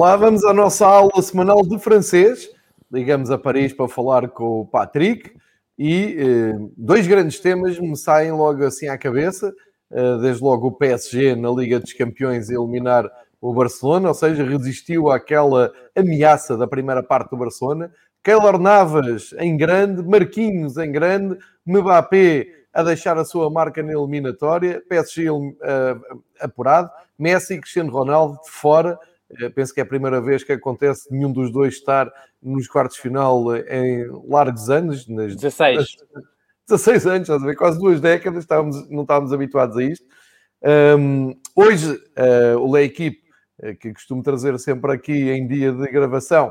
Olá, 0.00 0.16
vamos 0.16 0.42
à 0.46 0.54
nossa 0.54 0.86
aula 0.86 1.20
semanal 1.20 1.60
de 1.60 1.78
francês. 1.78 2.48
Ligamos 2.90 3.30
a 3.30 3.36
Paris 3.36 3.74
para 3.74 3.86
falar 3.86 4.30
com 4.30 4.60
o 4.62 4.66
Patrick 4.66 5.30
e 5.78 6.16
eh, 6.18 6.54
dois 6.74 7.06
grandes 7.06 7.38
temas 7.38 7.78
me 7.78 7.94
saem 7.94 8.32
logo 8.32 8.64
assim 8.64 8.88
à 8.88 8.96
cabeça. 8.96 9.52
Eh, 9.92 10.16
desde 10.22 10.42
logo 10.42 10.68
o 10.68 10.72
PSG 10.72 11.36
na 11.36 11.50
Liga 11.50 11.78
dos 11.78 11.92
Campeões 11.92 12.48
eliminar 12.48 13.10
o 13.42 13.52
Barcelona, 13.52 14.08
ou 14.08 14.14
seja, 14.14 14.42
resistiu 14.42 15.10
àquela 15.10 15.70
ameaça 15.94 16.56
da 16.56 16.66
primeira 16.66 17.02
parte 17.02 17.32
do 17.32 17.36
Barcelona. 17.36 17.92
Keylor 18.24 18.58
Navas 18.58 19.34
em 19.38 19.54
grande, 19.54 20.02
Marquinhos 20.02 20.78
em 20.78 20.90
grande, 20.90 21.36
Mbappé 21.66 22.46
a 22.72 22.82
deixar 22.82 23.18
a 23.18 23.24
sua 23.26 23.50
marca 23.50 23.82
na 23.82 23.92
eliminatória, 23.92 24.82
PSG 24.88 25.28
uh, 25.28 25.50
apurado, 26.40 26.90
Messi 27.18 27.52
e 27.52 27.60
Cristiano 27.60 27.92
Ronaldo 27.92 28.40
de 28.42 28.50
fora. 28.50 28.98
Uh, 29.30 29.50
penso 29.52 29.72
que 29.72 29.80
é 29.80 29.82
a 29.82 29.86
primeira 29.86 30.20
vez 30.20 30.42
que 30.42 30.52
acontece 30.52 31.10
nenhum 31.10 31.32
dos 31.32 31.52
dois 31.52 31.74
estar 31.74 32.10
nos 32.42 32.66
quartos 32.66 32.96
de 32.96 33.02
final 33.02 33.54
em 33.56 34.06
largos 34.28 34.70
anos. 34.70 35.06
Nas, 35.08 35.34
16. 35.36 35.76
Nas, 35.76 36.24
16 36.68 37.06
anos, 37.06 37.20
estás 37.22 37.42
a 37.42 37.46
ver? 37.46 37.56
Quase 37.56 37.78
duas 37.78 38.00
décadas, 38.00 38.44
estávamos, 38.44 38.88
não 38.90 39.02
estávamos 39.02 39.32
habituados 39.32 39.76
a 39.76 39.82
isto. 39.82 40.06
Um, 40.62 41.34
hoje, 41.56 41.92
uh, 41.92 42.58
o 42.58 42.74
Le 42.74 42.84
Equipe, 42.84 43.20
que 43.80 43.92
costumo 43.92 44.22
trazer 44.22 44.58
sempre 44.58 44.92
aqui 44.92 45.30
em 45.30 45.46
dia 45.46 45.70
de 45.70 45.86
gravação, 45.90 46.50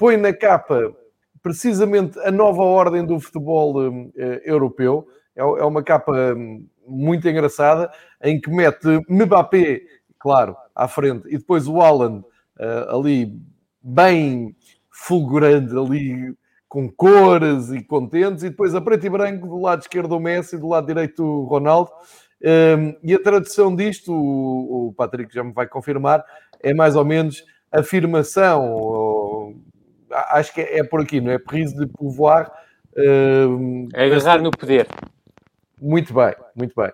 põe 0.00 0.16
na 0.16 0.32
capa 0.32 0.92
precisamente 1.40 2.18
a 2.20 2.32
nova 2.32 2.62
ordem 2.62 3.06
do 3.06 3.20
futebol 3.20 3.76
europeu. 4.44 5.06
É, 5.36 5.42
é 5.42 5.64
uma 5.64 5.82
capa 5.82 6.34
hum, 6.36 6.66
muito 6.86 7.28
engraçada 7.28 7.90
em 8.22 8.40
que 8.40 8.50
mete 8.50 9.00
Mbappé, 9.08 9.82
claro, 10.18 10.56
à 10.74 10.88
frente, 10.88 11.26
e 11.28 11.38
depois 11.38 11.68
o 11.68 11.80
Alan 11.80 12.24
uh, 12.58 12.96
ali 12.96 13.38
bem 13.82 14.56
fulgurante, 14.90 15.76
ali 15.76 16.34
com 16.68 16.90
cores 16.90 17.70
e 17.70 17.82
contentes, 17.82 18.42
e 18.42 18.50
depois 18.50 18.74
a 18.74 18.80
preto 18.80 19.06
e 19.06 19.10
branco 19.10 19.46
do 19.46 19.60
lado 19.60 19.82
esquerdo 19.82 20.16
o 20.16 20.20
Messi, 20.20 20.58
do 20.58 20.68
lado 20.68 20.86
direito 20.86 21.22
o 21.22 21.44
Ronaldo. 21.44 21.90
Um, 22.42 22.96
e 23.02 23.14
a 23.14 23.22
tradução 23.22 23.74
disto, 23.74 24.12
o, 24.12 24.88
o 24.88 24.92
Patrick 24.92 25.32
já 25.32 25.44
me 25.44 25.52
vai 25.52 25.66
confirmar, 25.66 26.24
é 26.60 26.74
mais 26.74 26.96
ou 26.96 27.04
menos 27.04 27.44
afirmação, 27.70 28.72
ou, 28.72 29.54
acho 30.10 30.52
que 30.52 30.60
é, 30.60 30.78
é, 30.78 30.84
por 30.84 31.00
aqui, 31.00 31.20
não 31.20 31.32
é? 31.32 31.38
Prise 31.38 31.76
de 31.76 31.86
pouvoir. 31.86 32.50
Um, 32.96 33.88
é 33.92 34.06
agarrar 34.06 34.40
no 34.42 34.50
poder. 34.50 34.86
Muito 35.80 36.14
bem, 36.14 36.34
muito 36.54 36.74
bem. 36.76 36.92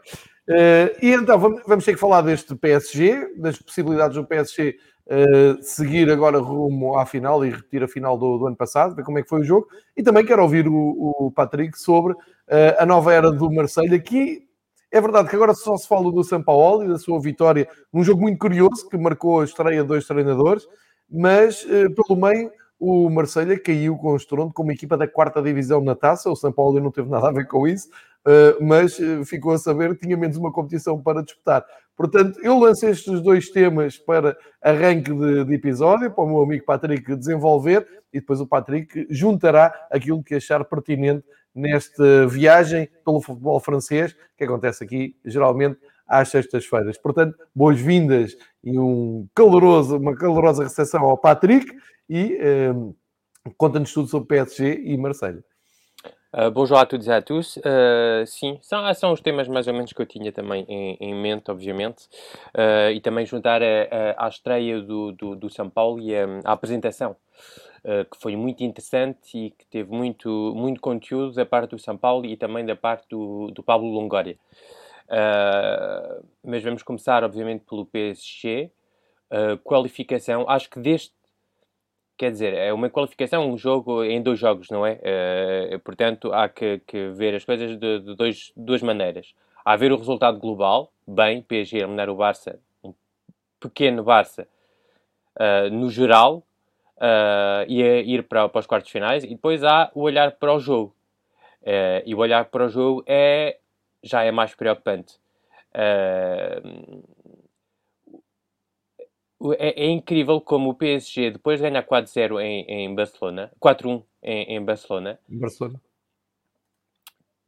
Uh, 0.50 0.90
e 1.00 1.12
então 1.12 1.38
vamos, 1.38 1.62
vamos, 1.64 1.84
ter 1.84 1.92
que 1.92 2.00
falar 2.00 2.22
deste 2.22 2.56
PSG, 2.56 3.34
das 3.36 3.56
possibilidades 3.56 4.16
do 4.16 4.26
PSG 4.26 4.76
uh, 5.06 5.12
eh, 5.12 5.56
seguir 5.62 6.10
agora 6.10 6.40
rumo 6.40 6.98
à 6.98 7.06
final 7.06 7.44
e 7.46 7.50
repetir 7.50 7.84
a 7.84 7.88
final 7.88 8.18
do, 8.18 8.36
do, 8.36 8.46
ano 8.48 8.56
passado, 8.56 8.96
ver 8.96 9.04
como 9.04 9.16
é 9.20 9.22
que 9.22 9.28
foi 9.28 9.42
o 9.42 9.44
jogo. 9.44 9.68
E 9.96 10.02
também 10.02 10.26
quero 10.26 10.42
ouvir 10.42 10.66
o, 10.66 10.74
o 10.74 11.30
Patrick 11.30 11.78
sobre 11.78 12.14
uh, 12.14 12.18
a 12.80 12.84
nova 12.84 13.14
era 13.14 13.30
do 13.30 13.48
Marseille. 13.48 13.94
Aqui 13.94 14.42
é 14.90 15.00
verdade 15.00 15.28
que 15.28 15.36
agora 15.36 15.54
só 15.54 15.76
se 15.76 15.86
fala 15.86 16.10
do 16.10 16.24
São 16.24 16.42
Paulo 16.42 16.82
e 16.82 16.88
da 16.88 16.98
sua 16.98 17.20
vitória 17.20 17.68
num 17.92 18.02
jogo 18.02 18.22
muito 18.22 18.40
curioso 18.40 18.88
que 18.88 18.98
marcou 18.98 19.42
a 19.42 19.44
estreia 19.44 19.82
de 19.82 19.88
dois 19.88 20.04
treinadores, 20.04 20.66
mas 21.08 21.64
pelo 21.64 22.20
meio 22.20 22.50
o 22.80 23.10
Marselha 23.10 23.60
caiu 23.60 23.94
com 23.98 24.12
o 24.12 24.16
estrondo 24.16 24.54
como 24.54 24.72
equipa 24.72 24.96
da 24.96 25.06
quarta 25.06 25.42
divisão 25.42 25.82
na 25.82 25.94
taça. 25.94 26.30
O 26.30 26.34
São 26.34 26.50
Paulo 26.50 26.80
não 26.80 26.90
teve 26.90 27.10
nada 27.10 27.28
a 27.28 27.32
ver 27.32 27.46
com 27.46 27.68
isso, 27.68 27.90
eh, 28.26 28.56
mas 28.58 28.98
eh, 28.98 29.22
ficou 29.26 29.52
a 29.52 29.58
saber 29.58 29.94
que 29.94 30.06
tinha 30.06 30.16
menos 30.16 30.38
uma 30.38 30.50
competição 30.50 30.98
para 30.98 31.22
disputar. 31.22 31.62
Portanto, 31.94 32.40
eu 32.42 32.58
lancei 32.58 32.88
estes 32.88 33.20
dois 33.20 33.50
temas 33.50 33.98
para 33.98 34.34
arranque 34.62 35.12
de, 35.12 35.44
de, 35.44 35.54
episódio, 35.54 36.10
para 36.10 36.24
o 36.24 36.26
meu 36.26 36.42
amigo 36.42 36.64
Patrick 36.64 37.14
desenvolver 37.14 37.86
e 38.10 38.18
depois 38.18 38.40
o 38.40 38.46
Patrick 38.46 39.06
juntará 39.10 39.70
aquilo 39.90 40.24
que 40.24 40.34
achar 40.34 40.64
pertinente 40.64 41.22
nesta 41.54 42.26
viagem 42.26 42.88
pelo 43.04 43.20
futebol 43.20 43.60
francês, 43.60 44.16
que 44.38 44.44
acontece 44.44 44.82
aqui 44.82 45.14
geralmente 45.26 45.78
às 46.08 46.30
sextas-feiras. 46.30 46.96
Portanto, 46.96 47.36
boas-vindas 47.54 48.34
e 48.62 48.78
um 48.78 49.28
caloroso, 49.34 49.96
uma 49.96 50.14
calorosa 50.14 50.62
recepção 50.62 51.04
ao 51.04 51.16
Patrick 51.16 51.66
e 52.08 52.38
um, 52.74 52.94
conta-nos 53.56 53.92
tudo 53.92 54.08
sobre 54.08 54.28
PSG 54.28 54.82
e 54.84 54.96
Marselha. 54.96 55.42
Uh, 56.32 56.48
bonjour 56.48 56.78
a 56.78 56.86
todos 56.86 57.08
e 57.08 57.12
a 57.12 57.20
tous. 57.20 57.56
Uh, 57.56 58.24
sim, 58.24 58.56
são, 58.62 58.94
são 58.94 59.12
os 59.12 59.20
temas 59.20 59.48
mais 59.48 59.66
ou 59.66 59.74
menos 59.74 59.92
que 59.92 60.00
eu 60.00 60.06
tinha 60.06 60.30
também 60.30 60.64
em, 60.68 60.96
em 61.00 61.14
mente, 61.14 61.50
obviamente. 61.50 62.04
Uh, 62.54 62.92
e 62.94 63.00
também 63.00 63.26
juntar 63.26 63.60
à 64.16 64.28
estreia 64.28 64.80
do, 64.80 65.10
do, 65.10 65.34
do, 65.34 65.50
São 65.50 65.68
Paulo 65.68 66.00
e 66.00 66.14
a, 66.14 66.26
a 66.44 66.52
apresentação, 66.52 67.16
que 67.82 68.20
foi 68.20 68.36
muito 68.36 68.62
interessante 68.62 69.36
e 69.36 69.50
que 69.50 69.66
teve 69.66 69.90
muito, 69.90 70.52
muito 70.54 70.80
conteúdo 70.80 71.32
da 71.32 71.46
parte 71.46 71.70
do 71.70 71.78
São 71.78 71.96
Paulo 71.96 72.24
e 72.26 72.36
também 72.36 72.64
da 72.64 72.76
parte 72.76 73.08
do, 73.08 73.50
do 73.50 73.62
Pablo 73.62 73.88
Longoria. 73.88 74.36
Mas 76.44 76.62
vamos 76.62 76.82
começar, 76.82 77.24
obviamente, 77.24 77.64
pelo 77.64 77.84
PSG. 77.86 78.70
qualificação, 79.64 80.48
acho 80.48 80.70
que 80.70 80.78
deste 80.78 81.12
quer 82.20 82.30
dizer, 82.30 82.52
é 82.52 82.70
uma 82.70 82.90
qualificação, 82.90 83.50
um 83.50 83.56
jogo 83.56 84.04
em 84.04 84.20
dois 84.20 84.38
jogos, 84.38 84.68
não 84.68 84.84
é? 84.84 85.00
Uh, 85.72 85.78
portanto, 85.78 86.30
há 86.34 86.50
que, 86.50 86.78
que, 86.86 87.08
ver 87.12 87.34
as 87.34 87.46
coisas 87.46 87.78
de, 87.78 87.98
de 87.98 88.14
dois, 88.14 88.52
duas 88.54 88.82
maneiras. 88.82 89.34
Há 89.64 89.74
ver 89.74 89.90
o 89.90 89.96
resultado 89.96 90.38
global, 90.38 90.92
bem, 91.06 91.40
PSG 91.40 91.78
eliminar 91.78 92.10
o 92.10 92.14
Barça, 92.14 92.60
um 92.84 92.92
pequeno 93.58 94.04
Barça, 94.04 94.46
uh, 95.36 95.70
no 95.72 95.88
geral, 95.88 96.44
uh, 96.98 97.64
e 97.66 97.82
ir 97.82 98.24
para, 98.24 98.50
para 98.50 98.58
os 98.58 98.66
quartos 98.66 98.90
finais, 98.90 99.24
e 99.24 99.28
depois 99.28 99.64
há 99.64 99.90
o 99.94 100.02
olhar 100.02 100.32
para 100.32 100.52
o 100.52 100.60
jogo. 100.60 100.94
e 102.04 102.14
o 102.14 102.18
olhar 102.18 102.44
para 102.50 102.66
o 102.66 102.68
jogo 102.68 103.02
é, 103.06 103.56
já 104.02 104.22
é 104.22 104.30
mais 104.30 104.54
preocupante. 104.54 105.18
Uh, 105.74 107.02
é, 109.58 109.86
é, 109.86 109.88
incrível 109.88 110.40
como 110.40 110.70
o 110.70 110.74
PSG, 110.74 111.30
depois 111.30 111.58
de 111.58 111.68
ganhar 111.68 111.82
4-0 111.86 112.40
em, 112.40 112.64
em 112.68 112.94
Barcelona, 112.94 113.50
4-1 113.60 114.02
em, 114.22 114.56
em, 114.56 114.62
Barcelona, 114.62 115.18
Barcelona, 115.26 115.80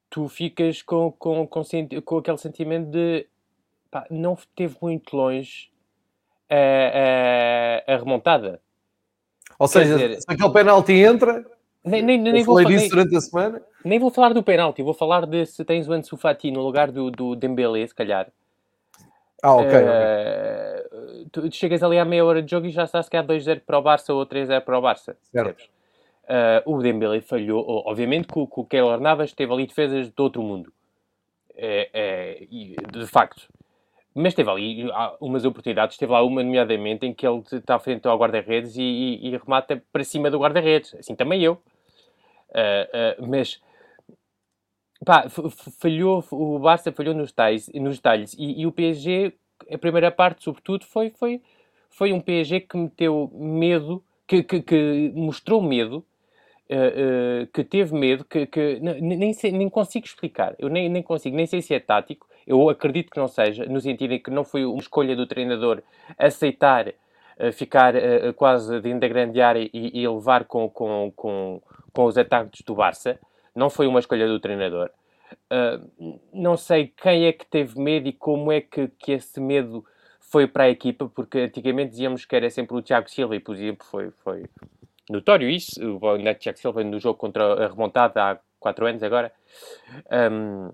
tu 0.09 0.27
ficas 0.29 0.81
com, 0.81 1.13
com, 1.13 1.47
com, 1.47 1.63
com 2.05 2.19
aquele 2.19 2.39
sentimento 2.39 2.91
de 2.91 3.27
pá, 3.91 4.07
não 4.11 4.39
teve 4.57 4.77
muito 4.81 5.15
longe 5.15 5.71
a, 6.49 7.85
a, 7.89 7.95
a 7.95 7.97
remontada. 7.99 8.61
Ou 9.59 9.69
Quer 9.69 9.85
seja, 9.85 9.99
dizer, 9.99 10.21
se 10.21 10.25
aquele 10.29 10.53
penalti 10.53 10.93
entra, 10.93 11.45
nem, 11.85 12.03
nem, 12.03 12.19
nem 12.19 12.45
vou 12.45 12.59
a 12.59 13.21
semana. 13.21 13.63
Nem 13.85 13.99
vou 13.99 14.11
falar 14.11 14.33
do 14.33 14.43
penalti, 14.43 14.83
vou 14.83 14.95
falar 14.95 15.27
de 15.27 15.45
se 15.47 15.65
tens 15.65 15.89
o 15.89 15.93
Ansu 15.93 16.17
Fati 16.17 16.51
no 16.51 16.63
lugar 16.63 16.91
do, 16.91 17.11
do 17.11 17.35
Dembélé, 17.35 17.87
se 17.87 17.95
calhar. 17.95 18.29
Ah, 19.43 19.57
ok. 19.57 19.71
Uh, 19.73 21.29
tu 21.33 21.53
chegas 21.53 21.83
ali 21.83 21.99
à 21.99 22.05
meia 22.05 22.25
hora 22.25 22.41
de 22.41 22.49
jogo 22.49 22.67
e 22.67 22.71
já 22.71 22.87
sabes 22.87 23.09
que 23.09 23.17
há 23.17 23.25
2-0 23.25 23.63
para 23.67 23.79
o 23.79 23.83
Barça 23.83 24.15
ou 24.15 24.25
3-0 24.25 24.61
para 24.61 24.79
o 24.79 24.83
Barça. 24.83 25.17
Certo. 25.33 25.65
Uh, 26.25 26.63
o 26.65 26.81
Dembélé 26.81 27.21
falhou. 27.21 27.65
Obviamente 27.87 28.29
que 28.29 28.39
o, 28.39 28.47
que 28.47 28.61
o 28.61 28.65
Keylor 28.65 29.01
Navas 29.01 29.33
teve 29.33 29.53
ali 29.53 29.67
defesas 29.67 30.09
de 30.09 30.23
outro 30.23 30.41
mundo. 30.43 30.73
É, 31.57 31.91
é, 31.93 32.47
de 32.93 33.07
facto. 33.09 33.49
Mas 34.15 34.35
teve 34.35 34.49
ali 34.49 34.89
umas 35.21 35.45
oportunidades. 35.45 35.97
Teve 35.97 36.13
lá 36.13 36.23
uma, 36.23 36.43
nomeadamente, 36.45 37.05
em 37.05 37.13
que 37.13 37.27
ele 37.27 37.43
está 37.53 37.75
à 37.75 37.79
frente 37.81 38.07
ao 38.07 38.17
guarda-redes 38.17 38.77
e, 38.77 38.83
e, 38.83 39.29
e, 39.29 39.31
remata 39.37 39.83
para 39.93 40.05
cima 40.05 40.31
do 40.31 40.39
guarda-redes. 40.39 40.95
Assim 40.95 41.17
também 41.17 41.43
eu. 41.43 41.61
Uh, 42.53 43.27
mas 43.27 43.61
pá, 45.05 45.27
falhou, 45.81 46.25
o 46.31 46.59
Barça 46.59 46.93
falhou 46.93 47.15
nos 47.15 47.31
detalhes, 47.31 47.69
nos 47.75 47.97
detalhes. 47.97 48.35
E, 48.39 48.61
e, 48.61 48.67
o 48.67 48.73
PSG, 48.73 49.33
a 49.71 49.79
primeira 49.79 50.11
parte, 50.11 50.45
sobretudo, 50.45 50.85
foi, 50.85 51.11
foi, 51.11 51.41
foi 51.91 52.13
um 52.13 52.21
PSG 52.21 52.61
que 52.61 52.77
meteu 52.77 53.31
medo, 53.35 54.05
que, 54.27 54.43
que, 54.43 54.61
que 54.61 55.13
mostrou 55.15 55.63
medo, 55.63 56.05
uh, 56.71 57.47
que 57.53 57.65
teve 57.65 57.95
medo, 57.95 58.25
que, 58.25 58.47
que 58.47 58.79
nem, 58.81 59.33
sei, 59.33 59.51
nem 59.51 59.69
consigo 59.69 60.07
explicar, 60.07 60.55
eu 60.59 60.69
nem, 60.69 60.89
nem 60.89 61.03
consigo, 61.03 61.37
nem 61.37 61.47
sei 61.47 61.63
se 61.63 61.75
é 61.75 61.81
tático, 61.81 62.29
eu 62.47 62.69
acredito 62.69 63.11
que 63.11 63.19
não 63.19 63.29
seja, 63.29 63.65
no 63.65 63.81
sentido 63.81 64.13
em 64.15 64.19
que 64.19 64.31
não 64.31 64.45
foi 64.45 64.65
uma 64.65 64.79
escolha 64.79 65.17
do 65.17 65.27
treinador 65.27 65.83
aceitar 66.19 66.93
ficar 67.55 67.95
quase 68.37 68.81
dentro 68.81 69.01
da 69.01 69.09
grande 69.09 69.41
área 69.41 69.69
e, 69.73 70.01
e 70.01 70.07
levar 70.07 70.45
com, 70.45 70.69
com, 70.69 71.11
com, 71.17 71.63
com 71.93 72.05
os 72.05 72.17
ataques 72.17 72.63
do 72.63 72.75
Barça 72.75 73.19
não 73.55 73.69
foi 73.69 73.87
uma 73.87 74.01
escolha 74.01 74.27
do 74.27 74.41
treinador. 74.41 74.91
Uh, 75.51 76.21
não 76.33 76.57
sei 76.57 76.89
quem 76.89 77.27
é 77.27 77.33
que 77.33 77.47
teve 77.47 77.79
medo 77.79 78.09
e 78.09 78.13
como 78.13 78.53
é 78.53 78.61
que, 78.61 78.89
que 78.89 79.13
esse 79.13 79.41
medo 79.41 79.85
foi 80.21 80.47
para 80.47 80.65
a 80.65 80.71
equipa, 80.71 81.09
porque 81.09 81.39
antigamente 81.41 81.91
dizíamos 81.91 82.25
que 82.25 82.35
era 82.35 82.49
sempre 82.49 82.77
o 82.77 82.83
Tiago 82.83 83.11
Silva 83.11 83.37
e, 83.37 83.41
por 83.41 83.55
exemplo, 83.55 83.87
foi, 83.87 84.11
foi 84.23 84.45
notório 85.11 85.49
isso. 85.49 85.79
O 85.97 86.35
Tiago 86.35 86.59
Silva 86.59 86.83
no 86.83 86.99
jogo 86.99 87.19
contra 87.19 87.65
a 87.65 87.69
remontada 87.69 88.23
há 88.23 88.39
4 88.59 88.87
anos 88.87 89.03
agora. 89.03 89.33
Um, 90.11 90.73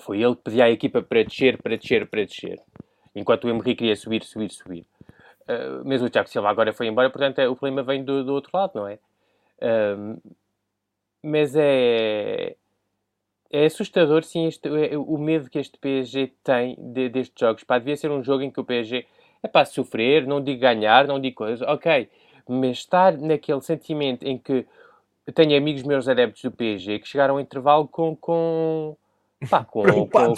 foi 0.00 0.22
ele 0.22 0.36
que 0.36 0.42
pedia 0.42 0.64
à 0.64 0.70
equipa 0.70 1.02
para 1.02 1.22
descer, 1.24 1.60
para 1.60 1.76
descer, 1.76 2.06
para 2.06 2.24
descer. 2.24 2.60
Enquanto 3.14 3.44
o 3.44 3.50
Henrique 3.50 3.76
queria 3.76 3.96
subir, 3.96 4.22
subir, 4.22 4.50
subir. 4.50 4.86
Uh, 5.48 5.86
mesmo 5.86 6.06
o 6.06 6.10
Tiago 6.10 6.28
Silva 6.28 6.48
agora 6.48 6.72
foi 6.72 6.86
embora, 6.86 7.10
portanto 7.10 7.38
é, 7.40 7.48
o 7.48 7.56
problema 7.56 7.82
vem 7.82 8.04
do, 8.04 8.22
do 8.22 8.32
outro 8.32 8.50
lado, 8.54 8.72
não 8.74 8.86
é? 8.86 8.98
Uh, 9.58 10.20
mas 11.22 11.54
é, 11.56 12.56
é 13.50 13.64
assustador, 13.64 14.24
sim, 14.24 14.46
este, 14.46 14.68
é, 14.68 14.96
o 14.96 15.18
medo 15.18 15.50
que 15.50 15.58
este 15.58 15.78
PSG 15.78 16.32
tem 16.44 16.76
de, 16.78 17.08
destes 17.08 17.38
jogos. 17.38 17.64
Pá, 17.64 17.78
devia 17.78 17.96
ser 17.96 18.10
um 18.10 18.22
jogo 18.22 18.42
em 18.42 18.50
que 18.50 18.60
o 18.60 18.64
PSG 18.64 19.06
é 19.42 19.48
para 19.48 19.66
sofrer, 19.66 20.26
não 20.26 20.42
digo 20.42 20.60
ganhar, 20.60 21.06
não 21.06 21.20
digo 21.20 21.36
coisa, 21.36 21.64
ok, 21.70 22.08
mas 22.48 22.78
estar 22.78 23.16
naquele 23.16 23.60
sentimento 23.60 24.24
em 24.24 24.38
que 24.38 24.66
tenho 25.34 25.56
amigos 25.56 25.82
meus 25.82 26.08
adeptos 26.08 26.42
do 26.42 26.50
PSG 26.50 26.98
que 27.00 27.08
chegaram 27.08 27.34
ao 27.34 27.40
intervalo 27.40 27.86
com. 27.88 28.16
com, 28.16 28.96
pá, 29.48 29.64
com, 29.64 29.82
com 30.06 30.34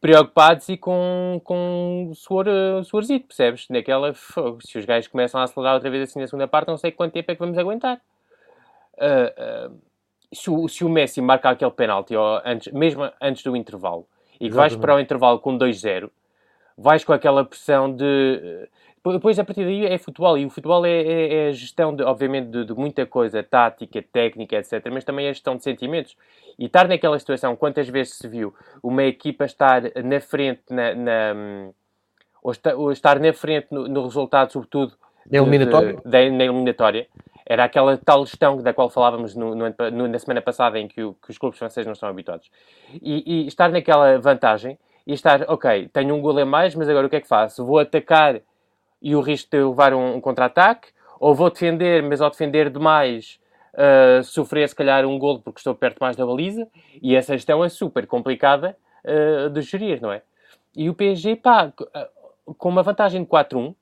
preocupados 0.00 0.68
e 0.68 0.76
com, 0.76 1.40
com 1.42 2.12
suor, 2.14 2.46
suorzito, 2.84 3.26
percebes? 3.26 3.66
Naquela, 3.68 4.14
se 4.60 4.78
os 4.78 4.84
gajos 4.84 5.08
começam 5.08 5.40
a 5.40 5.44
acelerar 5.44 5.74
outra 5.74 5.90
vez 5.90 6.08
assim 6.08 6.20
na 6.20 6.26
segunda 6.26 6.46
parte, 6.46 6.68
não 6.68 6.76
sei 6.76 6.92
quanto 6.92 7.12
tempo 7.12 7.30
é 7.30 7.34
que 7.34 7.40
vamos 7.40 7.58
aguentar. 7.58 8.00
Uh, 8.98 9.70
uh, 9.70 9.78
se, 10.32 10.50
o, 10.50 10.68
se 10.68 10.84
o 10.84 10.88
Messi 10.88 11.20
marca 11.20 11.50
aquele 11.50 11.70
penalti, 11.70 12.14
antes, 12.44 12.72
mesmo 12.72 13.10
antes 13.20 13.42
do 13.42 13.56
intervalo, 13.56 14.06
e 14.40 14.48
que 14.48 14.54
vais 14.54 14.76
para 14.76 14.94
o 14.94 15.00
intervalo 15.00 15.38
com 15.38 15.56
2-0, 15.58 16.10
vais 16.76 17.04
com 17.04 17.12
aquela 17.12 17.44
pressão 17.44 17.92
de... 17.92 18.68
Depois, 19.04 19.38
a 19.38 19.44
partir 19.44 19.64
daí, 19.64 19.86
é 19.86 19.96
futebol. 19.96 20.36
E 20.36 20.44
o 20.44 20.50
futebol 20.50 20.84
é, 20.84 20.90
é, 20.90 21.34
é 21.34 21.48
a 21.48 21.52
gestão, 21.52 21.96
de, 21.96 22.02
obviamente, 22.02 22.50
de, 22.50 22.64
de, 22.66 22.74
muita 22.74 23.06
coisa, 23.06 23.42
tática, 23.42 24.04
técnica, 24.12 24.56
etc. 24.56 24.86
Mas 24.92 25.02
também 25.02 25.26
é 25.26 25.30
a 25.30 25.32
gestão 25.32 25.56
de 25.56 25.62
sentimentos. 25.62 26.14
E 26.58 26.66
estar 26.66 26.86
naquela 26.86 27.18
situação, 27.18 27.56
quantas 27.56 27.88
vezes 27.88 28.18
se 28.18 28.28
viu 28.28 28.54
uma 28.82 29.04
equipa 29.04 29.46
estar 29.46 29.82
na 30.04 30.20
frente, 30.20 30.62
na, 30.68 30.94
na 30.94 31.70
ou, 32.42 32.92
estar 32.92 33.18
na 33.18 33.32
frente 33.32 33.68
no, 33.70 33.88
no 33.88 34.04
resultado, 34.04 34.52
sobretudo, 34.52 34.94
na 35.30 35.38
eliminatória. 35.38 35.94
De, 36.04 36.10
de, 36.10 36.30
na 36.30 36.44
eliminatória. 36.44 37.06
Era 37.48 37.64
aquela 37.64 37.96
tal 37.96 38.26
gestão 38.26 38.58
da 38.58 38.74
qual 38.74 38.90
falávamos 38.90 39.34
no, 39.34 39.54
no, 39.54 40.08
na 40.08 40.18
semana 40.18 40.42
passada, 40.42 40.78
em 40.78 40.86
que, 40.86 41.02
o, 41.02 41.14
que, 41.14 41.30
os 41.30 41.38
clubes 41.38 41.58
franceses 41.58 41.86
não 41.86 41.94
estão 41.94 42.08
habituados. 42.08 42.50
E, 42.92 43.44
e 43.44 43.46
estar 43.46 43.70
naquela 43.70 44.18
vantagem 44.18 44.78
e 45.06 45.14
estar, 45.14 45.46
ok, 45.48 45.88
tenho 45.90 46.14
um 46.14 46.20
gol 46.20 46.38
a 46.38 46.44
mais, 46.44 46.74
mas 46.74 46.90
agora 46.90 47.06
o 47.06 47.10
que 47.10 47.16
é 47.16 47.20
que 47.22 47.26
faço? 47.26 47.64
Vou 47.64 47.78
atacar 47.78 48.38
e 49.00 49.16
o 49.16 49.20
risco 49.22 49.50
de 49.50 49.62
levar 49.62 49.94
um, 49.94 50.16
um 50.16 50.20
contra-ataque, 50.20 50.88
ou 51.18 51.34
vou 51.34 51.48
defender, 51.48 52.02
mas 52.02 52.20
ao 52.20 52.28
defender 52.28 52.68
demais 52.68 53.40
uh, 53.72 54.22
sofrer 54.22 54.68
se 54.68 54.74
calhar 54.74 55.06
um 55.06 55.18
gol 55.18 55.40
porque 55.40 55.60
estou 55.60 55.74
perto 55.74 55.98
mais 56.00 56.16
da 56.16 56.26
baliza, 56.26 56.68
e 57.00 57.16
essa 57.16 57.32
gestão 57.32 57.64
é 57.64 57.70
super 57.70 58.06
complicada 58.06 58.76
uh, 59.04 59.48
de 59.48 59.62
gerir, 59.62 60.02
não 60.02 60.12
é? 60.12 60.20
E 60.76 60.90
o 60.90 60.94
PSG, 60.94 61.36
pá, 61.36 61.72
ah, 61.94 62.08
com 62.58 62.68
uma 62.68 62.82
vantagem 62.82 63.22
de 63.22 63.28
4-1, 63.28 63.74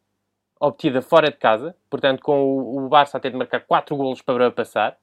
obtida 0.61 1.03
fora 1.03 1.31
de 1.31 1.37
casa, 1.37 1.75
portanto 1.91 2.23
com 2.23 2.43
o, 2.43 2.87
o 2.87 2.89
Barça 2.89 3.17
a 3.17 3.21
ter 3.21 3.31
de 3.31 3.37
marcar 3.37 3.61
4 3.61 3.97
golos 3.97 4.23
para 4.23 4.51
passar, 4.51 4.97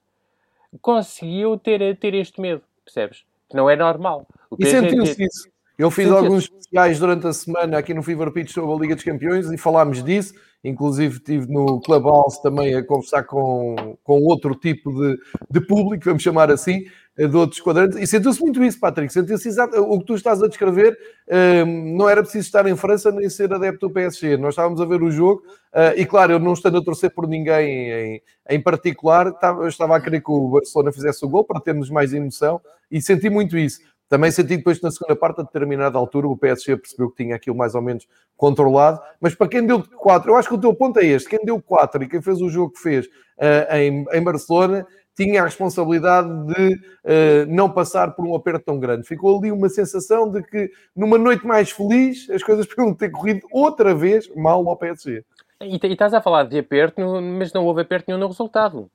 conseguiu 0.82 1.58
ter, 1.58 1.98
ter 1.98 2.14
este 2.14 2.42
medo, 2.42 2.64
percebes? 2.84 3.24
Que 3.50 3.56
não 3.56 3.70
é 3.70 3.76
normal. 3.76 4.26
O 4.50 4.56
e 4.60 4.66
sentiu-se 4.66 5.24
isso. 5.24 5.53
Eu 5.78 5.90
fiz 5.90 6.10
alguns 6.10 6.44
especiais 6.44 7.00
durante 7.00 7.26
a 7.26 7.34
semana 7.34 7.78
aqui 7.78 7.94
no 7.94 8.04
Fever 8.04 8.32
Pitch 8.32 8.52
sobre 8.52 8.72
a 8.72 8.80
Liga 8.80 8.96
dos 8.96 9.04
Campeões 9.04 9.52
e 9.52 9.58
falámos 9.58 10.04
disso. 10.04 10.34
Inclusive 10.64 11.16
estive 11.16 11.52
no 11.52 11.82
Clubhouse 11.82 12.42
também 12.42 12.74
a 12.76 12.86
conversar 12.86 13.24
com, 13.24 13.98
com 14.04 14.22
outro 14.22 14.56
tipo 14.56 14.94
de, 14.94 15.18
de 15.50 15.60
público, 15.60 16.06
vamos 16.06 16.24
chamar 16.24 16.50
assim, 16.50 16.86
eh, 17.18 17.28
de 17.28 17.36
outros 17.36 17.60
quadrantes. 17.60 17.98
E 17.98 18.08
sentiu-se 18.08 18.40
muito 18.40 18.64
isso, 18.64 18.80
Patrick. 18.80 19.12
Sentiu-se 19.12 19.48
exato. 19.48 19.78
O 19.82 20.00
que 20.00 20.06
tu 20.06 20.16
estás 20.16 20.42
a 20.42 20.48
descrever, 20.48 20.98
um, 21.30 21.36
ehm, 21.36 21.98
não 21.98 22.08
era 22.08 22.22
preciso 22.22 22.46
estar 22.46 22.66
em 22.66 22.78
França 22.78 23.12
nem 23.12 23.30
ser 23.30 23.52
adepto 23.54 23.90
do 23.90 23.94
PSG. 23.94 24.38
Nós 24.38 24.54
estávamos 24.54 24.80
a 24.80 24.86
ver 24.86 25.04
o 25.04 25.12
jogo 25.12 25.44
uh, 25.74 26.00
e, 26.00 26.06
claro, 26.06 26.32
eu 26.32 26.40
não 26.40 26.54
estando 26.54 26.78
a 26.78 26.84
torcer 26.84 27.14
por 27.14 27.28
ninguém 27.28 27.92
em, 27.92 28.22
em 28.50 28.62
particular, 28.62 29.28
estava, 29.28 29.64
eu 29.64 29.68
estava 29.68 29.98
a 29.98 30.02
querer 30.02 30.22
que 30.22 30.32
o 30.32 30.48
Barcelona 30.48 30.94
fizesse 30.94 31.26
o 31.26 31.30
gol 31.30 31.44
para 31.44 31.60
termos 31.60 31.90
mais 31.90 32.14
emoção 32.14 32.62
e 32.90 33.02
senti 33.02 33.30
muito 33.30 33.58
isso. 33.58 33.82
Também 34.14 34.30
senti 34.30 34.58
depois 34.58 34.80
na 34.80 34.92
segunda 34.92 35.16
parte, 35.16 35.42
a 35.42 35.44
determinada 35.44 35.98
altura, 35.98 36.28
o 36.28 36.38
PSG 36.38 36.78
percebeu 36.78 37.10
que 37.10 37.24
tinha 37.24 37.36
aquilo 37.36 37.58
mais 37.58 37.74
ou 37.74 37.82
menos 37.82 38.08
controlado. 38.38 39.02
Mas 39.20 39.34
para 39.34 39.48
quem 39.48 39.66
deu 39.66 39.84
4, 39.84 40.30
eu 40.30 40.36
acho 40.38 40.50
que 40.50 40.54
o 40.54 40.60
teu 40.60 40.72
ponto 40.72 41.00
é 41.00 41.06
este: 41.08 41.28
quem 41.28 41.40
deu 41.44 41.60
4 41.60 42.04
e 42.04 42.08
quem 42.08 42.22
fez 42.22 42.40
o 42.40 42.48
jogo 42.48 42.74
que 42.74 42.80
fez 42.80 43.08
uh, 43.08 43.76
em, 43.76 44.06
em 44.12 44.24
Barcelona 44.24 44.86
tinha 45.16 45.42
a 45.42 45.46
responsabilidade 45.46 46.30
de 46.46 46.76
uh, 46.76 47.48
não 47.48 47.68
passar 47.68 48.12
por 48.12 48.24
um 48.24 48.36
aperto 48.36 48.66
tão 48.66 48.80
grande. 48.80 49.08
Ficou 49.08 49.36
ali 49.36 49.52
uma 49.52 49.68
sensação 49.68 50.30
de 50.30 50.44
que 50.44 50.70
numa 50.96 51.18
noite 51.18 51.44
mais 51.48 51.72
feliz 51.72 52.30
as 52.30 52.44
coisas 52.44 52.68
podiam 52.70 52.94
ter 52.94 53.10
corrido 53.10 53.48
outra 53.52 53.96
vez 53.96 54.30
mal 54.36 54.70
ao 54.70 54.78
PSG. 54.78 55.26
E, 55.60 55.80
e 55.82 55.92
estás 55.92 56.14
a 56.14 56.22
falar 56.22 56.44
de 56.44 56.60
aperto, 56.60 57.02
mas 57.20 57.52
não 57.52 57.66
houve 57.66 57.82
aperto 57.82 58.06
nenhum 58.08 58.20
no 58.20 58.28
resultado. 58.28 58.92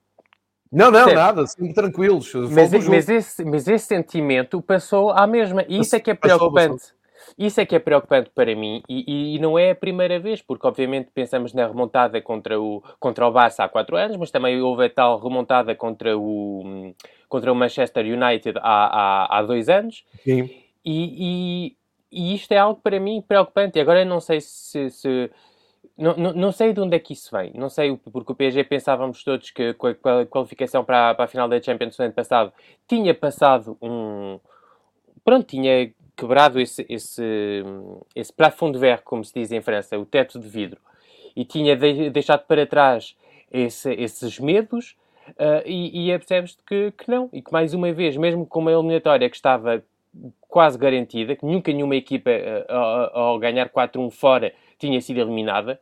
Não, 0.70 0.90
não, 0.90 1.12
nada, 1.14 1.46
sempre 1.46 1.72
tranquilos. 1.72 2.32
Mas, 2.34 2.72
mas, 2.86 3.08
esse, 3.08 3.44
mas 3.44 3.66
esse 3.66 3.86
sentimento 3.86 4.60
passou 4.60 5.10
à 5.10 5.26
mesma. 5.26 5.64
E 5.68 5.80
isso 5.80 5.96
é 5.96 6.00
que 6.00 6.10
é 6.10 6.14
preocupante. 6.14 6.74
Passou, 6.74 6.94
Isso 7.38 7.60
é 7.60 7.66
que 7.66 7.74
é 7.74 7.78
preocupante 7.78 8.30
para 8.34 8.54
mim 8.54 8.82
e, 8.88 9.36
e, 9.36 9.38
não 9.38 9.58
é 9.58 9.70
a 9.70 9.74
primeira 9.74 10.18
vez, 10.20 10.42
porque 10.42 10.66
obviamente 10.66 11.10
pensamos 11.14 11.54
na 11.54 11.66
remontada 11.66 12.20
contra 12.20 12.60
o, 12.60 12.82
contra 13.00 13.26
o 13.26 13.32
Barça 13.32 13.64
há 13.64 13.68
quatro 13.68 13.96
anos, 13.96 14.16
mas 14.16 14.30
também 14.30 14.60
houve 14.60 14.84
a 14.84 14.90
tal 14.90 15.18
remontada 15.18 15.74
contra 15.74 16.16
o, 16.18 16.92
contra 17.28 17.50
o 17.52 17.54
Manchester 17.54 18.04
United 18.04 18.58
há, 18.58 18.62
há, 18.62 19.38
há 19.38 19.42
dois 19.42 19.68
anos. 19.68 20.04
Sim. 20.22 20.50
E, 20.84 21.72
e, 21.72 21.76
e, 22.12 22.34
isto 22.34 22.52
é 22.52 22.58
algo 22.58 22.80
para 22.82 23.00
mim 23.00 23.22
preocupante. 23.26 23.80
Agora 23.80 24.00
eu 24.00 24.06
não 24.06 24.20
sei 24.20 24.40
se, 24.40 24.90
se 24.90 25.30
não, 25.98 26.16
não, 26.16 26.32
não, 26.32 26.52
sei 26.52 26.72
de 26.72 26.80
onde 26.80 26.94
é 26.94 26.98
que 27.00 27.12
isso 27.12 27.28
vem. 27.36 27.50
Não 27.54 27.68
sei, 27.68 27.96
porque 27.96 28.30
o 28.30 28.34
PSG 28.34 28.62
pensávamos 28.62 29.24
todos 29.24 29.50
que 29.50 29.74
com 29.74 29.88
a 29.88 30.26
qualificação 30.26 30.84
para, 30.84 31.12
para 31.14 31.24
a 31.24 31.28
final 31.28 31.48
da 31.48 31.60
Champions 31.60 31.98
no 31.98 32.04
ano 32.04 32.14
passado 32.14 32.52
tinha 32.86 33.12
passado 33.12 33.76
um. 33.82 34.38
Pronto, 35.24 35.44
tinha 35.44 35.92
quebrado 36.16 36.60
esse, 36.60 36.86
esse, 36.88 37.62
esse 38.14 38.32
plafond 38.32 38.72
de 38.72 38.78
verre, 38.78 39.02
como 39.04 39.24
se 39.24 39.34
diz 39.34 39.50
em 39.50 39.60
França, 39.60 39.98
o 39.98 40.06
teto 40.06 40.38
de 40.38 40.48
vidro, 40.48 40.80
e 41.34 41.44
tinha 41.44 41.76
de, 41.76 42.10
deixado 42.10 42.46
para 42.46 42.64
trás 42.64 43.16
esse, 43.50 43.92
esses 43.94 44.38
medos. 44.38 44.96
Uh, 45.30 45.60
e, 45.66 46.10
e 46.10 46.18
percebes 46.18 46.56
que, 46.66 46.90
que 46.92 47.10
não, 47.10 47.28
e 47.34 47.42
que 47.42 47.52
mais 47.52 47.74
uma 47.74 47.92
vez, 47.92 48.16
mesmo 48.16 48.46
com 48.46 48.60
uma 48.60 48.72
eliminatória 48.72 49.28
que 49.28 49.36
estava 49.36 49.84
quase 50.48 50.78
garantida, 50.78 51.36
que 51.36 51.44
nunca 51.44 51.70
nenhuma 51.70 51.96
equipa, 51.96 52.30
uh, 52.30 52.72
ao, 52.72 53.18
ao 53.18 53.38
ganhar 53.38 53.68
4-1 53.68 54.10
fora, 54.10 54.54
tinha 54.78 54.98
sido 55.02 55.20
eliminada, 55.20 55.78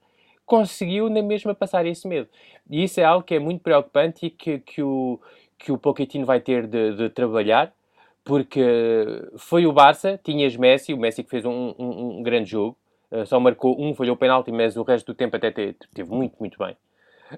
conseguiu 0.47 1.11
na 1.11 1.21
mesma 1.21 1.55
passar 1.55 1.85
esse 1.85 2.07
medo. 2.07 2.29
E 2.71 2.85
isso 2.85 3.01
é 3.01 3.05
algo 3.05 3.27
que 3.27 3.35
é 3.35 3.39
muito 3.39 3.61
preocupante 3.61 4.27
e 4.27 4.31
que, 4.31 4.61
que, 4.61 4.83
o, 4.83 5.21
que 5.59 5.73
o 5.73 5.77
Pochettino 5.77 6.25
vai 6.25 6.41
ter 6.41 6.67
de, 6.67 6.95
de 6.95 7.11
trabalhar, 7.11 7.75
porque 8.25 8.63
foi 9.37 9.67
o 9.67 9.73
Barça, 9.73 10.19
tinhas 10.23 10.57
Messi, 10.57 10.95
o 10.95 10.99
Messi 10.99 11.23
que 11.25 11.31
fez 11.31 11.45
um, 11.45 11.75
um, 11.79 12.19
um 12.19 12.23
grande 12.23 12.51
jogo, 12.51 12.77
uh, 13.11 13.27
só 13.27 13.39
marcou 13.41 13.81
um, 13.81 13.95
falhou 13.95 14.15
o 14.15 14.19
penalti, 14.19 14.53
mas 14.53 14.77
o 14.77 14.83
resto 14.83 15.13
do 15.13 15.15
tempo 15.15 15.37
até 15.37 15.51
teve, 15.51 15.77
muito, 16.09 16.37
muito 16.39 16.57
bem. 16.59 16.77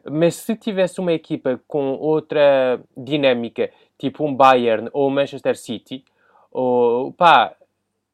Mas 0.05 0.35
se 0.37 0.55
tivesse 0.55 1.01
uma 1.01 1.15
equipa 1.15 1.59
com 1.67 1.95
outra 1.95 2.79
dinâmica, 2.95 3.71
tipo 3.99 4.25
um 4.25 4.35
Bayern 4.35 4.91
ou 4.93 5.09
um 5.09 5.11
Manchester 5.11 5.57
City, 5.57 6.05
ou 6.51 7.11
pá, 7.13 7.55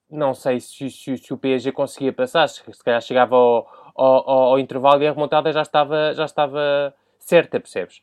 não 0.09 0.35
sei 0.35 0.61
se, 0.61 0.89
se, 0.89 1.19
se 1.19 1.33
o 1.35 1.37
PSG 1.37 1.73
conseguia 1.73 2.13
passar, 2.13 2.49
se, 2.49 2.63
se 2.73 2.85
calhar 2.85 3.01
chegava 3.01 3.35
ao, 3.35 3.84
ao, 3.95 4.31
ao, 4.31 4.59
intervalo 4.59 5.03
e 5.03 5.07
a 5.07 5.13
remontada 5.13 5.53
já 5.53 5.63
estava, 5.63 6.13
já 6.15 6.25
estava 6.25 6.95
certa, 7.19 7.61
percebes? 7.61 8.03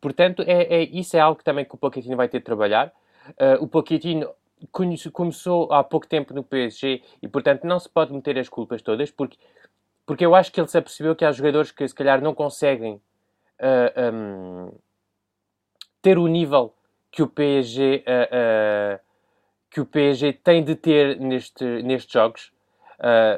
Portanto, 0.00 0.42
é, 0.46 0.62
é, 0.62 0.82
isso 0.82 1.16
é 1.16 1.20
algo 1.20 1.38
que 1.38 1.44
também 1.44 1.64
que 1.64 1.74
o 1.74 1.78
Pochettino 1.78 2.16
vai 2.16 2.28
ter 2.28 2.38
de 2.38 2.44
trabalhar. 2.44 2.92
Uh, 3.30 3.62
o 3.62 3.68
Pochettino 3.68 4.28
começou 5.12 5.72
há 5.72 5.84
pouco 5.84 6.08
tempo 6.08 6.34
no 6.34 6.42
PSG 6.42 7.02
e, 7.22 7.28
portanto, 7.28 7.64
não 7.64 7.78
se 7.78 7.88
pode 7.88 8.12
meter 8.12 8.36
as 8.38 8.48
culpas 8.48 8.82
todas, 8.82 9.10
porque, 9.10 9.38
porque 10.04 10.26
eu 10.26 10.34
acho 10.34 10.50
que 10.50 10.60
ele 10.60 10.66
se 10.66 10.76
apercebeu 10.76 11.14
que 11.14 11.24
há 11.24 11.30
jogadores 11.30 11.70
que, 11.70 11.86
se 11.86 11.94
calhar, 11.94 12.20
não 12.20 12.34
conseguem 12.34 12.94
uh, 12.94 14.14
um, 14.14 14.72
ter 16.02 16.18
o 16.18 16.26
nível 16.26 16.74
que 17.12 17.22
o 17.22 17.28
PSG, 17.28 18.04
uh, 18.04 19.00
que 19.70 19.80
o 19.80 19.86
PSG 19.86 20.32
tem 20.32 20.64
de 20.64 20.74
ter 20.74 21.20
neste, 21.20 21.64
nestes 21.82 22.12
jogos, 22.12 22.52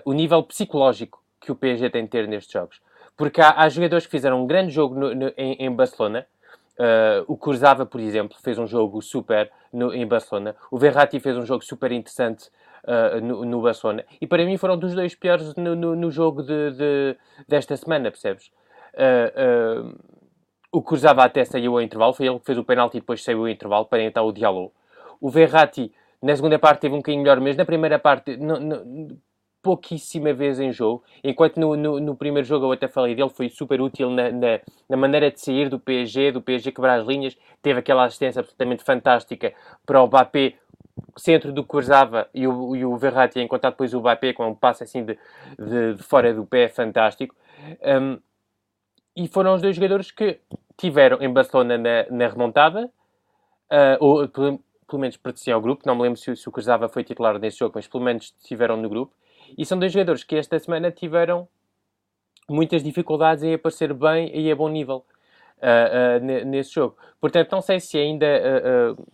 o 0.06 0.14
nível 0.14 0.42
psicológico 0.42 1.19
que 1.40 1.50
o 1.50 1.54
PSG 1.54 1.90
tem 1.90 2.04
de 2.04 2.10
ter 2.10 2.28
nestes 2.28 2.52
jogos. 2.52 2.80
Porque 3.16 3.40
há, 3.40 3.54
há 3.62 3.68
jogadores 3.68 4.06
que 4.06 4.10
fizeram 4.10 4.42
um 4.42 4.46
grande 4.46 4.72
jogo 4.72 4.94
no, 4.94 5.14
no, 5.14 5.32
em, 5.36 5.54
em, 5.54 5.70
Barcelona. 5.74 6.26
Uh, 6.78 7.24
o 7.26 7.36
Curzava, 7.36 7.84
por 7.84 8.00
exemplo, 8.00 8.36
fez 8.42 8.58
um 8.58 8.66
jogo 8.66 9.02
super 9.02 9.50
no, 9.72 9.92
em 9.94 10.06
Barcelona. 10.06 10.54
O 10.70 10.78
Verratti 10.78 11.20
fez 11.20 11.36
um 11.36 11.44
jogo 11.44 11.64
super 11.64 11.92
interessante 11.92 12.48
uh, 12.84 13.20
no, 13.22 13.44
no, 13.44 13.60
Barcelona. 13.60 14.04
E 14.20 14.26
para 14.26 14.44
mim 14.44 14.56
foram 14.56 14.78
dos 14.78 14.94
dois 14.94 15.14
piores 15.14 15.54
no, 15.56 15.74
no 15.74 16.10
jogo 16.10 16.42
de, 16.42 16.70
de, 16.72 17.16
desta 17.46 17.76
semana, 17.76 18.10
percebes? 18.10 18.50
Uh, 18.94 19.98
o 20.72 20.80
Curzava 20.82 21.24
até 21.24 21.44
saiu 21.44 21.74
ao 21.74 21.82
intervalo. 21.82 22.14
Foi 22.14 22.26
ele 22.26 22.38
que 22.38 22.46
fez 22.46 22.56
o 22.56 22.64
penalti 22.64 22.96
e 22.96 23.00
depois 23.00 23.22
saiu 23.22 23.40
ao 23.40 23.48
intervalo 23.48 23.84
para 23.86 24.02
entrar 24.02 24.22
o 24.22 24.32
Diallo. 24.32 24.72
O 25.20 25.28
Verratti, 25.28 25.92
na 26.22 26.34
segunda 26.34 26.58
parte, 26.58 26.80
teve 26.80 26.94
um 26.94 26.98
bocadinho 26.98 27.22
melhor, 27.22 27.40
mas 27.40 27.56
na 27.56 27.64
primeira 27.64 27.98
parte... 27.98 28.38
pouquíssima 29.62 30.32
vez 30.32 30.58
em 30.58 30.72
jogo, 30.72 31.04
enquanto 31.22 31.58
no, 31.58 31.76
no, 31.76 32.00
no, 32.00 32.16
primeiro 32.16 32.46
jogo 32.46 32.66
eu 32.66 32.72
até 32.72 32.88
falei 32.88 33.14
dele, 33.14 33.28
foi 33.28 33.48
super 33.48 33.80
útil 33.80 34.10
na, 34.10 34.30
na, 34.30 34.60
na, 34.88 34.96
maneira 34.96 35.30
de 35.30 35.40
sair 35.40 35.68
do 35.68 35.78
PSG, 35.78 36.32
do 36.32 36.40
PSG 36.40 36.72
quebrar 36.72 37.00
as 37.00 37.06
linhas, 37.06 37.36
teve 37.60 37.78
aquela 37.78 38.04
assistência 38.04 38.40
absolutamente 38.40 38.82
fantástica 38.82 39.52
para 39.84 40.02
o 40.02 40.06
Mbappé, 40.06 40.54
centro 41.16 41.52
do 41.52 41.64
Cruzava 41.64 42.28
e 42.34 42.46
o, 42.46 42.74
e 42.74 42.84
o 42.84 42.96
Verratti 42.96 43.38
a 43.38 43.42
encontrar 43.42 43.70
depois 43.70 43.92
o 43.92 44.00
Mbappé 44.00 44.32
com 44.32 44.48
um 44.48 44.54
passe 44.54 44.82
assim 44.82 45.04
de, 45.04 45.18
de, 45.58 45.94
de 45.94 46.02
fora 46.02 46.32
do 46.32 46.46
pé 46.46 46.68
fantástico. 46.68 47.34
Um, 47.82 48.18
e 49.14 49.28
foram 49.28 49.54
os 49.54 49.60
dois 49.60 49.76
jogadores 49.76 50.10
que 50.10 50.40
tiveram 50.76 51.18
em 51.20 51.30
Barcelona 51.30 51.76
na, 51.76 52.06
na 52.10 52.28
remontada, 52.28 52.86
uh, 52.86 53.96
ou 54.00 54.28
pelo, 54.28 54.58
pelo 54.88 55.00
menos 55.00 55.16
pertenciam 55.16 55.56
ao 55.56 55.62
grupo, 55.62 55.82
não 55.84 55.94
me 55.94 56.02
lembro 56.02 56.18
se, 56.18 56.34
se 56.34 56.48
o 56.48 56.52
Cruzava 56.52 56.88
foi 56.88 57.04
titular 57.04 57.38
nesse 57.38 57.58
jogo, 57.58 57.72
mas 57.74 57.86
pelo 57.86 58.02
menos 58.02 58.34
estiveram 58.40 58.76
no 58.76 58.88
grupo, 58.88 59.14
e 59.56 59.64
são 59.64 59.78
dois 59.78 59.92
jogadores 59.92 60.24
que 60.24 60.36
esta 60.36 60.58
semana 60.58 60.90
tiveram 60.90 61.48
muitas 62.48 62.82
dificuldades 62.82 63.44
em 63.44 63.54
aparecer 63.54 63.94
bem 63.94 64.30
e 64.34 64.50
a 64.50 64.56
bom 64.56 64.68
nível 64.68 65.04
uh, 65.58 66.20
uh, 66.20 66.44
nesse 66.46 66.74
jogo. 66.74 66.96
Portanto, 67.20 67.52
não 67.52 67.62
sei 67.62 67.78
se 67.78 67.96
ainda 67.96 68.26
uh, 68.26 69.06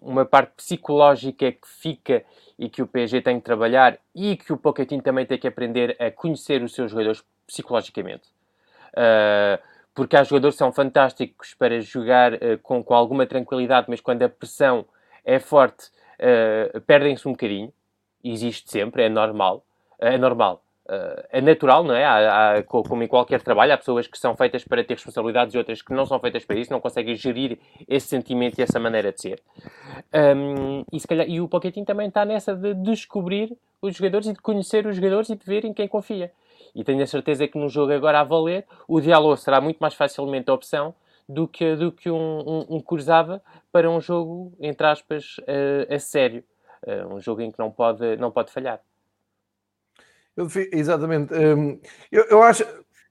uma 0.00 0.24
parte 0.24 0.52
psicológica 0.56 1.52
que 1.52 1.68
fica 1.68 2.24
e 2.58 2.68
que 2.68 2.82
o 2.82 2.86
PSG 2.86 3.22
tem 3.22 3.38
que 3.38 3.44
trabalhar 3.44 3.98
e 4.14 4.36
que 4.36 4.52
o 4.52 4.56
Pochettino 4.56 5.02
também 5.02 5.24
tem 5.24 5.38
que 5.38 5.46
aprender 5.46 5.96
a 6.00 6.10
conhecer 6.10 6.62
os 6.62 6.74
seus 6.74 6.90
jogadores 6.90 7.22
psicologicamente. 7.46 8.28
porque 9.94 10.16
há 10.16 10.22
jogadores 10.22 10.54
que 10.54 10.58
são 10.58 10.72
fantásticos 10.72 11.54
para 11.54 11.80
jogar 11.80 12.32
com, 12.62 12.84
com 12.84 12.94
alguma 12.94 13.26
tranquilidade, 13.26 13.86
mas 13.88 14.00
quando 14.00 14.22
a 14.22 14.28
pressão 14.28 14.84
é 15.24 15.38
forte, 15.38 15.90
perdem-se 16.86 17.26
um 17.26 17.32
bocadinho. 17.32 17.72
Existe 18.22 18.70
sempre, 18.70 19.04
é 19.04 19.08
normal 19.08 19.64
é 20.00 20.18
normal. 20.18 20.62
Uh, 20.86 21.22
é 21.30 21.40
natural, 21.40 21.84
não 21.84 21.94
é? 21.94 22.04
Há, 22.04 22.56
há, 22.56 22.62
como 22.64 23.00
em 23.02 23.06
qualquer 23.06 23.40
trabalho, 23.42 23.72
há 23.72 23.78
pessoas 23.78 24.08
que 24.08 24.18
são 24.18 24.34
feitas 24.34 24.64
para 24.64 24.82
ter 24.82 24.94
responsabilidades 24.94 25.54
e 25.54 25.58
outras 25.58 25.80
que 25.82 25.92
não 25.92 26.04
são 26.04 26.18
feitas 26.18 26.44
para 26.44 26.56
isso, 26.56 26.72
não 26.72 26.80
conseguem 26.80 27.14
gerir 27.14 27.60
esse 27.86 28.08
sentimento 28.08 28.58
e 28.58 28.62
essa 28.62 28.80
maneira 28.80 29.12
de 29.12 29.20
ser. 29.20 29.40
Um, 30.12 30.84
e, 30.92 30.98
se 30.98 31.06
calhar, 31.06 31.28
e 31.28 31.40
o 31.40 31.46
Pochettino 31.46 31.86
também 31.86 32.08
está 32.08 32.24
nessa 32.24 32.56
de 32.56 32.74
descobrir 32.74 33.56
os 33.80 33.94
jogadores 33.94 34.26
e 34.26 34.32
de 34.32 34.40
conhecer 34.40 34.84
os 34.84 34.96
jogadores 34.96 35.30
e 35.30 35.36
de 35.36 35.46
ver 35.46 35.64
em 35.64 35.72
quem 35.72 35.86
confia. 35.86 36.32
E 36.74 36.82
tenho 36.82 37.02
a 37.02 37.06
certeza 37.06 37.46
que 37.46 37.56
no 37.56 37.68
jogo 37.68 37.92
agora 37.92 38.18
a 38.20 38.24
valer, 38.24 38.66
o 38.88 39.00
Diallo 39.00 39.36
será 39.36 39.60
muito 39.60 39.78
mais 39.78 39.94
facilmente 39.94 40.50
a 40.50 40.54
opção 40.54 40.92
do 41.28 41.46
que, 41.46 41.76
do 41.76 41.92
que 41.92 42.10
um, 42.10 42.40
um, 42.40 42.66
um 42.68 42.80
cruzava 42.80 43.40
para 43.70 43.88
um 43.88 44.00
jogo, 44.00 44.52
entre 44.60 44.86
aspas, 44.88 45.36
uh, 45.38 45.94
a 45.94 45.98
sério. 46.00 46.42
Uh, 46.84 47.14
um 47.14 47.20
jogo 47.20 47.42
em 47.42 47.50
que 47.52 47.58
não 47.58 47.70
pode, 47.70 48.16
não 48.16 48.32
pode 48.32 48.50
falhar. 48.50 48.80
Eu, 50.36 50.46
exatamente. 50.72 51.34
Hum, 51.34 51.78
eu, 52.10 52.24
eu, 52.24 52.42
acho. 52.42 52.64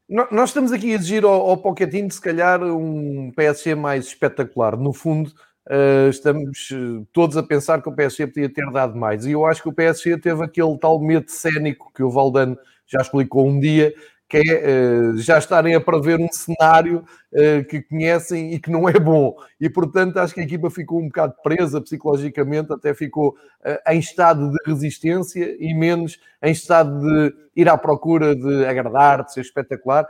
Nós 0.07 0.49
estamos 0.49 0.71
aqui 0.71 0.91
a 0.91 0.95
exigir 0.95 1.23
ao, 1.23 1.49
ao 1.49 1.57
Pochettino, 1.57 2.11
se 2.11 2.19
calhar, 2.19 2.63
um 2.63 3.31
PSG 3.35 3.75
mais 3.75 4.07
espetacular. 4.07 4.75
No 4.75 4.91
fundo, 4.91 5.31
uh, 5.69 6.09
estamos 6.09 6.69
eh, 6.71 7.05
todos 7.13 7.37
a 7.37 7.43
pensar 7.43 7.79
que 7.81 7.89
o 7.89 7.95
PSG 7.95 8.25
podia 8.25 8.51
ter 8.51 8.71
dado 8.71 8.97
mais. 8.97 9.25
E 9.25 9.31
eu 9.31 9.45
acho 9.45 9.61
que 9.61 9.69
o 9.69 9.73
PSG 9.73 10.17
teve 10.17 10.43
aquele 10.43 10.75
tal 10.79 10.99
medo 10.99 11.29
cénico 11.29 11.91
que 11.93 12.01
o 12.01 12.09
Valdano 12.09 12.57
já 12.87 13.01
explicou 13.01 13.47
um 13.47 13.59
dia, 13.59 13.93
que 14.29 14.37
é 14.37 14.41
uh, 14.41 15.17
já 15.17 15.39
estarem 15.39 15.73
a 15.73 15.81
prever 15.81 16.19
um 16.19 16.31
cenário 16.31 17.03
uh, 17.33 17.65
que 17.67 17.81
conhecem 17.81 18.53
e 18.53 18.59
que 18.59 18.69
não 18.69 18.87
é 18.87 18.93
bom. 18.93 19.35
E, 19.59 19.67
portanto, 19.67 20.17
acho 20.17 20.35
que 20.35 20.39
a 20.39 20.43
equipa 20.43 20.69
ficou 20.69 20.99
um 20.99 21.07
bocado 21.07 21.33
presa 21.43 21.81
psicologicamente, 21.81 22.71
até 22.71 22.93
ficou 22.93 23.29
uh, 23.29 23.91
em 23.91 23.97
estado 23.97 24.51
de 24.51 24.57
resistência 24.63 25.57
e 25.59 25.73
menos 25.73 26.19
em 26.43 26.51
estado 26.51 27.01
de 27.01 27.33
ir 27.55 27.67
à 27.67 27.75
procura 27.75 28.35
de 28.35 28.65
agradar, 28.65 29.25
de 29.25 29.33
ser 29.33 29.41
espetacular, 29.41 30.07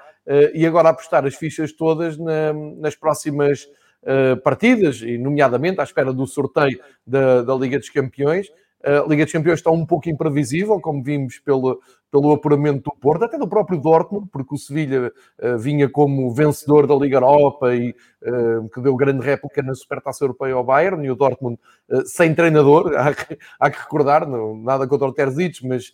e 0.54 0.64
agora 0.64 0.90
apostar 0.90 1.26
as 1.26 1.34
fichas 1.34 1.72
todas 1.72 2.16
na, 2.16 2.54
nas 2.78 2.96
próximas 2.96 3.68
partidas, 4.44 5.02
e 5.02 5.18
nomeadamente 5.18 5.82
à 5.82 5.84
espera 5.84 6.14
do 6.14 6.28
sorteio 6.28 6.80
da, 7.08 7.42
da 7.42 7.56
Liga 7.56 7.80
dos 7.80 7.90
Campeões, 7.90 8.46
a 8.84 9.08
Liga 9.08 9.26
dos 9.26 9.34
Campeões 9.34 9.60
está 9.60 9.72
um 9.72 9.86
pouco 9.86 10.10
imprevisível, 10.10 10.80
como 10.80 11.04
vimos 11.04 11.38
pelo, 11.40 11.82
pelo 12.12 12.32
apuramento 12.32 12.90
do 12.90 12.96
Porto, 13.00 13.26
até 13.26 13.38
do 13.38 13.48
próprio 13.48 13.80
Dortmund, 13.80 14.30
porque 14.32 14.56
o 14.56 14.58
Sevilha 14.58 15.12
uh, 15.42 15.58
vinha 15.58 15.90
como 15.90 16.32
vencedor 16.34 16.88
da 16.88 16.96
Liga 16.96 17.18
Europa 17.18 17.74
e 17.76 17.96
uh, 18.24 18.70
que 18.70 18.82
deu 18.82 18.96
grande 18.96 19.26
réplica 19.26 19.62
na 19.62 19.76
Supertaça 19.76 20.24
Europeia 20.24 20.54
ao 20.54 20.64
Bayern, 20.64 21.06
e 21.06 21.12
o 21.12 21.16
Dortmund 21.16 21.60
uh, 21.90 22.06
sem 22.06 22.34
treinador, 22.34 22.94
há 22.98 23.14
que, 23.14 23.38
há 23.60 23.70
que 23.70 23.80
recordar, 23.80 24.28
não, 24.28 24.58
nada 24.58 24.88
contra 24.88 25.08
o 25.08 25.14
Terzic, 25.14 25.66
mas 25.68 25.94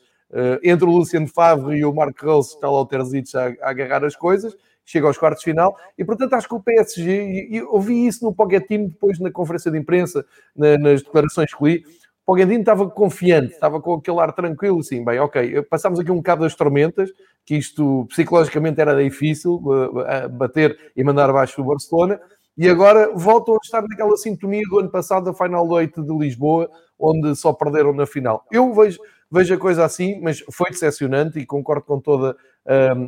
entre 0.64 0.86
o 0.86 0.92
Luciano 0.92 1.28
Favre 1.28 1.78
e 1.78 1.86
o 1.86 1.94
Marco 1.94 2.26
Rose 2.26 2.56
está 2.56 2.68
lá 2.68 2.82
o 2.82 2.86
Terzic 2.86 3.38
a, 3.38 3.54
a 3.62 3.70
agarrar 3.70 4.04
as 4.04 4.16
coisas, 4.16 4.58
chega 4.84 5.08
aos 5.08 5.18
quartos 5.18 5.42
de 5.42 5.52
final, 5.52 5.78
e 5.98 6.04
portanto 6.04 6.34
acho 6.34 6.50
que 6.50 6.56
o 6.56 6.60
PSG, 6.60 7.12
e, 7.12 7.58
e 7.58 7.62
ouvi 7.62 8.08
isso 8.08 8.26
no 8.26 8.34
Pochettino 8.34 8.90
depois 8.90 9.20
na 9.20 9.32
conferência 9.32 9.72
de 9.72 9.78
imprensa, 9.78 10.26
na, 10.56 10.78
nas 10.80 11.04
declarações 11.04 11.54
que 11.54 11.64
li, 11.64 11.84
Pochettino 12.26 12.60
estava 12.60 12.90
confiante, 12.90 13.54
estava 13.54 13.80
com 13.80 13.94
aquele 13.94 14.20
ar 14.20 14.34
tranquilo, 14.34 14.80
assim, 14.80 15.04
bem, 15.06 15.20
ok, 15.20 15.62
passámos 15.64 16.00
aqui 16.00 16.12
um 16.12 16.18
bocado 16.18 16.42
das 16.42 16.56
tormentas, 16.56 17.12
que 17.46 17.56
isto 17.56 18.06
psicologicamente 18.10 18.82
era 18.82 19.02
difícil, 19.02 19.62
uh, 19.64 20.30
bater 20.30 20.76
e 20.96 21.04
mandar 21.04 21.30
abaixo 21.30 21.62
o 21.62 21.66
Barcelona, 21.66 22.20
e 22.58 22.68
agora 22.68 23.12
voltam 23.14 23.56
a 23.56 23.60
estar 23.62 23.82
naquela 23.84 24.18
sintonia 24.18 24.64
do 24.70 24.80
ano 24.80 24.90
passado, 24.90 25.26
da 25.26 25.34
Final 25.34 25.70
8 25.70 26.02
de 26.02 26.18
Lisboa, 26.18 26.70
onde 26.98 27.36
só 27.36 27.54
perderam 27.54 27.94
na 27.94 28.08
final. 28.08 28.46
Eu 28.50 28.74
vejo, 28.74 29.00
vejo 29.30 29.54
a 29.54 29.58
coisa 29.58 29.86
assim, 29.86 30.20
mas 30.22 30.44
foi 30.52 30.72
decepcionante 30.72 31.38
e 31.38 31.46
concordo 31.46 31.84
com 31.84 32.00
toda 32.00 32.36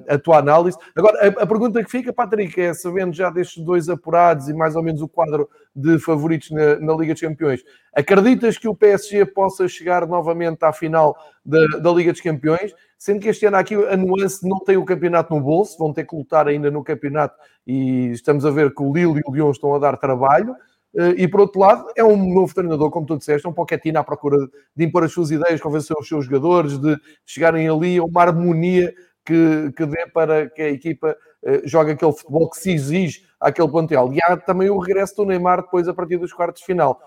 a 0.07 0.19
tua 0.19 0.37
análise. 0.37 0.77
Agora, 0.95 1.17
a, 1.19 1.43
a, 1.43 1.47
pergunta 1.47 1.83
que 1.83 1.89
fica, 1.89 2.13
Patrick, 2.13 2.59
é 2.61 2.73
sabendo 2.73 3.13
já 3.13 3.29
destes 3.29 3.63
dois 3.63 3.89
apurados 3.89 4.47
e 4.49 4.53
mais 4.53 4.75
ou 4.75 4.83
menos 4.83 5.01
o 5.01 5.07
quadro 5.07 5.49
de 5.75 5.97
favoritos 5.97 6.51
na, 6.51 6.79
na 6.79 6.93
Liga 6.93 7.13
dos 7.13 7.21
Campeões, 7.21 7.63
acreditas 7.93 8.57
que 8.57 8.67
o 8.67 8.75
PSG 8.75 9.25
possa 9.25 9.67
chegar 9.67 10.05
novamente 10.05 10.63
à 10.63 10.71
final 10.71 11.17
da, 11.43 11.65
da 11.79 11.91
Liga 11.91 12.11
dos 12.11 12.21
Campeões? 12.21 12.73
Sendo 12.97 13.19
que 13.19 13.29
este 13.29 13.45
ano 13.45 13.57
aqui 13.57 13.75
a 13.75 13.95
nuance 13.95 14.47
não 14.47 14.59
tem 14.59 14.77
o 14.77 14.85
campeonato 14.85 15.33
no 15.33 15.41
bolso, 15.41 15.77
vão 15.77 15.93
ter 15.93 16.05
que 16.05 16.15
lutar 16.15 16.47
ainda 16.47 16.71
no 16.71 16.83
campeonato 16.83 17.35
e 17.65 18.11
estamos 18.11 18.43
a 18.45 18.49
ver 18.49 18.73
que 18.73 18.81
o 18.81 18.91
Lille 18.91 19.19
e 19.19 19.29
o 19.29 19.33
Lyon 19.33 19.51
estão 19.51 19.73
a 19.75 19.79
dar 19.79 19.97
trabalho. 19.97 20.55
Eh, 20.95 21.15
e 21.17 21.27
por 21.27 21.41
outro 21.41 21.59
lado, 21.59 21.85
é 21.95 22.03
um 22.03 22.33
novo 22.33 22.53
treinador, 22.53 22.89
como 22.89 23.05
tu 23.05 23.17
disseste, 23.17 23.47
um 23.47 23.53
Pochettino 23.53 23.99
à 23.99 24.03
procura 24.03 24.37
de 24.75 24.85
impor 24.85 25.03
as 25.03 25.11
suas 25.11 25.29
ideias, 25.29 25.61
convencer 25.61 25.95
os 25.95 26.07
seus 26.07 26.25
jogadores, 26.25 26.79
de 26.79 26.97
chegarem 27.23 27.69
ali 27.69 27.97
a 27.97 28.03
uma 28.03 28.21
harmonia 28.21 28.91
que, 29.27 29.73
que 29.73 29.85
dê 29.85 30.07
para 30.07 30.49
que 30.49 30.61
a 30.61 30.69
equipa 30.69 31.17
uh, 31.43 31.67
jogue 31.67 31.91
aquele 31.91 32.13
futebol 32.13 32.49
que 32.49 32.57
se 32.57 32.71
exige 32.71 33.27
àquele 33.37 33.67
plantel. 33.67 34.13
E 34.13 34.19
há 34.23 34.37
também 34.37 34.69
o 34.69 34.79
regresso 34.79 35.17
do 35.17 35.25
Neymar 35.25 35.63
depois 35.63 35.85
a 35.89 35.93
partir 35.93 36.15
dos 36.15 36.31
quartos 36.31 36.61
de 36.61 36.65
final. 36.65 36.97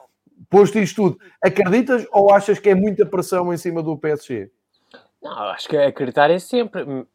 Posto 0.50 0.78
isto 0.78 1.02
tudo, 1.02 1.18
acreditas 1.42 2.06
ou 2.12 2.32
achas 2.32 2.58
que 2.58 2.68
é 2.68 2.74
muita 2.74 3.06
pressão 3.06 3.52
em 3.52 3.56
cima 3.56 3.82
do 3.82 3.96
PSG? 3.96 4.50
Não, 5.22 5.32
acho 5.44 5.68
que 5.68 5.76
acreditar 5.76 6.30
é 6.30 6.38
sempre. 6.38 6.82
Hum, 6.82 7.06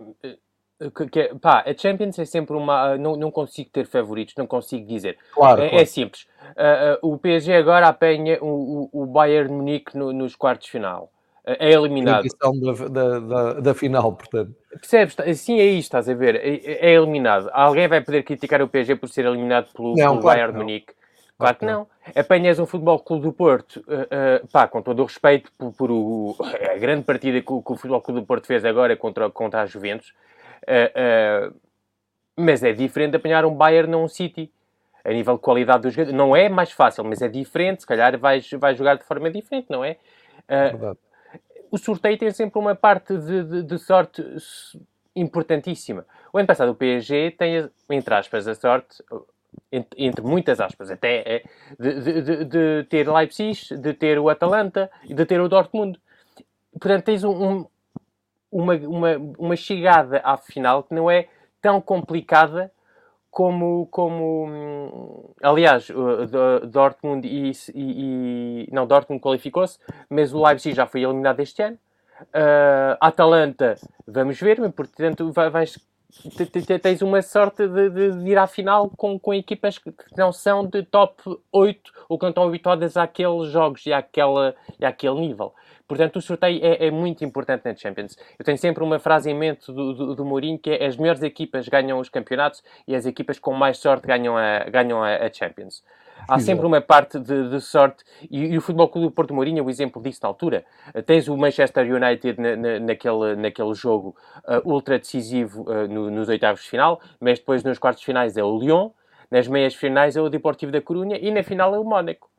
que, 0.96 1.08
que, 1.08 1.36
pá, 1.36 1.64
a 1.66 1.76
Champions 1.76 2.20
é 2.20 2.26
sempre 2.26 2.56
uma. 2.56 2.98
Não, 2.98 3.16
não 3.16 3.32
consigo 3.32 3.70
ter 3.72 3.88
favoritos, 3.88 4.36
não 4.38 4.46
consigo 4.46 4.86
dizer. 4.88 5.18
Claro, 5.34 5.62
é, 5.62 5.70
claro. 5.70 5.82
é 5.82 5.86
simples. 5.86 6.28
Uh, 6.52 7.08
uh, 7.08 7.14
o 7.14 7.18
PSG 7.18 7.54
agora 7.54 7.88
apanha 7.88 8.38
o, 8.42 8.90
o, 8.92 9.04
o 9.04 9.06
Bayern 9.08 9.52
Munique 9.52 9.98
no, 9.98 10.14
nos 10.14 10.36
quartos 10.36 10.66
de 10.66 10.72
final 10.72 11.12
é 11.46 11.72
eliminado. 11.72 12.25
Da, 12.60 12.88
da, 12.90 13.20
da, 13.20 13.54
da, 13.60 13.74
final, 13.75 14.12
portanto. 14.14 14.56
Percebes? 14.72 15.20
Assim 15.20 15.60
é 15.60 15.66
isto, 15.66 15.86
estás 15.86 16.10
a 16.10 16.14
ver? 16.16 16.36
É, 16.36 16.90
é, 16.90 16.94
eliminado. 16.94 17.50
Alguém 17.54 17.88
vai 17.88 18.02
poder 18.02 18.24
criticar 18.24 18.62
o 18.62 18.68
PSG 18.68 18.96
por 18.96 19.08
ser 19.10 19.25
eliminado 19.25 19.72
pelo, 19.72 19.90
não, 19.90 19.96
pelo 19.96 20.22
claro 20.22 20.24
Bayern 20.24 20.54
de 20.54 20.60
Munique? 20.60 20.94
Claro 21.38 21.58
que 21.58 21.66
não. 21.66 21.88
Apanhas 22.16 22.60
um 22.60 22.66
Futebol 22.66 22.98
Clube 23.00 23.24
do 23.24 23.34
Porto, 23.34 23.84
uh, 23.88 24.44
uh, 24.44 24.48
pá, 24.52 24.68
com 24.68 24.82
todo 24.82 25.02
o 25.02 25.06
respeito 25.06 25.52
por, 25.58 25.74
por 25.74 25.92
o, 25.92 26.36
a 26.40 26.78
grande 26.78 27.04
partida 27.04 27.42
que 27.42 27.52
o, 27.52 27.62
que 27.62 27.74
o, 27.74 27.75
Futebol 27.75 28.02
Clube 28.02 28.22
do 28.22 28.25
Porto 28.25 28.48
fez 28.48 28.64
agora 28.64 28.96
contra, 28.96 29.30
contra 29.30 29.62
a 29.62 29.66
Juventus, 29.66 30.14
uh, 30.64 31.54
mas 32.38 32.64
é 32.64 32.72
diferente 32.72 33.18
apanhar 33.18 33.46
um 33.46 33.54
Bayern 33.54 33.92
num 33.92 34.08
City. 34.08 34.52
A 35.04 35.14
nível 35.14 35.36
de 35.36 35.42
qualidade 35.42 35.84
dos 35.84 35.94
jogadores, 35.94 36.18
não 36.18 36.36
é 36.36 36.50
mais 36.50 36.72
fácil, 36.72 37.04
mas 37.04 37.22
é 37.22 37.28
diferente. 37.28 37.82
Se 37.82 37.88
calhar 37.88 38.18
vais, 38.18 38.50
vais 38.50 38.75
jogar 38.75 38.96
de 38.96 39.04
forma 39.04 39.30
diferente, 39.30 39.68
não 39.70 39.86
é? 39.86 39.98
Verdade 40.48 40.98
o 41.75 41.77
sorteio 41.77 42.17
tem 42.17 42.32
sempre 42.32 42.58
uma 42.58 42.74
parte 42.74 43.17
de, 43.17 43.44
de, 43.44 43.63
de, 43.63 43.77
sorte 43.77 44.24
importantíssima. 45.13 46.05
O 46.32 46.38
ano 46.38 46.48
passado 46.48 46.72
o 46.72 46.75
PSG 46.75 47.32
tem, 47.32 47.70
entre 47.89 48.13
aspas, 48.13 48.48
a 48.48 48.55
sorte, 48.55 49.03
entre, 49.98 50.24
muitas 50.24 50.62
aspas, 50.62 50.89
até 50.89 51.17
é, 51.17 51.44
de, 51.77 52.22
de, 52.22 52.46
de, 52.46 52.84
ter 52.89 53.12
Leipzig, 53.12 53.75
de 53.77 53.94
ter 53.94 54.17
o 54.17 54.29
Atalanta 54.29 54.89
e 55.03 55.13
de 55.13 55.25
ter 55.25 55.41
o 55.41 55.50
Dortmund. 55.50 56.00
Portanto, 56.72 57.03
tens 57.03 57.25
um, 57.25 57.32
um, 57.32 57.65
uma, 58.50 58.75
uma, 58.75 59.17
uma 59.38 59.55
chegada 59.58 60.22
à 60.24 60.38
final 60.38 60.84
que 60.84 60.94
não 60.94 61.12
é 61.12 61.27
tão 61.62 61.82
complicada 61.82 62.72
como, 63.36 63.86
como 63.92 65.36
aliás, 65.44 65.89
Dortmund 66.70 67.27
e, 67.27 67.51
e, 67.74 68.63
e 68.63 68.68
não, 68.72 68.88
Dortmund 68.88 69.22
qualificou-se, 69.22 69.77
mas 70.10 70.34
o 70.34 70.42
Leipzig 70.42 70.74
já 70.74 70.88
foi 70.88 71.04
eliminado 71.04 71.42
este 71.42 71.62
ano. 71.62 71.77
Uh, 72.34 72.96
Atalanta, 73.01 73.75
vamos 74.08 74.39
ver, 74.39 74.72
portanto, 74.72 75.34
vais, 75.34 75.77
tens 76.82 77.01
uma 77.01 77.22
sorte 77.22 77.68
de, 77.68 77.89
de, 77.89 78.12
de, 78.24 78.30
ir 78.30 78.38
à 78.38 78.48
final 78.48 78.89
com, 78.96 79.20
com 79.20 79.34
equipas 79.34 79.77
que 79.77 79.94
não 80.15 80.32
são 80.32 80.65
de 80.65 80.84
top 80.84 81.22
8 81.51 81.92
ou 82.08 82.18
que 82.18 82.24
não 82.24 82.30
estão 82.30 82.48
habituadas 82.48 82.96
àqueles 82.96 83.50
jogos 83.51 83.86
e, 83.86 83.92
àquela, 83.92 84.56
e 84.80 84.86
àquele 84.86 85.20
nível. 85.20 85.54
Portanto, 85.88 86.18
o 86.18 86.22
sorteio 86.22 86.60
é, 86.63 86.88
é, 86.88 86.92
muito 86.92 87.24
importante 87.24 87.63
na 87.65 87.75
Champions. 87.75 88.18
Eu 88.39 88.44
tenho 88.44 88.58
sempre 88.58 88.84
uma 88.84 88.98
frase 89.00 89.30
em 89.30 89.36
mente 89.36 89.72
do, 89.72 89.94
do, 89.94 90.15
do 90.15 90.25
Mourinho 90.25 90.58
que 90.58 90.72
é 90.72 90.86
as 90.86 90.98
melhores 90.98 91.22
equipas 91.22 91.68
ganham 91.68 92.00
os 92.00 92.10
campeonatos 92.10 92.63
e 92.88 92.96
as 92.96 93.06
equipas 93.06 93.38
com 93.38 93.54
mais 93.54 93.77
sorte 93.77 94.08
ganham 94.08 94.36
a, 94.36 94.63
ganham 94.70 95.04
a, 95.04 95.15
a 95.15 95.32
Champions. 95.32 95.84
Há 96.27 96.39
sempre 96.39 96.65
uma 96.65 96.82
parte 96.82 97.20
de, 97.20 97.50
de 97.50 97.62
sorte 97.62 98.04
e, 98.32 98.46
e, 98.46 98.58
o 98.58 98.62
Futebol 98.62 98.88
Clube 98.88 99.08
do 99.08 99.12
Porto 99.12 99.34
Mourinho 99.34 99.60
é 99.60 99.62
o 99.62 99.70
exemplo 99.70 100.01
disso 100.01 100.22
na 100.24 100.30
altura. 100.30 100.65
Uh, 100.94 101.04
tens 101.04 101.27
o 101.27 101.38
Manchester 101.38 101.86
United 101.86 102.42
na, 102.42 102.56
na, 102.56 102.80
naquele, 102.80 103.36
naquele 103.36 103.74
jogo 103.75 104.15
uh, 104.44 104.68
ultra 104.68 104.98
decisivo 104.98 105.63
uh, 105.70 105.88
no, 105.88 106.10
nos 106.10 106.27
oitavos 106.27 106.63
de 106.63 106.70
final, 106.70 107.00
mas 107.20 107.38
depois 107.38 107.63
nos 107.63 107.77
quartos 107.77 108.00
de 108.00 108.06
finais 108.06 108.38
é 108.38 108.44
o 108.44 108.58
Lyon, 108.58 108.89
nas 109.30 109.48
meias 109.48 109.75
finais 109.75 110.15
é 110.15 110.22
o 110.22 110.30
Deportivo 110.30 110.72
da 110.72 110.82
Corunha 110.82 111.18
e 111.18 111.30
na 111.32 111.44
final 111.44 111.75
é 111.75 111.80
o 111.80 111.84
Mónaco. 111.84 112.30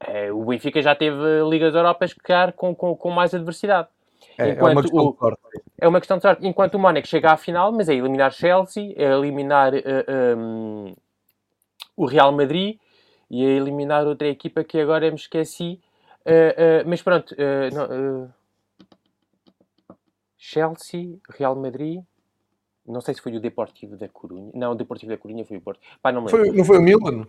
É, 0.00 0.32
o 0.32 0.44
Benfica 0.44 0.80
já 0.80 0.94
teve 0.94 1.16
Ligas 1.48 1.74
Europas 1.74 2.14
que 2.14 2.32
com, 2.56 2.74
com, 2.74 2.96
com 2.96 3.10
mais 3.10 3.34
adversidade. 3.34 3.88
É, 4.38 4.50
é, 4.50 4.62
uma 4.62 4.82
questão 4.82 5.04
o, 5.04 5.12
de 5.12 5.18
sorte. 5.18 5.40
É 5.78 5.88
uma 5.88 6.00
questão 6.00 6.16
de 6.16 6.22
sorte. 6.22 6.46
Enquanto 6.46 6.74
o 6.74 6.78
Mónaco 6.78 7.06
chega 7.06 7.32
à 7.32 7.36
final, 7.36 7.70
mas 7.72 7.88
é 7.88 7.94
eliminar 7.94 8.32
Chelsea, 8.32 8.94
é 8.96 9.04
eliminar 9.04 9.74
uh, 9.74 10.38
um, 10.38 10.94
o 11.96 12.06
Real 12.06 12.32
Madrid 12.32 12.78
e 13.30 13.44
a 13.44 13.48
eliminar 13.48 14.06
outra 14.06 14.28
equipa 14.28 14.64
que 14.64 14.80
agora 14.80 15.10
me 15.10 15.16
esqueci. 15.16 15.80
Uh, 16.24 16.84
uh, 16.84 16.88
mas 16.88 17.02
pronto, 17.02 17.34
não, 17.72 18.32
Chelsea, 20.38 21.18
Real 21.28 21.54
Madrid. 21.54 22.02
Não 22.86 23.00
sei 23.00 23.14
se 23.14 23.20
foi 23.20 23.36
o 23.36 23.40
Deportivo 23.40 23.96
da 23.96 24.08
Corunha. 24.08 24.50
Não, 24.54 24.72
o 24.72 24.74
Deportivo 24.74 25.12
da 25.12 25.18
Corunha 25.18 25.44
foi 25.44 25.58
o 25.58 25.60
Porto. 25.60 25.80
Pá, 26.02 26.10
não, 26.10 26.26
foi, 26.26 26.50
não 26.50 26.64
foi 26.64 26.78
o 26.78 26.82
Milan? 26.82 27.26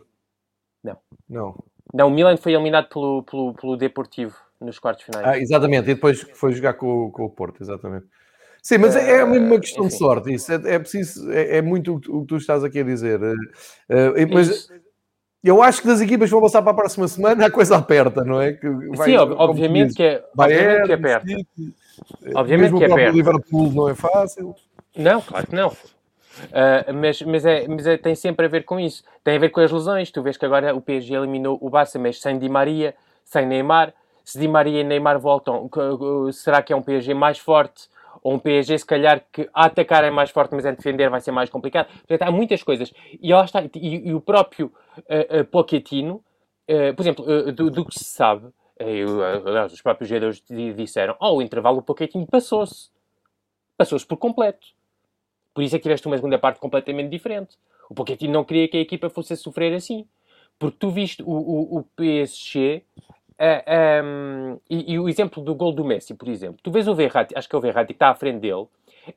Não. 0.84 0.98
Não. 1.30 1.64
Não, 1.94 2.08
o 2.08 2.12
Milan 2.12 2.38
foi 2.38 2.54
eliminado 2.54 2.88
pelo, 2.90 3.24
pelo, 3.24 3.54
pelo 3.54 3.78
Deportivo 3.78 4.36
nos 4.60 4.80
quartos 4.80 5.04
finais. 5.04 5.28
Ah, 5.28 5.38
exatamente, 5.38 5.90
e 5.90 5.96
depois 5.96 6.22
foi 6.34 6.54
jogar 6.54 6.74
com, 6.74 7.12
com 7.12 7.26
o 7.26 7.30
Porto, 7.30 7.62
exatamente. 7.62 8.06
Sim, 8.62 8.78
mas 8.78 8.96
é, 8.96 9.22
é 9.22 9.26
mesmo 9.26 9.48
uma 9.48 9.60
questão 9.60 9.86
Enfim. 9.86 9.94
de 9.94 10.00
sorte, 10.00 10.34
isso 10.34 10.52
é, 10.52 10.76
é 10.76 10.80
preciso, 10.80 11.32
é, 11.32 11.58
é, 11.58 11.62
muito 11.62 11.96
o 11.96 12.22
que 12.22 12.28
tu 12.28 12.38
estás 12.38 12.64
aqui 12.64 12.80
a 12.80 12.84
dizer. 12.84 13.20
Uh, 13.20 13.34
mas 14.32 14.50
isso. 14.50 14.74
eu 15.44 15.64
acho 15.64 15.82
que 15.82 15.88
das 15.88 16.00
equipas 16.00 16.30
que 16.30 16.34
vão 16.34 16.44
passar 16.44 16.62
para 16.62 16.72
a 16.72 16.76
próxima 16.76 17.08
semana 17.08 17.48
a 17.48 17.52
coisa 17.52 17.78
aperta, 17.78 18.24
não 18.24 18.40
é? 18.40 18.54
Que 18.54 18.70
vai, 18.96 19.10
Sim, 19.10 19.18
obviamente 19.18 19.96
que, 19.96 20.04
é, 20.04 20.24
obviamente 20.38 20.86
que 20.86 20.94
aperta. 20.94 21.28
City, 21.28 21.74
obviamente 22.36 22.78
que 22.78 22.86
aperta. 22.86 23.12
O 23.12 23.16
Liverpool 23.16 23.72
não 23.72 23.90
é 23.90 23.96
fácil. 23.96 24.56
Não, 24.96 25.22
claro 25.22 25.48
que 25.48 25.56
não. 25.56 25.76
Uh, 26.48 26.94
mas 26.94 27.22
mas, 27.22 27.46
é, 27.46 27.68
mas 27.68 27.86
é, 27.86 27.98
tem 27.98 28.16
sempre 28.16 28.46
a 28.46 28.50
ver 28.50 28.64
com 28.64 28.80
isso. 28.80 29.04
Tem 29.24 29.36
a 29.36 29.40
ver 29.40 29.50
com 29.50 29.60
as 29.60 29.72
lesões. 29.72 30.12
Tu 30.12 30.22
vês 30.22 30.38
que 30.38 30.46
agora 30.46 30.76
o 30.76 30.82
PSG 30.82 31.16
eliminou 31.16 31.58
o 31.62 31.70
Barça, 31.70 32.00
mas 32.00 32.20
sem 32.20 32.38
Di 32.40 32.50
Maria, 32.50 32.96
sem 33.24 33.46
Neymar. 33.46 33.94
Se 34.24 34.40
Di 34.40 34.48
Maria 34.48 34.82
e 34.82 34.84
Neymar 34.84 35.20
voltam, 35.20 35.70
será 36.32 36.62
que 36.62 36.72
é 36.72 36.76
um 36.76 36.82
PSG 36.82 37.14
mais 37.14 37.38
forte? 37.40 37.90
Ou 38.24 38.36
um 38.36 38.40
PSG, 38.40 38.78
se 38.78 38.86
calhar, 38.86 39.24
que 39.32 39.50
a 39.54 39.66
atacar 39.66 40.04
é 40.04 40.12
mais 40.12 40.30
forte, 40.30 40.54
mas 40.54 40.64
a 40.64 40.72
defender 40.72 41.10
vai 41.10 41.20
ser 41.20 41.32
mais 41.32 41.50
complicado? 41.50 41.88
Portanto, 42.08 42.22
há 42.22 42.32
muitas 42.32 42.62
coisas. 42.62 42.94
E, 43.20 43.34
lá 43.34 43.44
está, 43.44 43.64
e, 43.64 44.10
e 44.10 44.14
o 44.14 44.22
próprio 44.22 44.72
uh, 44.98 45.42
uh, 45.42 45.46
Pochettino, 45.46 46.24
por 46.96 47.02
exemplo, 47.02 47.52
do, 47.52 47.72
do, 47.72 47.84
que 47.84 47.98
se 47.98 48.06
sabe, 48.06 48.48
os 49.72 49.82
próprios 49.82 50.08
jogadores 50.08 50.42
disseram, 50.76 51.18
oh, 51.20 51.38
o 51.38 51.42
intervalo 51.42 51.80
o 51.80 51.82
Pochettino 51.82 52.26
passou-se. 52.28 52.90
Passou-se 53.76 54.06
por 54.06 54.18
completo 54.18 54.68
por 55.54 55.64
isso 55.64 55.76
é 55.76 55.80
que 55.80 55.84
tiveste 55.84 56.08
uma 56.08 56.16
segunda 56.16 56.40
parte 56.40 56.60
completamente 56.60 57.10
diferente. 57.10 57.58
O 57.90 57.94
Pochettino 57.94 58.34
não 58.34 58.44
queria 58.44 58.68
que 58.68 58.78
a 58.78 58.82
equipa 58.82 59.10
fosse 59.10 59.34
a 59.34 59.36
sofrer 59.36 59.74
assim. 59.74 60.06
Porque 60.58 60.78
tu 60.80 60.90
viste 60.90 61.24
o, 61.24 61.32
o, 61.32 61.78
o 61.80 61.84
PSG 61.96 62.84
uh, 63.42 64.06
um, 64.06 64.60
e, 64.70 64.94
e, 64.94 65.00
o 65.00 65.10
exemplo 65.10 65.44
do 65.44 65.56
gol 65.56 65.74
do 65.74 65.84
Messi, 65.84 66.14
por 66.14 66.28
exemplo. 66.28 66.60
Tu 66.62 66.72
vês 66.72 66.88
o 66.88 66.94
Verratti, 66.94 67.34
acho 67.36 67.50
que 67.50 67.56
é 67.56 67.58
o 67.58 67.62
Verratti 67.62 67.88
que 67.88 67.94
está 67.94 68.10
à 68.10 68.16
frente 68.16 68.40
dele, 68.42 68.68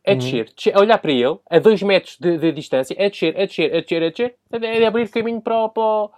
a 0.06 0.12
uhum. 0.12 0.18
descer, 0.18 0.50
descer, 0.56 0.74
a 0.74 0.80
olhar 0.80 0.98
para 0.98 1.12
ele, 1.12 1.38
a 1.50 1.58
dois 1.58 1.82
metros 1.82 2.16
de, 2.18 2.38
de, 2.38 2.50
distância, 2.50 2.96
a 2.98 3.08
descer, 3.08 3.36
a 3.38 3.44
descer, 3.44 3.76
a 3.76 3.80
descer, 3.80 4.02
a 4.02 4.08
descer, 4.08 4.34
a, 4.50 4.84
a 4.84 4.88
abrir 4.88 5.10
caminho 5.10 5.42
para 5.42 5.64
o, 5.64 5.68
para, 5.68 6.10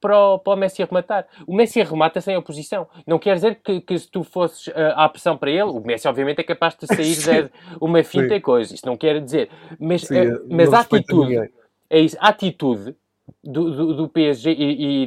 para 0.00 0.18
o, 0.18 0.38
para 0.38 0.52
o 0.52 0.56
Messi 0.56 0.82
arrematar. 0.82 1.26
O 1.46 1.54
Messi 1.54 1.80
arremata 1.80 2.20
sem 2.20 2.36
oposição. 2.36 2.86
Não 3.06 3.18
quer 3.18 3.34
dizer 3.34 3.60
que, 3.62 3.80
que 3.80 3.98
se 3.98 4.10
tu 4.10 4.22
fosses 4.22 4.66
uh, 4.68 4.72
à 4.96 5.08
pressão 5.08 5.36
para 5.36 5.50
ele, 5.50 5.62
o 5.62 5.80
Messi 5.80 6.06
obviamente 6.08 6.40
é 6.40 6.44
capaz 6.44 6.76
de 6.76 6.86
sair 6.86 7.16
de 7.44 7.50
uma 7.80 8.02
finta 8.02 8.34
e 8.34 8.40
coisa. 8.40 8.74
Isso 8.74 8.86
não 8.86 8.96
quer 8.96 9.20
dizer. 9.20 9.48
Mas, 9.78 10.02
Sim, 10.02 10.28
uh, 10.28 10.46
mas 10.50 10.72
a 10.72 10.80
atitude, 10.80 11.50
é 11.88 12.00
isso, 12.00 12.16
a 12.20 12.28
atitude 12.28 12.94
do, 13.42 13.70
do, 13.70 13.94
do 13.94 14.08
PSG, 14.08 14.52
e, 14.52 15.04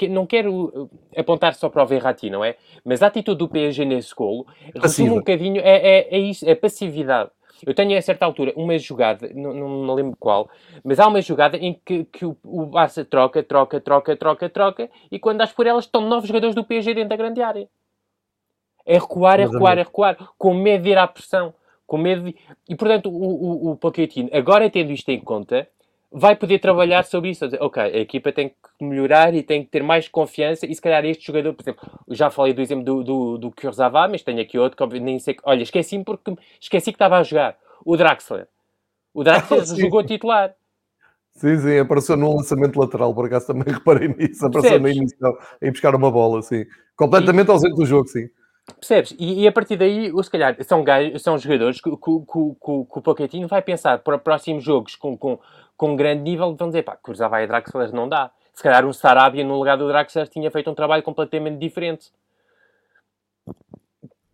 e, 0.00 0.08
não 0.08 0.26
quero 0.26 0.90
apontar 1.16 1.54
só 1.54 1.68
para 1.68 1.82
o 1.82 1.86
Verratti, 1.86 2.30
não 2.30 2.44
é? 2.44 2.56
Mas 2.84 3.02
a 3.02 3.06
atitude 3.06 3.38
do 3.38 3.48
PSG 3.48 3.84
nesse 3.84 4.14
golo 4.14 4.46
resume 4.74 5.10
um 5.10 5.16
bocadinho, 5.16 5.60
é, 5.60 5.76
é, 5.76 6.08
é 6.10 6.18
isso, 6.18 6.48
é 6.48 6.54
passividade. 6.54 7.30
Eu 7.66 7.74
tenho 7.74 7.96
a 7.96 8.02
certa 8.02 8.24
altura 8.24 8.52
uma 8.56 8.78
jogada, 8.78 9.30
não, 9.34 9.52
não 9.54 9.68
me 9.68 10.02
lembro 10.02 10.16
qual, 10.18 10.48
mas 10.84 11.00
há 11.00 11.06
uma 11.06 11.20
jogada 11.20 11.56
em 11.56 11.74
que, 11.84 12.04
que 12.04 12.24
o, 12.24 12.36
o 12.44 12.66
Barça 12.66 13.04
troca, 13.04 13.42
troca, 13.42 13.80
troca, 13.80 14.16
troca, 14.16 14.48
troca, 14.48 14.90
e 15.10 15.18
quando 15.18 15.38
das 15.38 15.52
por 15.52 15.66
elas 15.66 15.84
estão 15.84 16.00
novos 16.00 16.28
jogadores 16.28 16.54
do 16.54 16.64
PSG 16.64 16.94
dentro 16.94 17.10
da 17.10 17.16
grande 17.16 17.42
área. 17.42 17.68
É 18.84 18.94
recuar, 18.94 19.38
é 19.40 19.44
recuar, 19.44 19.78
é 19.78 19.82
recuar, 19.82 20.16
com 20.38 20.54
medo 20.54 20.84
de 20.84 20.90
ir 20.90 20.98
à 20.98 21.06
pressão, 21.06 21.52
com 21.86 21.98
medo 21.98 22.22
de... 22.24 22.36
E 22.68 22.74
portanto, 22.74 23.10
o, 23.10 23.68
o, 23.68 23.70
o 23.72 23.76
Pochettino, 23.76 24.30
agora 24.32 24.70
tendo 24.70 24.92
isto 24.92 25.08
em 25.10 25.20
conta, 25.20 25.68
vai 26.10 26.34
poder 26.34 26.58
trabalhar 26.58 27.04
sobre 27.04 27.30
isso. 27.30 27.44
Ok, 27.60 27.82
a 27.82 27.98
equipa 27.98 28.32
tem 28.32 28.48
que 28.48 28.84
melhorar 28.84 29.34
e 29.34 29.42
tem 29.42 29.64
que 29.64 29.70
ter 29.70 29.82
mais 29.82 30.08
confiança. 30.08 30.66
E 30.66 30.74
se 30.74 30.80
calhar 30.80 31.04
este 31.04 31.26
jogador, 31.26 31.54
por 31.54 31.62
exemplo, 31.62 31.88
já 32.08 32.30
falei 32.30 32.52
do 32.52 32.62
exemplo 32.62 32.84
do, 32.84 33.04
do, 33.04 33.38
do 33.38 33.52
Kurzawa, 33.52 34.08
mas 34.08 34.22
tenho 34.22 34.40
aqui 34.40 34.58
outro 34.58 34.88
que 34.88 35.00
nem 35.00 35.18
sei. 35.18 35.36
Olha, 35.44 35.62
esqueci 35.62 36.02
porque 36.02 36.34
esqueci 36.60 36.92
que 36.92 36.96
estava 36.96 37.18
a 37.18 37.22
jogar. 37.22 37.56
O 37.84 37.96
Draxler. 37.96 38.48
O 39.12 39.22
Draxler 39.22 39.60
ah, 39.62 39.64
jogou 39.64 40.04
titular. 40.04 40.54
Sim, 41.34 41.56
sim, 41.58 41.78
apareceu 41.78 42.16
num 42.16 42.34
lançamento 42.34 42.78
lateral, 42.78 43.14
por 43.14 43.26
acaso 43.26 43.46
também 43.46 43.64
reparei 43.72 44.08
nisso. 44.08 44.44
Apareceu 44.44 44.80
na 44.80 44.90
inicial, 44.90 45.38
em 45.62 45.70
buscar 45.70 45.94
uma 45.94 46.10
bola, 46.10 46.42
sim. 46.42 46.64
Completamente 46.96 47.48
e... 47.48 47.50
ausente 47.50 47.76
do 47.76 47.86
jogo, 47.86 48.08
sim. 48.08 48.28
Percebes? 48.76 49.14
E, 49.18 49.42
e, 49.42 49.48
a 49.48 49.52
partir 49.52 49.76
daí, 49.76 50.12
ou 50.12 50.22
se 50.22 50.30
calhar, 50.30 50.56
são, 50.64 50.84
gajos, 50.84 51.22
são 51.22 51.38
jogadores 51.38 51.80
que, 51.80 51.90
que, 51.90 51.96
que, 51.96 52.02
que, 52.02 52.84
que 52.92 52.98
o 52.98 53.02
Pochettino 53.02 53.48
vai 53.48 53.62
pensar 53.62 53.98
para 54.00 54.18
próximos 54.18 54.62
jogos 54.62 54.94
com, 54.94 55.16
com, 55.16 55.38
com 55.78 55.94
grande 55.94 56.22
nível, 56.22 56.54
vão 56.56 56.68
dizer, 56.68 56.82
pá, 56.82 56.98
vai 57.30 57.44
a 57.44 57.46
Draxler 57.46 57.94
não 57.94 58.08
dá. 58.08 58.30
Se 58.52 58.62
calhar 58.64 58.84
um 58.84 58.92
Sarabia 58.92 59.44
no 59.44 59.56
lugar 59.56 59.78
do 59.78 59.86
Draxler 59.86 60.26
tinha 60.26 60.50
feito 60.50 60.68
um 60.68 60.74
trabalho 60.74 61.04
completamente 61.04 61.58
diferente. 61.58 62.10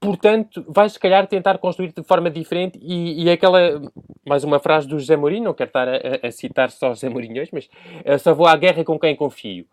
Portanto, 0.00 0.64
vais 0.66 0.92
se 0.92 0.98
calhar 0.98 1.26
tentar 1.26 1.59
construir 1.59 1.92
de 1.92 2.02
forma 2.02 2.30
diferente 2.30 2.78
e, 2.83 3.24
e 3.24 3.30
aquela, 3.30 3.80
mais 4.26 4.42
uma 4.42 4.59
frase 4.59 4.88
do 4.88 4.98
José 4.98 5.16
Mourinho, 5.16 5.44
não 5.44 5.54
quero 5.54 5.68
estar 5.68 5.87
a, 5.87 6.26
a 6.26 6.30
citar 6.30 6.70
só 6.70 6.88
José 6.88 7.11
Mourinho 7.11 7.40
hoje, 7.40 7.50
mas 7.52 7.68
só 8.20 8.35
vou 8.35 8.46
à 8.46 8.57
guerra 8.57 8.83
com 8.83 8.98
quem 8.98 9.14
confio. 9.14 9.66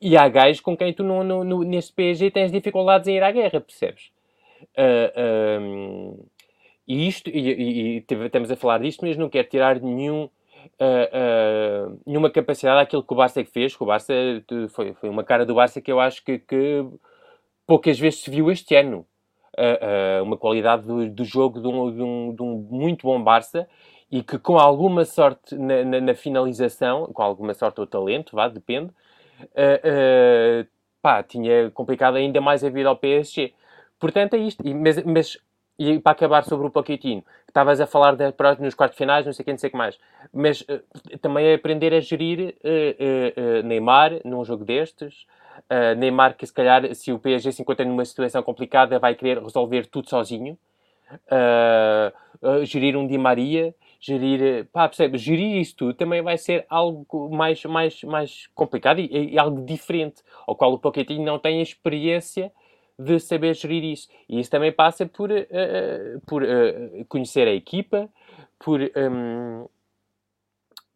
E 0.00 0.16
há 0.16 0.28
gajos 0.28 0.60
com 0.60 0.76
quem 0.76 0.92
tu 0.92 1.02
no, 1.02 1.24
no, 1.24 1.44
no, 1.44 1.62
neste 1.64 1.92
PSG 1.92 2.30
tens 2.30 2.52
dificuldades 2.52 3.08
em 3.08 3.16
ir 3.16 3.22
à 3.22 3.30
guerra, 3.30 3.60
percebes? 3.60 4.10
Uh, 4.76 5.60
um, 5.60 6.24
e 6.86 7.08
isto, 7.08 7.28
e, 7.28 7.38
e, 7.38 7.96
e, 7.98 8.04
estamos 8.24 8.50
a 8.50 8.56
falar 8.56 8.78
disto, 8.78 9.04
mas 9.04 9.16
não 9.16 9.28
quero 9.28 9.48
tirar 9.48 9.80
nenhum 9.80 10.28
uh, 10.80 11.90
uh, 11.90 12.00
nenhuma 12.06 12.30
capacidade 12.30 12.80
àquilo 12.80 13.02
que 13.02 13.12
o 13.12 13.16
Barça 13.16 13.40
é 13.40 13.44
fez. 13.44 13.76
Que 13.76 13.82
o 13.82 13.86
Barça 13.86 14.12
foi, 14.70 14.94
foi 14.94 15.08
uma 15.08 15.24
cara 15.24 15.46
do 15.46 15.54
Barça 15.54 15.80
que 15.80 15.90
eu 15.90 16.00
acho 16.00 16.24
que, 16.24 16.38
que 16.38 16.86
poucas 17.66 17.98
vezes 17.98 18.22
se 18.22 18.30
viu 18.30 18.50
este 18.50 18.74
ano. 18.74 19.06
Uh, 19.58 20.22
uma 20.22 20.36
qualidade 20.36 20.86
do, 20.86 21.08
do 21.08 21.24
jogo 21.24 21.60
de 21.60 21.66
um, 21.66 21.90
de, 21.90 22.02
um, 22.02 22.34
de 22.34 22.42
um, 22.42 22.68
muito 22.70 23.06
bom 23.06 23.22
Barça 23.22 23.66
e 24.10 24.22
que 24.22 24.38
com 24.38 24.58
alguma 24.58 25.04
sorte 25.06 25.56
na, 25.56 25.82
na, 25.82 26.00
na, 26.00 26.14
finalização, 26.14 27.06
com 27.06 27.22
alguma 27.22 27.54
sorte 27.54 27.80
ou 27.80 27.86
talento, 27.86 28.36
vá, 28.36 28.48
depende, 28.48 28.90
pá, 31.00 31.22
tinha 31.22 31.70
complicado 31.70 32.16
ainda 32.16 32.40
mais 32.40 32.62
a 32.62 32.68
vida 32.68 32.88
ao 32.88 32.96
PSG. 32.96 33.54
Portanto, 33.98 34.34
é 34.34 34.38
isto. 34.38 34.66
E, 34.66 34.74
mas, 34.74 35.02
mas 35.04 35.38
e 35.78 35.98
para 35.98 36.12
acabar 36.12 36.44
sobre 36.44 36.66
o 36.66 36.70
Pochettino, 36.70 37.22
estavas 37.56 37.80
a 37.80 37.86
falar 37.86 38.14
de, 38.14 38.24
nos 38.60 38.74
quartos 38.74 38.98
finais, 38.98 39.24
não 39.24 39.32
sei 39.32 39.42
o 39.42 39.46
que, 39.46 39.50
não 39.50 39.58
sei 39.58 39.68
o 39.68 39.70
que 39.70 39.78
mais, 39.78 39.98
mas 40.32 40.60
uh, 40.60 41.18
também 41.22 41.46
é 41.46 41.54
aprender 41.54 41.94
a 41.94 42.00
gerir 42.00 42.54
uh, 42.62 43.60
uh, 43.62 43.66
Neymar 43.66 44.20
num 44.24 44.44
jogo 44.44 44.64
destes, 44.64 45.26
Neymar 45.96 46.36
que 46.36 46.46
se 46.46 46.52
calhar, 46.52 46.94
se 46.94 47.10
o 47.10 47.18
PSG 47.18 47.50
se 47.50 47.62
encontra 47.62 47.82
numa 47.82 48.04
situação 48.04 48.42
complicada, 48.42 48.98
vai 48.98 49.14
querer 49.14 49.42
resolver 49.42 49.86
tudo 49.86 50.08
sozinho, 50.08 50.58
gerir 52.62 52.94
um 52.94 53.06
Di 53.06 53.16
Maria, 53.16 53.74
gerir, 53.98 54.66
pá, 54.66 54.86
percebe, 54.86 55.16
gerir 55.16 55.58
isso 55.58 55.74
tudo 55.74 55.94
também 55.94 56.20
vai 56.20 56.36
ser 56.36 56.66
algo 56.68 57.34
mais, 57.34 57.64
mais, 57.64 58.02
mais 58.02 58.46
complicado 58.54 59.00
e, 59.00 59.32
e 59.32 59.38
algo 59.38 59.64
diferente, 59.64 60.22
ao 60.46 60.54
qual 60.54 60.74
o 60.74 60.78
Pochettino 60.78 61.24
não 61.24 61.38
tem 61.38 61.62
experiência 61.62 62.52
de 62.98 63.20
saber 63.20 63.54
gerir 63.54 63.84
isso. 63.84 64.08
E 64.28 64.40
isso 64.40 64.50
também 64.50 64.72
passa 64.72 65.06
por, 65.06 65.30
uh, 65.30 66.20
por 66.26 66.42
uh, 66.42 67.04
conhecer 67.08 67.46
a 67.46 67.54
equipa, 67.54 68.08
por, 68.58 68.80
um, 68.80 69.68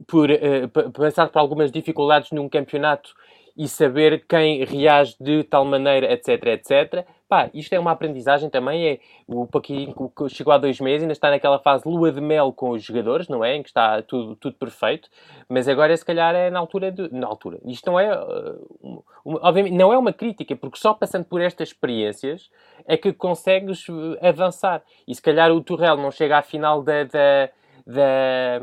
por 0.06 0.30
uh, 0.30 0.90
passar 0.92 1.28
por 1.28 1.38
algumas 1.38 1.70
dificuldades 1.70 2.30
num 2.30 2.48
campeonato 2.48 3.14
e 3.60 3.68
saber 3.68 4.24
quem 4.26 4.64
reage 4.64 5.14
de 5.20 5.44
tal 5.44 5.66
maneira, 5.66 6.10
etc, 6.10 6.46
etc. 6.46 7.06
Pá, 7.28 7.50
isto 7.52 7.74
é 7.74 7.78
uma 7.78 7.90
aprendizagem 7.90 8.48
também. 8.48 8.88
É, 8.88 9.00
o 9.26 9.46
Paquinho 9.46 9.94
chegou 10.30 10.54
há 10.54 10.56
dois 10.56 10.80
meses, 10.80 11.02
ainda 11.02 11.12
está 11.12 11.28
naquela 11.28 11.58
fase 11.58 11.86
lua 11.86 12.10
de 12.10 12.22
mel 12.22 12.54
com 12.54 12.70
os 12.70 12.82
jogadores, 12.82 13.28
não 13.28 13.44
é? 13.44 13.56
Em 13.56 13.62
que 13.62 13.68
está 13.68 14.00
tudo, 14.00 14.34
tudo 14.34 14.56
perfeito. 14.56 15.10
Mas 15.46 15.68
agora, 15.68 15.94
se 15.94 16.02
calhar, 16.02 16.34
é 16.34 16.48
na 16.48 16.58
altura 16.58 16.90
de. 16.90 17.12
Na 17.12 17.26
altura. 17.26 17.58
Isto 17.66 17.90
não 17.90 18.00
é. 18.00 18.18
Uh, 18.18 19.04
uma, 19.22 19.40
obviamente, 19.42 19.76
não 19.76 19.92
é 19.92 19.98
uma 19.98 20.14
crítica, 20.14 20.56
porque 20.56 20.78
só 20.78 20.94
passando 20.94 21.26
por 21.26 21.42
estas 21.42 21.68
experiências 21.68 22.50
é 22.86 22.96
que 22.96 23.12
consegues 23.12 23.86
uh, 23.90 24.16
avançar. 24.22 24.82
E 25.06 25.14
se 25.14 25.20
calhar 25.20 25.52
o 25.52 25.60
Turrell 25.60 25.98
não 25.98 26.10
chega 26.10 26.38
à 26.38 26.42
final 26.42 26.82
da, 26.82 27.04
da, 27.04 27.50
da, 27.86 28.58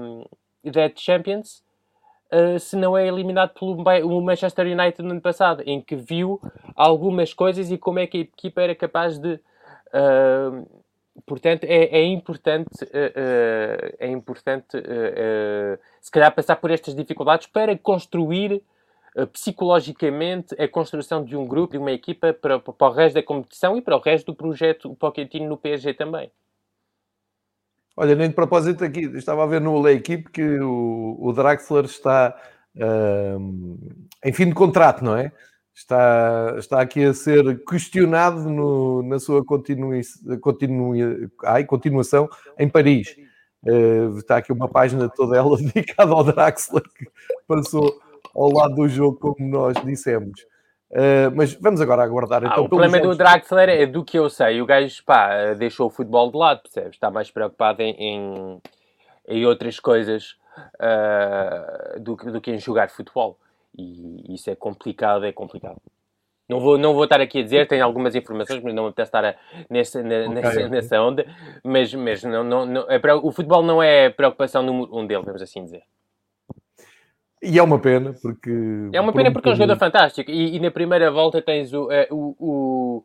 da 0.64 0.92
Champions 0.96 1.66
uh, 2.32 2.60
se 2.60 2.76
não 2.76 2.98
é 2.98 3.08
eliminado 3.08 3.54
pelo 3.54 4.22
Manchester 4.22 4.66
United 4.66 5.02
no 5.02 5.12
ano 5.12 5.22
passado, 5.22 5.63
em 5.66 5.82
que 5.82 5.96
viu 5.96 6.42
algumas 6.76 7.34
coisas 7.34 7.72
e 7.72 7.78
como 7.78 8.00
é 8.00 8.08
que 8.08 8.18
a 8.18 8.22
equipa 8.22 8.62
era 8.62 8.76
capaz 8.76 9.18
de. 9.18 9.40
Uh, 9.88 10.68
portanto, 11.26 11.63
é, 11.63 12.00
é 12.00 12.04
importante, 12.06 12.84
uh, 12.84 13.96
é 14.00 14.08
importante 14.08 14.78
se 16.02 16.12
calhar 16.12 16.34
passar 16.34 16.58
por 16.58 16.72
estas 16.72 16.96
dificuldades 16.96 17.48
para 17.48 17.78
construir 17.78 18.62
psicologicamente 19.34 20.54
a 20.62 20.68
construção 20.68 21.24
de 21.24 21.36
um 21.36 21.48
grupo, 21.48 21.72
de 21.72 21.80
uma 21.80 21.92
equipa 21.92 22.34
para, 22.34 22.60
para 22.60 22.88
o 22.88 22.92
resto 22.92 23.16
da 23.16 23.24
competição 23.24 23.76
e 23.76 23.82
para 23.82 23.96
o 23.96 24.00
resto 24.00 24.28
do 24.28 24.36
projeto 24.36 24.94
Pochettino 24.96 25.50
no 25.50 25.58
PSG 25.58 25.96
também. 25.96 26.30
Olha, 28.00 28.16
nem 28.16 28.30
de 28.30 28.36
propósito 28.36 28.84
aqui, 28.84 29.06
estava 29.16 29.44
a 29.44 29.48
ver 29.48 29.60
no 29.60 29.82
La 29.82 29.92
Equipe 29.92 30.30
que 30.30 30.60
o, 30.60 31.18
o 31.20 31.34
Draxler 31.34 31.86
está 31.86 32.38
uh, 32.76 33.80
em 34.24 34.32
fim 34.32 34.46
de 34.46 34.54
contrato, 34.54 35.04
não 35.04 35.18
é? 35.18 35.32
Está, 35.74 36.56
está 36.60 36.80
aqui 36.80 37.04
a 37.04 37.14
ser 37.14 37.64
questionado 37.66 38.48
no, 38.52 39.02
na 39.02 39.18
sua 39.18 39.44
continui, 39.44 40.02
continui, 40.42 41.28
ai, 41.44 41.66
continuação 41.66 42.30
em 42.60 42.70
Paris. 42.70 43.16
Uh, 43.64 44.16
está 44.20 44.38
aqui 44.38 44.54
uma 44.54 44.70
página 44.70 45.10
toda 45.10 45.36
ela 45.36 45.58
dedicada 45.58 46.12
ao 46.14 46.24
Draxler 46.24 46.84
que 46.96 47.08
passou 47.48 48.00
ao 48.36 48.54
lado 48.54 48.76
do 48.76 48.88
jogo, 48.88 49.18
como 49.18 49.50
nós 49.50 49.76
dissemos. 49.84 50.46
Uh, 50.89 51.30
mas 51.36 51.54
vamos 51.56 51.82
agora 51.82 52.04
aguardar. 52.04 52.43
Ah, 52.43 52.47
então, 52.52 52.63
o 52.63 52.69
problema 52.69 52.97
jogos... 52.97 53.17
do 53.17 53.17
Draxler 53.17 53.69
é 53.69 53.86
do 53.86 54.04
que 54.04 54.17
eu 54.17 54.30
sei. 54.30 54.62
O 54.62 54.65
gajo 54.65 55.04
pá, 55.06 55.54
deixou 55.54 55.88
o 55.88 55.89
futebol 55.89 56.32
de 56.32 56.38
lado, 56.38 56.62
percebes? 56.62 56.91
Está 56.91 57.12
mais 57.12 57.30
preocupado 57.30 57.82
em, 57.82 57.91
em, 57.91 58.62
em 59.28 59.45
outras 59.45 59.80
coisas 59.80 60.38
uh, 60.76 62.00
do, 62.00 62.15
do 62.15 62.39
que 62.39 62.52
em 62.52 62.60
jogar 62.60 62.89
futebol. 62.89 63.38
E 63.78 64.34
isso 64.34 64.50
é 64.50 64.56
complicado, 64.56 65.26
é 65.26 65.32
complicado. 65.32 65.78
Não 66.50 66.62
vou, 66.62 66.78
não 66.78 66.93
vou 66.93 67.04
estar 67.04 67.19
aqui 67.19 67.39
a 67.39 67.43
dizer, 67.43 67.67
tenho 67.67 67.84
algumas 67.84 68.15
informações, 68.15 68.63
mas 68.63 68.73
não 68.73 68.84
me 68.84 68.89
apetece 68.89 69.10
estar 69.10 69.26
a, 69.26 69.36
nessa, 69.69 70.00
okay, 70.00 70.30
nessa, 70.30 70.50
okay. 70.50 70.69
nessa 70.69 71.02
onda. 71.02 71.26
Mas, 71.62 71.93
mas 71.93 72.23
não, 72.23 72.43
não, 72.43 72.65
não, 72.65 72.86
é, 72.89 73.00
o 73.21 73.32
futebol 73.32 73.62
não 73.62 73.84
é 73.84 74.10
preocupação 74.10 74.63
número 74.63 74.95
um 74.97 75.06
dele, 75.06 75.23
vamos 75.23 75.41
assim 75.41 75.62
dizer. 75.63 75.84
E 77.41 77.60
é 77.60 77.63
uma 77.63 77.80
pena, 77.80 78.15
porque. 78.21 78.52
É 78.91 79.00
uma 79.00 79.13
pena 79.13 79.32
porque 79.32 79.50
é 79.50 79.52
um 79.52 79.56
jogador 79.56 79.78
fantástico. 79.78 80.32
E, 80.32 80.56
e 80.56 80.60
na 80.60 80.71
primeira 80.71 81.12
volta 81.12 81.41
tens 81.41 81.71
o, 81.71 81.91
eh, 81.91 82.08
o, 82.10 82.36
o, 82.39 83.04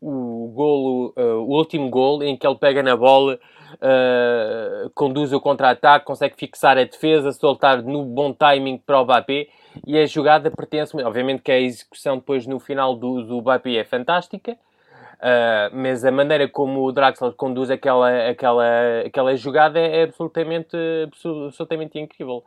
o 0.00 0.52
golo, 0.54 1.14
uh, 1.16 1.42
o 1.42 1.56
último 1.56 1.88
gol 1.88 2.22
em 2.22 2.36
que 2.36 2.46
ele 2.46 2.56
pega 2.56 2.82
na 2.82 2.94
bola, 2.94 3.38
uh, 3.74 4.90
conduz 4.94 5.32
o 5.32 5.40
contra-ataque, 5.40 6.04
consegue 6.04 6.36
fixar 6.36 6.76
a 6.76 6.84
defesa, 6.84 7.32
soltar 7.32 7.82
no 7.82 8.04
bom 8.04 8.34
timing 8.34 8.76
para 8.76 9.00
o 9.00 9.04
Mbappé. 9.04 9.48
E 9.86 9.98
a 9.98 10.04
jogada 10.06 10.50
pertence, 10.50 10.94
obviamente 11.02 11.42
que 11.42 11.50
a 11.50 11.58
execução 11.58 12.16
depois 12.16 12.46
no 12.46 12.60
final 12.60 12.94
do, 12.94 13.22
do 13.22 13.40
Mbappé 13.40 13.76
é 13.76 13.84
fantástica. 13.84 14.52
Uh, 15.14 15.72
mas 15.72 16.04
a 16.04 16.10
maneira 16.12 16.46
como 16.46 16.84
o 16.84 16.92
Draxler 16.92 17.32
conduz 17.32 17.70
aquela, 17.70 18.28
aquela, 18.28 18.66
aquela 19.06 19.34
jogada 19.36 19.78
é 19.78 20.02
absolutamente, 20.02 20.76
absolutamente 21.06 21.98
incrível 21.98 22.44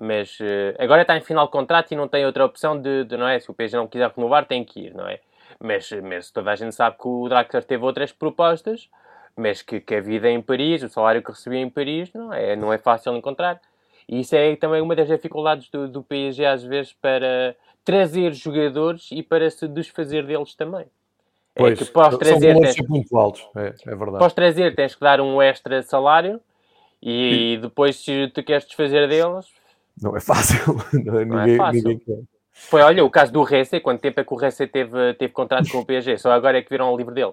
mas 0.00 0.40
uh, 0.40 0.74
agora 0.78 1.02
está 1.02 1.14
em 1.14 1.20
final 1.20 1.44
de 1.44 1.52
contrato 1.52 1.92
e 1.92 1.96
não 1.96 2.08
tem 2.08 2.24
outra 2.24 2.46
opção 2.46 2.80
de, 2.80 3.04
de, 3.04 3.18
não 3.18 3.28
é? 3.28 3.38
Se 3.38 3.50
o 3.50 3.54
PSG 3.54 3.76
não 3.76 3.86
quiser 3.86 4.10
renovar, 4.10 4.46
tem 4.46 4.64
que 4.64 4.86
ir, 4.86 4.94
não 4.94 5.06
é? 5.06 5.20
Mas, 5.62 5.90
mas 6.02 6.30
toda 6.30 6.50
a 6.50 6.56
gente 6.56 6.74
sabe 6.74 6.96
que 6.96 7.06
o 7.06 7.28
Draxler 7.28 7.62
teve 7.64 7.84
outras 7.84 8.10
propostas, 8.10 8.88
mas 9.36 9.60
que, 9.60 9.78
que 9.78 9.94
a 9.94 10.00
vida 10.00 10.30
em 10.30 10.40
Paris, 10.40 10.82
o 10.82 10.88
salário 10.88 11.22
que 11.22 11.30
recebia 11.30 11.60
em 11.60 11.68
Paris, 11.68 12.10
não 12.14 12.32
é, 12.32 12.56
não 12.56 12.72
é 12.72 12.78
fácil 12.78 13.14
encontrar. 13.14 13.60
E 14.08 14.20
isso 14.20 14.34
é 14.34 14.56
também 14.56 14.80
uma 14.80 14.96
das 14.96 15.06
dificuldades 15.06 15.68
do, 15.68 15.86
do 15.86 16.02
PSG, 16.02 16.46
às 16.46 16.64
vezes, 16.64 16.94
para 16.94 17.54
trazer 17.84 18.32
jogadores 18.32 19.08
e 19.12 19.22
para 19.22 19.50
se 19.50 19.68
desfazer 19.68 20.24
deles 20.24 20.54
também. 20.54 20.86
É 21.54 21.60
pois, 21.60 21.78
é 21.78 21.84
que 21.84 21.90
pós 21.90 22.16
trazer, 22.16 22.54
são 22.54 22.62
tens, 22.62 22.88
muito 22.88 23.18
altos, 23.18 23.46
é, 23.54 23.74
é 23.86 23.94
verdade. 23.94 24.18
Pós 24.18 24.32
trazer, 24.32 24.74
tens 24.74 24.94
que 24.94 25.00
dar 25.02 25.20
um 25.20 25.42
extra 25.42 25.82
salário 25.82 26.40
e, 27.02 27.58
depois, 27.60 27.96
se 27.96 28.28
te 28.28 28.42
queres 28.42 28.64
desfazer 28.64 29.06
deles, 29.06 29.46
não 30.00 30.16
é 30.16 30.20
fácil. 30.20 30.76
Não 30.92 31.18
é, 31.18 31.24
não 31.24 31.38
é 31.40 31.44
ninguém, 31.44 31.54
é 31.54 31.56
fácil. 31.58 31.82
Ninguém 31.82 31.98
quer. 31.98 32.18
Foi, 32.52 32.82
olha, 32.82 33.04
o 33.04 33.10
caso 33.10 33.32
do 33.32 33.42
Rece, 33.42 33.80
quanto 33.80 34.00
tempo 34.00 34.20
é 34.20 34.24
que 34.24 34.34
o 34.34 34.36
Rece 34.36 34.66
teve, 34.66 35.14
teve 35.14 35.32
contrato 35.32 35.70
com 35.70 35.78
o 35.78 35.84
PSG? 35.84 36.18
Só 36.18 36.30
agora 36.30 36.58
é 36.58 36.62
que 36.62 36.68
viram 36.68 36.92
o 36.92 36.96
livro 36.96 37.14
dele. 37.14 37.32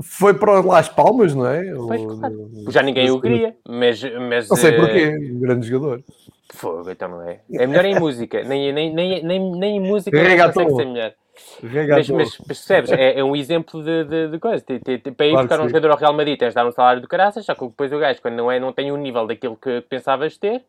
Foi 0.00 0.34
para 0.34 0.60
Las 0.60 0.88
Palmas, 0.88 1.34
não 1.34 1.46
é? 1.46 1.72
Pois, 1.74 2.02
claro. 2.02 2.50
Já 2.68 2.82
ninguém 2.82 3.10
o 3.10 3.20
queria, 3.20 3.56
mas... 3.68 4.02
mas 4.28 4.48
não 4.48 4.56
sei 4.56 4.72
porquê, 4.72 5.08
um 5.08 5.40
grande 5.40 5.66
jogador. 5.66 6.02
Fogo, 6.50 6.90
então 6.90 7.08
não 7.08 7.22
é. 7.22 7.40
É 7.52 7.66
melhor 7.66 7.84
em 7.84 7.98
música, 7.98 8.42
nem, 8.42 8.72
nem, 8.72 8.92
nem, 8.92 9.22
nem, 9.22 9.50
nem 9.52 9.76
em 9.76 9.80
música 9.80 10.16
não 10.16 10.46
consegue 10.46 10.74
ser 10.74 10.86
melhor. 10.86 11.12
Mas, 11.62 12.08
mas, 12.10 12.36
percebes, 12.36 12.90
é, 12.90 13.18
é, 13.18 13.24
um 13.24 13.36
exemplo 13.36 13.82
de, 13.82 14.04
de, 14.04 14.28
de 14.28 14.38
coisa. 14.38 14.64
Para 14.64 15.26
ir 15.26 15.30
claro 15.30 15.48
buscar 15.48 15.60
um 15.60 15.68
jogador 15.68 15.90
ao 15.92 15.96
Real 15.96 16.12
Madrid 16.12 16.38
tens 16.38 16.48
de 16.48 16.54
dar 16.54 16.66
um 16.66 16.72
salário 16.72 17.00
do 17.00 17.08
caraças, 17.08 17.44
só 17.44 17.54
que 17.54 17.64
depois 17.64 17.92
o 17.92 17.98
gajo, 17.98 18.20
quando 18.20 18.34
não, 18.34 18.50
é, 18.50 18.58
não 18.58 18.72
tem 18.72 18.90
o 18.90 18.96
nível 18.96 19.26
daquilo 19.26 19.56
que 19.56 19.80
pensavas 19.82 20.36
ter, 20.36 20.64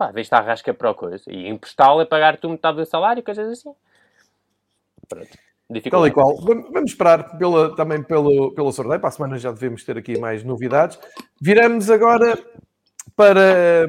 pá, 0.00 0.12
a 0.30 0.40
rasca 0.40 0.72
para 0.72 0.90
o 0.90 0.94
coisa. 0.94 1.22
E 1.28 1.46
emprestá-lo 1.46 2.00
é 2.00 2.06
pagar 2.06 2.38
tu 2.38 2.48
metade 2.48 2.78
do 2.78 2.86
salário, 2.86 3.22
coisas 3.22 3.46
assim. 3.46 3.74
Pronto. 5.06 5.28
Tal 5.90 6.06
e 6.06 6.10
qual. 6.10 6.36
Vamos 6.40 6.90
esperar 6.90 7.38
pela, 7.38 7.76
também 7.76 8.02
pelo, 8.02 8.52
pelo 8.54 8.72
sorteio. 8.72 8.98
Para 8.98 9.08
a 9.08 9.12
semana 9.12 9.38
já 9.38 9.52
devemos 9.52 9.84
ter 9.84 9.98
aqui 9.98 10.18
mais 10.18 10.42
novidades. 10.42 10.98
Viramos 11.40 11.90
agora 11.90 12.36
para, 13.14 13.88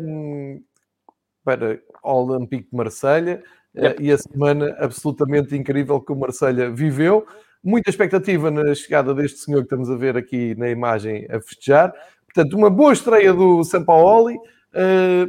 para 1.44 1.80
o 2.04 2.34
Olympique 2.34 2.70
de 2.70 2.78
Marselha 2.78 3.42
yep. 3.76 4.04
e 4.04 4.12
a 4.12 4.18
semana 4.18 4.76
absolutamente 4.80 5.56
incrível 5.56 6.00
que 6.02 6.12
o 6.12 6.16
Marselha 6.16 6.70
viveu. 6.70 7.26
Muita 7.64 7.90
expectativa 7.90 8.52
na 8.52 8.76
chegada 8.76 9.14
deste 9.16 9.40
senhor 9.40 9.60
que 9.60 9.66
estamos 9.66 9.90
a 9.90 9.96
ver 9.96 10.18
aqui 10.18 10.54
na 10.56 10.70
imagem 10.70 11.26
a 11.32 11.40
festejar. 11.42 11.92
Portanto, 12.26 12.56
uma 12.56 12.70
boa 12.70 12.94
estreia 12.94 13.34
do 13.34 13.64
Sampaoli. 13.64 14.36
Uh, 14.36 14.42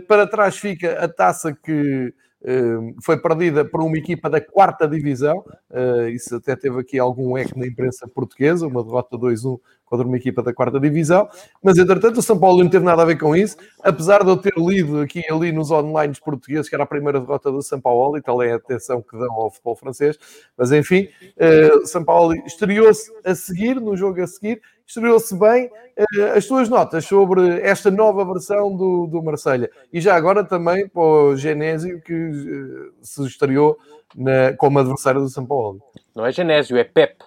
para 0.07 0.27
trás 0.27 0.57
fica 0.57 1.05
a 1.05 1.09
taça 1.09 1.53
que 1.53 2.15
uh, 2.43 2.95
foi 3.03 3.17
perdida 3.17 3.65
por 3.65 3.83
uma 3.83 3.97
equipa 3.97 4.29
da 4.29 4.41
quarta 4.41 4.87
divisão. 4.87 5.45
Uh, 5.71 6.09
isso 6.09 6.37
até 6.37 6.57
teve 6.57 6.79
aqui 6.81 6.99
algum 6.99 7.37
eco 7.37 7.59
na 7.59 7.67
imprensa 7.67 8.07
portuguesa, 8.09 8.67
uma 8.67 8.83
derrota 8.83 9.17
2-1 9.17 9.59
contra 9.85 10.07
uma 10.07 10.17
equipa 10.17 10.43
da 10.43 10.55
quarta 10.55 10.81
divisão. 10.81 11.29
Mas, 11.63 11.77
entretanto, 11.77 12.19
o 12.19 12.23
São 12.23 12.39
Paulo 12.39 12.63
não 12.63 12.71
teve 12.71 12.85
nada 12.85 13.03
a 13.03 13.05
ver 13.05 13.19
com 13.19 13.37
isso. 13.37 13.57
Apesar 13.83 14.25
de 14.25 14.31
eu 14.31 14.39
ter 14.39 14.55
lido 14.57 15.01
aqui 15.01 15.23
ali 15.31 15.53
nos 15.53 15.71
online 15.71 16.15
portugueses 16.25 16.69
que 16.69 16.75
era 16.75 16.85
a 16.85 16.87
primeira 16.87 17.21
derrota 17.21 17.53
do 17.53 17.61
São 17.61 17.79
Paulo, 17.79 18.17
e 18.17 18.23
tal 18.23 18.43
é 18.43 18.53
a 18.53 18.57
atenção 18.57 19.03
que 19.03 19.19
dão 19.19 19.31
ao 19.33 19.51
futebol 19.51 19.77
francês. 19.77 20.19
Mas, 20.57 20.73
enfim, 20.73 21.09
uh, 21.37 21.87
São 21.87 22.03
Paulo 22.03 22.35
estreou-se 22.47 23.13
a 23.25 23.35
seguir, 23.35 23.81
no 23.81 23.95
jogo 23.95 24.23
a 24.23 24.27
seguir, 24.27 24.63
estreou-se 24.87 25.38
bem. 25.38 25.66
Uh, 25.66 26.37
as 26.37 26.47
tuas 26.47 26.68
notas 26.68 27.05
sobre 27.05 27.61
esta 27.61 27.90
nova 27.90 28.25
versão 28.25 28.75
do, 28.75 29.07
do 29.07 29.23
Marselha 29.23 29.71
e 29.92 30.01
já 30.01 30.14
agora 30.14 30.42
também 30.42 30.88
para 30.88 31.03
o 31.03 31.37
Genésio 31.37 32.01
que 32.01 32.14
uh, 32.14 32.92
se 33.03 33.27
estreou 33.27 33.79
na, 34.16 34.55
como 34.57 34.79
adversário 34.79 35.21
do 35.21 35.29
São 35.29 35.45
Paulo. 35.45 35.83
Não 36.14 36.25
é 36.25 36.33
Genésio, 36.33 36.77
é 36.77 36.85
Pep. 36.85 37.23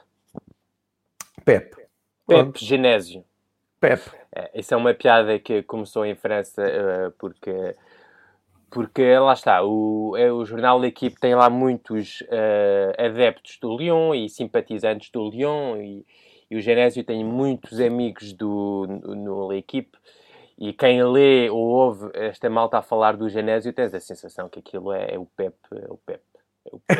Pep. 1.43 1.75
Pep 2.27 2.51
Genésio. 2.57 3.23
Pep. 3.79 4.01
É, 4.35 4.51
isso 4.59 4.73
é 4.73 4.77
uma 4.77 4.93
piada 4.93 5.37
que 5.39 5.61
começou 5.63 6.05
em 6.05 6.15
França 6.15 6.63
uh, 6.63 7.11
porque 7.19 7.75
porque 8.75 9.17
lá 9.17 9.31
está, 9.31 9.63
o, 9.63 10.17
é, 10.17 10.29
o 10.29 10.43
jornal 10.43 10.81
da 10.81 10.87
equipe 10.87 11.17
tem 11.17 11.33
lá 11.33 11.49
muitos 11.49 12.19
uh, 12.23 13.05
adeptos 13.05 13.57
do 13.61 13.77
Lyon 13.77 14.13
e 14.13 14.27
simpatizantes 14.27 15.09
do 15.11 15.29
Lyon 15.29 15.77
e, 15.77 16.05
e 16.49 16.57
o 16.57 16.61
Genésio 16.61 17.03
tem 17.03 17.23
muitos 17.23 17.79
amigos 17.79 18.33
do, 18.33 18.85
no, 18.87 19.15
no 19.15 19.53
equipe 19.53 19.97
e 20.57 20.71
quem 20.71 21.03
lê 21.03 21.49
ou 21.49 21.59
ouve 21.59 22.09
esta 22.13 22.49
malta 22.49 22.77
a 22.77 22.81
falar 22.81 23.17
do 23.17 23.29
Genésio 23.29 23.73
tens 23.73 23.93
a 23.93 23.99
sensação 23.99 24.47
que 24.47 24.59
aquilo 24.59 24.93
é, 24.93 25.15
é 25.15 25.19
o 25.19 25.25
Pep, 25.25 25.55
é 25.73 25.91
o 25.91 25.97
Pep. 25.97 26.21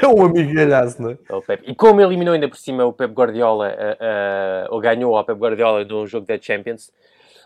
É 0.02 0.08
um 0.08 0.24
amigalhaço, 0.24 1.02
não 1.02 1.12
é? 1.12 1.18
é 1.28 1.36
o 1.36 1.42
Pep. 1.42 1.64
E 1.66 1.74
como 1.74 2.02
eliminou 2.02 2.34
ainda 2.34 2.48
por 2.48 2.58
cima 2.58 2.86
o 2.86 2.94
Pep 2.94 3.14
Guardiola, 3.14 3.70
uh, 3.70 4.70
uh, 4.70 4.74
ou 4.74 4.80
ganhou 4.80 5.16
ao 5.16 5.26
Pep 5.26 5.40
Guardiola 5.40 5.84
de 5.84 5.94
um 5.94 6.06
jogo 6.06 6.28
da 6.28 6.40
Champions, 6.40 6.92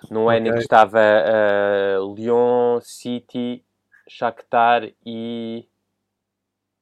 no 0.09 0.29
ano 0.29 0.47
em 0.47 0.51
que 0.51 0.59
estava 0.59 0.99
uh, 0.99 2.13
Lyon, 2.13 2.79
City, 2.81 3.63
Shakhtar 4.07 4.89
e, 5.05 5.65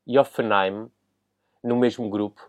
e 0.08 0.17
Offenheim 0.17 0.89
no 1.63 1.75
mesmo 1.75 2.10
grupo. 2.10 2.41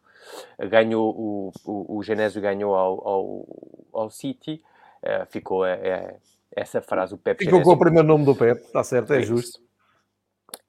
Ganhou 0.59 1.11
o, 1.11 1.53
o, 1.65 1.99
o 1.99 2.03
Genésio 2.03 2.41
ganhou 2.41 2.75
ao, 2.75 3.09
ao, 3.09 3.47
ao 3.93 4.11
City, 4.11 4.63
uh, 5.03 5.27
ficou 5.27 5.65
é, 5.65 5.73
é, 5.73 6.17
essa 6.55 6.81
frase, 6.81 7.15
o 7.15 7.19
Pep 7.19 7.39
Ficou 7.39 7.59
Genésio. 7.59 7.73
com 7.73 7.77
o 7.77 7.79
primeiro 7.79 8.07
nome 8.07 8.25
do 8.25 8.35
Pep, 8.35 8.61
está 8.61 8.83
certo, 8.83 9.13
é, 9.13 9.19
é 9.19 9.23
justo. 9.23 9.61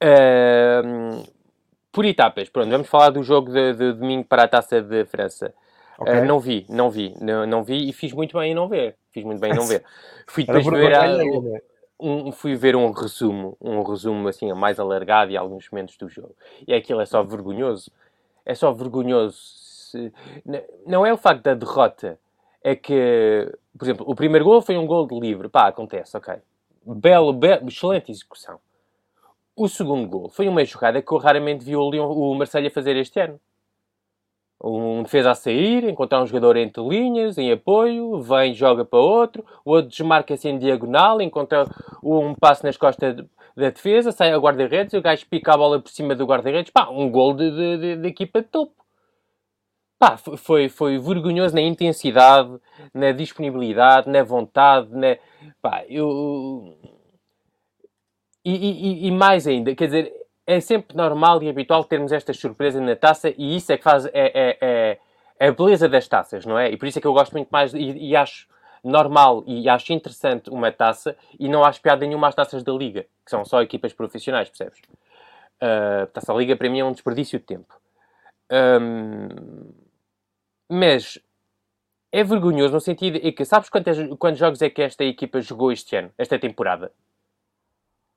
Uh, 0.02 1.24
por 1.92 2.04
etapas, 2.04 2.48
pronto, 2.48 2.70
vamos 2.70 2.88
falar 2.88 3.10
do 3.10 3.22
jogo 3.22 3.52
de, 3.52 3.74
de 3.74 3.92
domingo 3.92 4.24
para 4.24 4.44
a 4.44 4.48
Taça 4.48 4.80
de 4.80 5.04
França. 5.04 5.52
Okay. 5.98 6.20
Uh, 6.20 6.24
não 6.24 6.40
vi, 6.40 6.66
não 6.68 6.90
vi, 6.90 7.14
não, 7.20 7.46
não, 7.46 7.62
vi 7.62 7.88
e 7.88 7.92
fiz 7.92 8.12
muito 8.12 8.38
bem 8.38 8.52
em 8.52 8.54
não 8.54 8.68
ver. 8.68 8.96
Fiz 9.12 9.24
muito 9.24 9.40
bem 9.40 9.52
em 9.52 9.56
não 9.56 9.66
ver. 9.66 9.84
Fui 10.26 10.44
depois 10.44 10.64
ver 10.64 10.94
a, 10.94 11.06
um, 12.00 12.32
fui 12.32 12.56
ver 12.56 12.74
um 12.74 12.90
resumo, 12.90 13.56
um 13.60 13.82
resumo 13.82 14.26
assim 14.28 14.52
mais 14.52 14.80
alargado 14.80 15.30
e 15.30 15.36
alguns 15.36 15.68
momentos 15.70 15.96
do 15.96 16.08
jogo. 16.08 16.34
E 16.66 16.72
aquilo 16.72 17.00
é 17.00 17.06
só 17.06 17.22
vergonhoso. 17.22 17.90
É 18.50 18.54
só 18.56 18.72
vergonhoso. 18.72 19.38
Se, 19.38 20.12
não 20.84 21.06
é 21.06 21.12
o 21.12 21.16
facto 21.16 21.44
da 21.44 21.54
derrota, 21.54 22.18
é 22.64 22.74
que, 22.74 23.48
por 23.78 23.84
exemplo, 23.84 24.04
o 24.08 24.12
primeiro 24.12 24.44
gol 24.44 24.60
foi 24.60 24.76
um 24.76 24.88
gol 24.88 25.06
de 25.06 25.16
livre. 25.20 25.48
Pá, 25.48 25.68
acontece, 25.68 26.16
ok. 26.16 26.34
Belo, 26.84 27.32
belo 27.32 27.68
excelente 27.68 28.10
execução. 28.10 28.58
O 29.54 29.68
segundo 29.68 30.08
gol 30.08 30.28
foi 30.30 30.48
uma 30.48 30.64
jogada 30.64 31.00
que 31.00 31.12
eu 31.12 31.18
raramente 31.18 31.64
vi 31.64 31.76
o, 31.76 31.88
Leon, 31.88 32.10
o 32.10 32.34
Marcelo 32.34 32.68
fazer 32.70 32.96
este 32.96 33.20
ano 33.20 33.38
um 34.62 35.04
defesa 35.04 35.30
a 35.30 35.34
sair, 35.34 35.84
encontrar 35.84 36.20
um 36.20 36.26
jogador 36.26 36.56
entre 36.56 36.82
linhas, 36.82 37.38
em 37.38 37.50
apoio, 37.50 38.20
vem, 38.20 38.52
joga 38.52 38.84
para 38.84 38.98
outro, 38.98 39.44
o 39.64 39.70
outro 39.70 39.88
desmarca-se 39.88 40.48
em 40.48 40.58
diagonal, 40.58 41.22
encontra 41.22 41.66
um 42.02 42.34
passo 42.34 42.66
nas 42.66 42.76
costas 42.76 43.16
da 43.56 43.70
defesa, 43.70 44.12
sai 44.12 44.32
ao 44.32 44.40
guarda-redes, 44.40 44.94
o 44.94 45.02
gajo 45.02 45.26
pica 45.26 45.54
a 45.54 45.56
bola 45.56 45.80
por 45.80 45.90
cima 45.90 46.14
do 46.14 46.26
guarda-redes, 46.26 46.70
pá, 46.70 46.88
um 46.88 47.10
gol 47.10 47.34
de, 47.34 47.50
de, 47.50 47.76
de, 47.78 47.96
de, 47.96 48.08
equipa 48.08 48.40
de 48.40 48.48
topo. 48.48 48.74
Pá, 49.98 50.16
foi, 50.16 50.68
foi 50.68 50.98
vergonhoso 50.98 51.54
na 51.54 51.60
intensidade, 51.60 52.58
na 52.94 53.12
disponibilidade, 53.12 54.08
na 54.08 54.22
vontade, 54.22 54.88
na... 54.94 55.16
Pá, 55.60 55.84
eu... 55.88 56.76
E, 58.42 58.54
e, 58.54 59.06
e 59.06 59.10
mais 59.10 59.46
ainda, 59.46 59.74
quer 59.74 59.86
dizer, 59.86 60.20
é 60.50 60.58
sempre 60.60 60.96
normal 60.96 61.42
e 61.42 61.48
habitual 61.48 61.84
termos 61.84 62.10
estas 62.10 62.38
surpresas 62.38 62.82
na 62.82 62.96
taça 62.96 63.32
e 63.38 63.56
isso 63.56 63.70
é 63.72 63.76
que 63.76 63.84
faz 63.84 64.06
é, 64.06 64.10
é, 64.14 64.58
é, 64.60 64.98
é, 65.38 65.48
a 65.48 65.52
beleza 65.52 65.88
das 65.88 66.08
taças, 66.08 66.44
não 66.44 66.58
é? 66.58 66.70
E 66.70 66.76
por 66.76 66.88
isso 66.88 66.98
é 66.98 67.00
que 67.00 67.06
eu 67.06 67.12
gosto 67.12 67.32
muito 67.32 67.48
mais 67.50 67.72
e, 67.72 67.78
e, 67.78 68.16
acho 68.16 68.48
normal 68.82 69.44
e 69.46 69.68
acho 69.68 69.92
interessante 69.92 70.50
uma 70.50 70.72
taça 70.72 71.16
e 71.38 71.48
não 71.48 71.64
acho 71.64 71.80
piada 71.80 72.06
nenhuma 72.06 72.28
às 72.28 72.34
taças 72.34 72.62
da 72.62 72.72
Liga, 72.72 73.02
que 73.24 73.30
são 73.30 73.44
só 73.44 73.62
equipas 73.62 73.92
profissionais, 73.92 74.48
percebes? 74.48 74.80
Uh, 75.60 76.06
taça 76.12 76.32
da 76.32 76.38
Liga 76.38 76.56
para 76.56 76.70
mim 76.70 76.80
é 76.80 76.84
um 76.84 76.92
desperdício 76.92 77.38
de 77.38 77.44
tempo. 77.44 77.80
Um, 78.50 79.72
mas 80.68 81.18
é 82.12 82.24
vergonhoso 82.24 82.74
no 82.74 82.80
sentido 82.80 83.18
em 83.18 83.32
que 83.32 83.44
sabes 83.44 83.68
quantos, 83.68 83.96
quantos 84.18 84.38
jogos 84.38 84.62
é 84.62 84.70
que 84.70 84.82
esta 84.82 85.04
equipa 85.04 85.40
jogou 85.40 85.70
este 85.70 85.96
ano, 85.96 86.10
esta 86.18 86.38
temporada? 86.38 86.92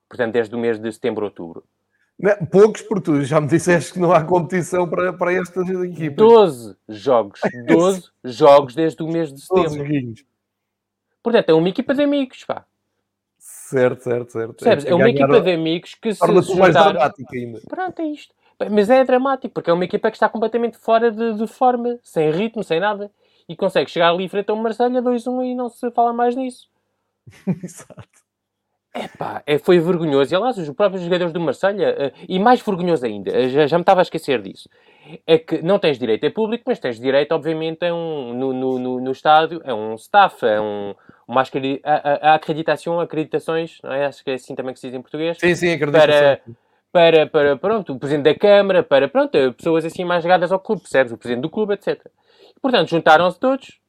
Portanto, 0.10 0.34
desde 0.34 0.56
o 0.56 0.60
mês 0.60 0.80
de 0.80 0.92
setembro 0.92 1.26
a 1.26 1.30
outubro. 1.30 1.64
Não, 2.20 2.36
poucos 2.46 2.82
por 2.82 3.02
tu, 3.02 3.22
já 3.24 3.42
me 3.42 3.48
disseste 3.48 3.94
que 3.94 4.00
não 4.00 4.12
há 4.12 4.24
competição 4.24 4.88
para, 4.88 5.12
para 5.14 5.34
estas 5.34 5.68
equipas. 5.68 6.16
12 6.16 6.78
jogos, 6.88 7.40
12 7.68 8.04
jogos 8.24 8.76
desde 8.76 9.02
o 9.02 9.08
mês 9.08 9.34
de 9.34 9.42
setembro. 9.42 10.14
Portanto, 11.24 11.50
é 11.50 11.54
uma 11.54 11.70
equipa 11.70 11.96
de 11.96 12.04
amigos, 12.04 12.44
pá. 12.44 12.66
Certo, 13.40 14.04
certo, 14.04 14.32
certo. 14.32 14.54
Percebes? 14.54 14.86
É, 14.86 14.90
é 14.90 14.96
uma 14.96 15.10
equipa 15.10 15.42
de 15.42 15.52
amigos 15.52 15.96
que 15.96 16.14
se 16.14 16.20
juntaram... 16.20 16.56
mais 16.58 16.74
dramática 16.74 17.36
ainda. 17.36 17.62
Pronto, 17.68 18.00
é 18.02 18.06
isto. 18.06 18.36
Mas 18.70 18.90
é 18.90 19.04
dramático, 19.04 19.54
porque 19.54 19.70
é 19.70 19.74
uma 19.74 19.86
equipa 19.86 20.12
que 20.12 20.18
está 20.18 20.30
completamente 20.30 20.78
fora 20.78 21.12
de, 21.12 21.34
de 21.34 21.48
forma, 21.48 21.98
sem 22.04 22.30
ritmo, 22.30 22.64
sem 22.64 22.80
nada. 22.80 23.12
E 23.48 23.56
consegue 23.56 23.90
chegar 23.90 24.10
ali 24.10 24.30
frente 24.30 24.50
a 24.50 24.54
um 24.54 24.62
Marselha 24.62 25.02
2-1 25.02 25.46
e 25.46 25.56
não 25.56 25.70
se 25.70 25.90
fala 25.92 26.14
mais 26.14 26.36
nisso. 26.36 26.70
Exato. 27.64 28.24
Epá, 28.96 29.42
é, 29.48 29.58
foi 29.58 29.80
vergonhoso. 29.80 30.34
E 30.34 30.36
aliás, 30.36 30.58
os 30.58 30.70
próprios 30.70 31.04
jogadores 31.04 31.34
do 31.34 31.40
Marselha 31.40 32.14
uh, 32.14 32.26
e 32.30 32.38
mais 32.38 32.62
vergonhoso 32.62 33.06
ainda, 33.06 33.32
uh, 33.32 33.50
já, 33.50 33.66
já 33.66 33.78
me 33.78 33.82
estava 33.82 34.02
a 34.02 34.04
esquecer 34.04 34.40
disso, 34.40 34.70
é 35.26 35.40
que 35.40 35.64
não 35.64 35.80
tens 35.80 35.98
direito 35.98 36.28
a 36.28 36.32
público, 36.32 36.64
mas 36.68 36.80
tens 36.80 37.00
direito, 37.00 37.32
obviamente, 37.32 37.84
a 37.84 37.94
um, 37.94 38.34
no, 38.36 38.54
no, 38.54 38.80
no, 38.80 39.02
no 39.02 39.12
estádio, 39.12 39.62
é 39.66 39.74
um 39.74 39.96
staff, 39.96 40.46
é 40.46 40.62
um, 40.62 40.94
uma 41.28 41.42
a, 41.42 41.94
a, 41.94 42.32
a 42.32 42.36
acreditação, 42.36 43.00
acreditações, 43.00 43.80
não 43.84 43.92
é? 43.92 44.06
Acho 44.06 44.24
que 44.24 44.32
é 44.32 44.34
assim 44.34 44.56
também 44.56 44.74
que 44.74 44.80
se 44.80 44.88
diz 44.88 44.96
em 44.96 45.02
português. 45.02 45.38
Sim, 45.40 45.56
sim, 45.56 45.72
acreditação. 45.72 46.12
Para, 46.12 46.42
para, 46.92 47.28
para, 47.28 47.58
pronto, 47.58 47.94
o 47.94 48.00
Presidente 48.00 48.26
da 48.26 48.36
Câmara, 48.36 48.84
para, 48.84 49.08
pronto, 49.08 49.32
pessoas 49.54 49.86
assim 49.86 50.04
mais 50.04 50.24
ligadas 50.24 50.52
ao 50.52 50.60
clube, 50.60 50.82
percebes? 50.82 51.12
O 51.12 51.18
Presidente 51.18 51.42
do 51.42 51.50
clube, 51.50 51.74
etc. 51.74 52.00
E, 52.56 52.60
portanto, 52.60 52.90
juntaram-se 52.90 53.40
todos 53.40 53.80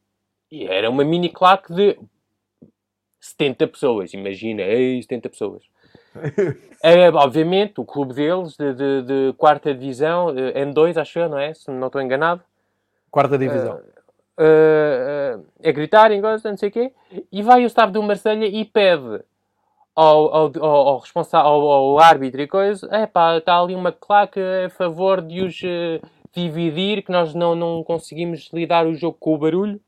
e 0.51 0.65
era 0.65 0.89
uma 0.89 1.03
mini 1.03 1.29
claque 1.29 1.73
de 1.73 1.97
70 3.19 3.67
pessoas, 3.67 4.13
imagina, 4.13 4.61
ei, 4.61 5.01
70 5.01 5.29
pessoas. 5.29 5.63
é, 6.83 7.09
obviamente, 7.13 7.81
o 7.81 7.85
clube 7.85 8.13
deles, 8.13 8.55
de, 8.55 8.73
de, 8.73 9.01
de, 9.01 9.33
quarta 9.33 9.73
divisão, 9.73 10.29
eh, 10.29 10.65
N2, 10.65 10.97
acho 10.97 11.19
eu, 11.19 11.29
não 11.29 11.39
é? 11.39 11.53
Se 11.53 11.71
não 11.71 11.87
estou 11.87 12.01
enganado. 12.01 12.41
Quarta 13.09 13.37
divisão. 13.37 13.77
Uh, 13.77 13.94
uh, 14.39 15.39
uh, 15.39 15.45
é 15.61 15.71
gritarem, 15.71 16.21
não 16.21 16.57
sei 16.57 16.69
o 16.69 16.71
quê. 16.71 16.91
E 17.31 17.41
vai 17.41 17.63
o 17.63 17.67
staff 17.67 17.91
do 17.91 18.03
Marselha 18.03 18.45
e 18.45 18.65
pede 18.65 19.21
ao, 19.95 20.33
ao, 20.33 20.63
ao, 20.63 20.99
responsável, 20.99 21.49
ao, 21.49 21.67
ao, 21.67 21.99
árbitro 21.99 22.41
e 22.41 22.47
coisa, 22.47 22.87
é 22.91 23.05
pá, 23.05 23.37
está 23.37 23.59
ali 23.59 23.73
uma 23.73 23.91
claque 23.91 24.39
a 24.39 24.69
favor 24.69 25.21
de 25.21 25.41
os 25.41 25.61
dividir, 26.35 27.01
que 27.01 27.11
nós 27.11 27.33
não, 27.33 27.55
não 27.55 27.83
conseguimos 27.83 28.49
lidar 28.53 28.85
o 28.85 28.93
jogo 28.93 29.17
com 29.19 29.33
o 29.33 29.37
barulho. 29.37 29.79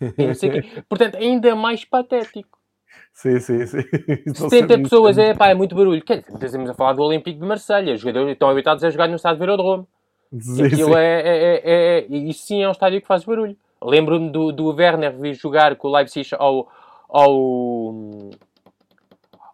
Portanto, 0.88 1.16
ainda 1.16 1.56
mais 1.56 1.84
patético. 1.84 2.58
Sim, 3.12 3.40
sim, 3.40 3.66
sim. 3.66 3.82
70 4.32 4.78
pessoas, 4.78 5.18
é 5.18 5.34
pá, 5.34 5.48
é 5.48 5.54
muito 5.54 5.74
barulho. 5.74 6.02
Quer 6.04 6.22
dizer, 6.22 6.46
estamos 6.46 6.70
a 6.70 6.74
falar 6.74 6.92
do 6.92 7.02
Olímpico 7.02 7.40
de 7.40 7.46
Marselha. 7.46 7.94
Os 7.94 8.00
jogadores 8.00 8.32
estão 8.32 8.48
habituados 8.48 8.84
a 8.84 8.90
jogar 8.90 9.08
no 9.08 9.16
estádio 9.16 9.40
Velodrome. 9.40 9.86
Sim, 10.38 10.64
Aquilo 10.64 10.92
sim. 10.92 10.98
É, 10.98 11.20
é, 11.20 11.62
é, 11.64 11.98
é, 11.98 12.06
Isso 12.08 12.46
sim 12.46 12.62
é 12.62 12.68
um 12.68 12.72
estádio 12.72 13.00
que 13.00 13.06
faz 13.06 13.24
barulho. 13.24 13.56
Lembro-me 13.82 14.30
do, 14.30 14.52
do 14.52 14.66
Werner 14.66 15.16
vir 15.16 15.34
jogar 15.34 15.76
com 15.76 15.88
o 15.88 15.92
Leipzig 15.92 16.34
ao, 16.36 16.68
ao, 17.08 18.30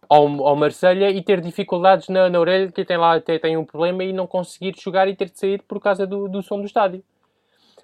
ao, 0.08 0.46
ao 0.46 0.56
Marselha 0.56 1.10
e 1.10 1.22
ter 1.22 1.40
dificuldades 1.40 2.08
na, 2.08 2.28
na 2.28 2.40
orelha, 2.40 2.72
que 2.72 2.84
tem 2.84 2.96
lá 2.96 3.20
tem, 3.20 3.38
tem 3.38 3.56
um 3.56 3.64
problema 3.64 4.02
e 4.02 4.12
não 4.12 4.26
conseguir 4.26 4.74
jogar 4.78 5.08
e 5.08 5.14
ter 5.14 5.30
de 5.30 5.38
sair 5.38 5.62
por 5.62 5.80
causa 5.80 6.06
do, 6.06 6.28
do 6.28 6.42
som 6.42 6.58
do 6.58 6.66
estádio. 6.66 7.02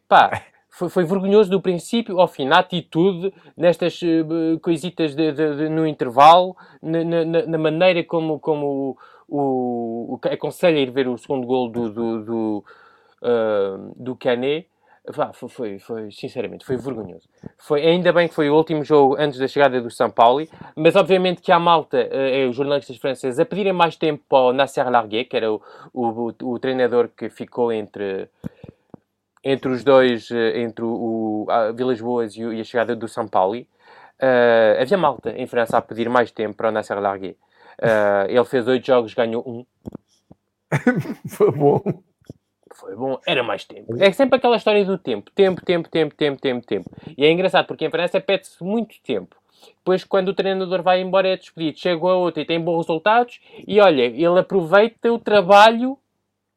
Pá, 0.09 0.43
foi, 0.71 0.89
foi, 0.89 1.05
vergonhoso 1.05 1.51
do 1.51 1.61
princípio 1.61 2.19
ao 2.19 2.27
fim, 2.27 2.47
na 2.47 2.59
atitude, 2.59 3.33
nestas 3.57 4.01
uh, 4.03 4.59
coisitas 4.61 5.15
de, 5.15 5.31
de, 5.33 5.57
de, 5.57 5.69
no 5.69 5.87
intervalo, 5.87 6.57
na, 6.83 7.05
na, 7.05 7.25
na, 7.47 7.59
maneira 7.59 8.03
como, 8.03 8.41
como 8.41 8.97
o, 9.31 10.15
o, 10.15 10.29
aconselha 10.29 10.79
a 10.79 10.81
ir 10.81 10.91
ver 10.91 11.09
o 11.09 11.17
segundo 11.17 11.47
gol 11.47 11.71
do, 11.71 11.91
do, 11.91 12.25
do, 12.25 12.65
uh, 13.23 13.95
do 13.97 14.17
Canet. 14.17 14.67
Foi, 15.33 15.49
foi, 15.49 15.79
foi, 15.79 16.11
sinceramente, 16.13 16.65
foi 16.65 16.77
vergonhoso. 16.77 17.27
Foi, 17.59 17.85
ainda 17.85 18.13
bem 18.13 18.29
que 18.29 18.35
foi 18.35 18.51
o 18.51 18.55
último 18.55 18.85
jogo 18.85 19.17
antes 19.19 19.39
da 19.39 19.49
chegada 19.49 19.81
do 19.81 19.91
São 19.91 20.11
Paulo, 20.11 20.47
mas 20.77 20.95
obviamente 20.95 21.41
que 21.41 21.51
há 21.51 21.59
malta, 21.59 22.09
uh, 22.13 22.49
os 22.49 22.55
jornalistas 22.55 22.99
franceses, 22.99 23.39
a 23.41 23.47
pedirem 23.47 23.73
mais 23.73 23.97
tempo 23.97 24.23
para 24.29 24.39
o 24.39 24.53
Nasser 24.53 24.89
Larguet, 24.91 25.25
que 25.25 25.37
era 25.37 25.51
o, 25.51 25.61
o, 25.95 26.35
o, 26.43 26.59
treinador 26.59 27.09
que 27.17 27.31
ficou 27.31 27.73
entre 27.73 28.29
entre 29.43 29.73
os 29.73 29.83
dois, 29.83 30.31
eh, 30.31 30.61
entre 30.61 30.85
o, 30.85 31.47
o 31.49 31.75
Vilas 31.75 31.99
Boas 31.99 32.37
e, 32.37 32.43
e, 32.43 32.61
a 32.61 32.65
chegada 32.65 32.95
do 32.95 33.09
São 33.09 33.27
Paulo, 33.27 33.59
uh, 33.59 34.81
havia 34.81 34.99
malta 34.99 35.31
em 35.31 35.47
França 35.47 35.79
a 35.79 35.83
pedir 35.83 36.11
mais 36.11 36.31
tempo 36.31 36.57
para 36.57 36.69
o 36.69 36.71
Nasser 36.71 37.01
Larguet. 37.01 37.39
Uh, 37.81 38.29
ele 38.29 38.45
fez 38.45 38.69
oito 38.69 38.87
jogos, 38.87 39.15
ganhou 39.15 39.43
um. 39.47 39.65
Foi 41.29 41.51
bom. 41.51 41.81
Foi 42.75 42.95
bom, 42.95 43.19
era 43.27 43.43
mais 43.43 43.65
tempo. 43.65 43.95
É 44.03 44.13
sempre 44.13 44.37
aquela 44.37 44.57
história 44.57 44.85
do 44.85 44.99
tempo. 44.99 45.31
Tempo, 45.33 45.65
tempo, 45.65 45.89
tempo, 45.89 46.15
tempo, 46.15 46.41
tempo, 46.41 46.67
tempo. 46.67 46.91
E 47.17 47.25
é 47.25 47.31
engraçado 47.31 47.67
porque 47.67 47.85
em 47.85 47.91
França 47.91 48.21
pede-se 48.21 48.63
muito 48.63 48.95
tempo. 49.03 49.37
Depois, 49.77 50.05
quando 50.05 50.29
o 50.29 50.35
treinador 50.35 50.83
vai 50.83 51.01
embora, 51.01 51.29
é 51.29 51.37
despedido. 51.37 51.79
Chega 51.79 52.09
a 52.09 52.15
outro 52.15 52.41
e 52.41 52.47
tem 52.47 52.61
bons 52.61 52.87
resultados. 52.87 53.41
E 53.67 53.81
olha, 53.81 54.03
ele 54.03 54.39
aproveita 54.39 55.13
o 55.13 55.19
trabalho 55.19 55.99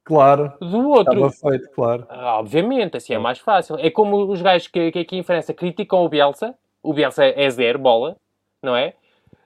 Claro. 0.03 0.51
Do 0.59 0.89
outro. 0.89 1.13
Estava 1.13 1.51
feito, 1.51 1.69
claro. 1.73 2.05
Ah, 2.09 2.39
obviamente, 2.39 2.97
assim 2.97 3.13
é 3.13 3.17
mais 3.17 3.39
fácil. 3.39 3.77
É 3.79 3.89
como 3.89 4.17
os 4.29 4.41
gajos 4.41 4.67
que, 4.67 4.91
que 4.91 4.99
aqui 4.99 5.17
em 5.17 5.23
França 5.23 5.53
criticam 5.53 6.03
o 6.03 6.09
Bielsa. 6.09 6.53
O 6.81 6.93
Bielsa 6.93 7.23
é 7.23 7.49
zero 7.49 7.79
bola, 7.79 8.17
não 8.61 8.75
é? 8.75 8.93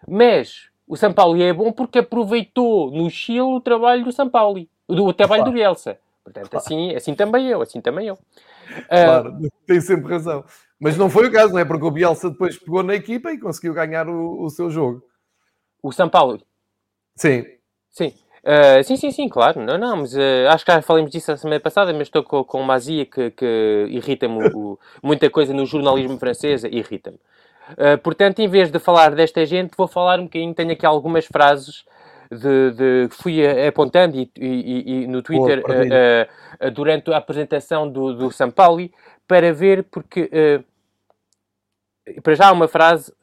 Mas 0.08 0.70
o 0.88 0.95
São 0.95 1.12
Paulo 1.12 1.41
é 1.41 1.52
bom 1.52 1.71
porque 1.71 2.00
aproveitou 2.00 2.91
no 2.91 3.10
Chile 3.10 3.41
o 3.41 3.60
trabalho 3.60 4.06
do 4.06 4.12
São 4.12 4.30
Paulo. 4.30 4.65
O, 4.88 4.93
o 4.93 5.13
trabalho 5.13 5.41
claro. 5.41 5.52
do 5.52 5.56
Bielsa. 5.56 6.00
Portanto, 6.23 6.50
claro. 6.50 6.65
assim, 6.65 6.95
assim 6.95 7.13
também 7.13 7.47
eu, 7.47 7.62
assim 7.62 7.82
também 7.82 8.08
eu. 8.08 8.17
Claro, 8.89 9.34
uh, 9.34 9.50
tem 9.65 9.82
sempre 9.82 10.12
razão. 10.12 10.43
Mas 10.80 10.97
não 10.97 11.10
foi 11.10 11.28
o 11.28 11.32
caso, 11.32 11.54
não 11.54 11.60
é? 11.60 11.65
Porque 11.65 11.86
o 11.86 11.91
Bielsa 11.91 12.30
depois 12.30 12.58
pegou 12.58 12.84
na 12.84 12.95
equipa 12.95 13.32
e 13.32 13.39
conseguiu 13.39 13.73
ganhar 13.73 14.08
o, 14.08 14.43
o 14.43 14.50
seu 14.50 14.69
jogo. 14.69 15.04
O 15.82 15.91
São 15.91 16.08
Paulo? 16.08 16.41
Sim. 17.15 17.45
Sim. 17.89 18.13
Uh, 18.43 18.84
sim, 18.84 18.95
sim, 18.95 19.12
sim, 19.12 19.28
claro. 19.28 19.62
Não, 19.62 19.78
não, 19.78 19.97
mas 19.97 20.13
uh, 20.13 20.47
acho 20.50 20.63
que 20.63 20.71
já 20.71 20.82
falamos 20.82 21.12
disso 21.12 21.32
a 21.32 21.38
semana 21.38 21.60
passada, 21.60 21.91
mas 21.91 22.04
estou 22.04 22.23
com, 22.23 22.43
com 22.43 22.62
uma 22.62 22.76
azia 22.76 23.06
que, 23.06 23.32
que 23.32 23.88
irrita-me 23.89 24.38
muita 25.04 25.30
coisa 25.30 25.54
no 25.54 25.65
jornalismo 25.65 26.17
francês, 26.17 26.63
irrita-me. 26.63 27.19
Uh, 27.71 27.97
portanto, 28.01 28.39
em 28.39 28.47
vez 28.47 28.71
de 28.71 28.80
falar 28.80 29.13
desta 29.13 29.45
gente, 29.45 29.75
vou 29.77 29.88
falar 29.88 30.19
um 30.19 30.23
bocadinho, 30.23 30.53
tenho 30.53 30.71
aqui 30.71 30.86
algumas 30.86 31.25
frases 31.25 31.84
de, 32.32 32.71
de 32.71 33.08
fui 33.12 33.39
apontando 33.65 34.17
e, 34.17 34.30
e, 34.38 35.03
e 35.03 35.08
no 35.08 35.21
Twitter 35.21 35.62
Boa, 35.62 36.71
durante 36.71 37.12
a 37.12 37.17
apresentação 37.17 37.89
do, 37.89 38.13
do 38.13 38.32
São 38.32 38.51
Paulo 38.51 38.89
para 39.25 39.53
ver, 39.53 39.84
porque 39.84 40.30
para 42.21 42.36
já 42.36 42.51
uma 42.51 42.67
frase 42.67 43.13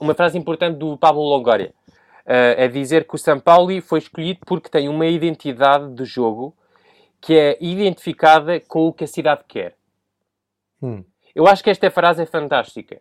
uma 0.00 0.14
frase 0.14 0.38
importante 0.38 0.76
do 0.76 0.96
Pablo 0.96 1.22
Longoria 1.22 1.72
uh, 2.28 2.54
é 2.56 2.68
dizer 2.68 3.06
que 3.06 3.14
o 3.14 3.18
São 3.18 3.40
Paulo 3.40 3.80
foi 3.82 3.98
escolhido 3.98 4.40
porque 4.46 4.68
tem 4.68 4.88
uma 4.88 5.06
identidade 5.06 5.92
de 5.94 6.04
jogo 6.04 6.56
que 7.20 7.36
é 7.36 7.58
identificada 7.60 8.60
com 8.60 8.86
o 8.86 8.92
que 8.92 9.02
a 9.02 9.08
cidade 9.08 9.42
quer. 9.48 9.74
Hum. 10.80 11.02
Eu 11.38 11.46
acho 11.46 11.62
que 11.62 11.70
esta 11.70 11.88
frase 11.88 12.20
é 12.20 12.26
fantástica. 12.26 13.00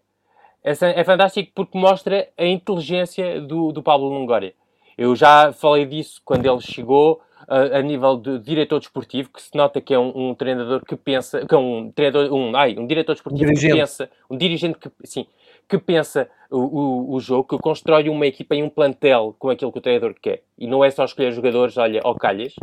É 0.64 1.04
fantástica 1.04 1.52
porque 1.56 1.76
mostra 1.76 2.30
a 2.38 2.46
inteligência 2.46 3.42
do, 3.42 3.72
do 3.72 3.82
Pablo 3.82 4.10
Longoria. 4.10 4.54
Eu 4.96 5.16
já 5.16 5.52
falei 5.52 5.88
disso 5.88 6.22
quando 6.24 6.46
ele 6.46 6.62
chegou 6.62 7.20
a, 7.48 7.80
a 7.80 7.82
nível 7.82 8.16
de 8.16 8.38
diretor 8.38 8.78
desportivo, 8.78 9.32
que 9.34 9.42
se 9.42 9.56
nota 9.56 9.82
que 9.82 9.92
é 9.92 9.98
um, 9.98 10.30
um 10.30 10.36
treinador 10.36 10.86
que 10.86 10.96
pensa, 10.96 11.48
que 11.48 11.56
é 11.56 11.58
um 11.58 11.92
treinador, 11.92 12.32
um, 12.32 12.56
ai, 12.56 12.78
um 12.78 12.86
diretor 12.86 13.14
desportivo 13.14 13.52
que 13.56 13.72
pensa, 13.72 14.08
um 14.30 14.38
dirigente 14.38 14.78
que, 14.78 14.92
sim, 15.04 15.26
que 15.68 15.80
pensa 15.80 16.30
o, 16.52 16.60
o, 16.60 17.16
o, 17.16 17.20
jogo, 17.20 17.44
que 17.44 17.58
constrói 17.58 18.08
uma 18.08 18.28
equipa 18.28 18.54
e 18.54 18.62
um 18.62 18.70
plantel 18.70 19.36
com 19.40 19.50
aquilo 19.50 19.72
que 19.72 19.80
o 19.80 19.82
treinador 19.82 20.14
quer. 20.22 20.44
E 20.60 20.68
não 20.68 20.86
é 20.86 20.92
só 20.92 21.06
escolher 21.06 21.32
jogadores, 21.32 21.76
olha, 21.76 22.02
ao 22.04 22.14
calhas. 22.14 22.54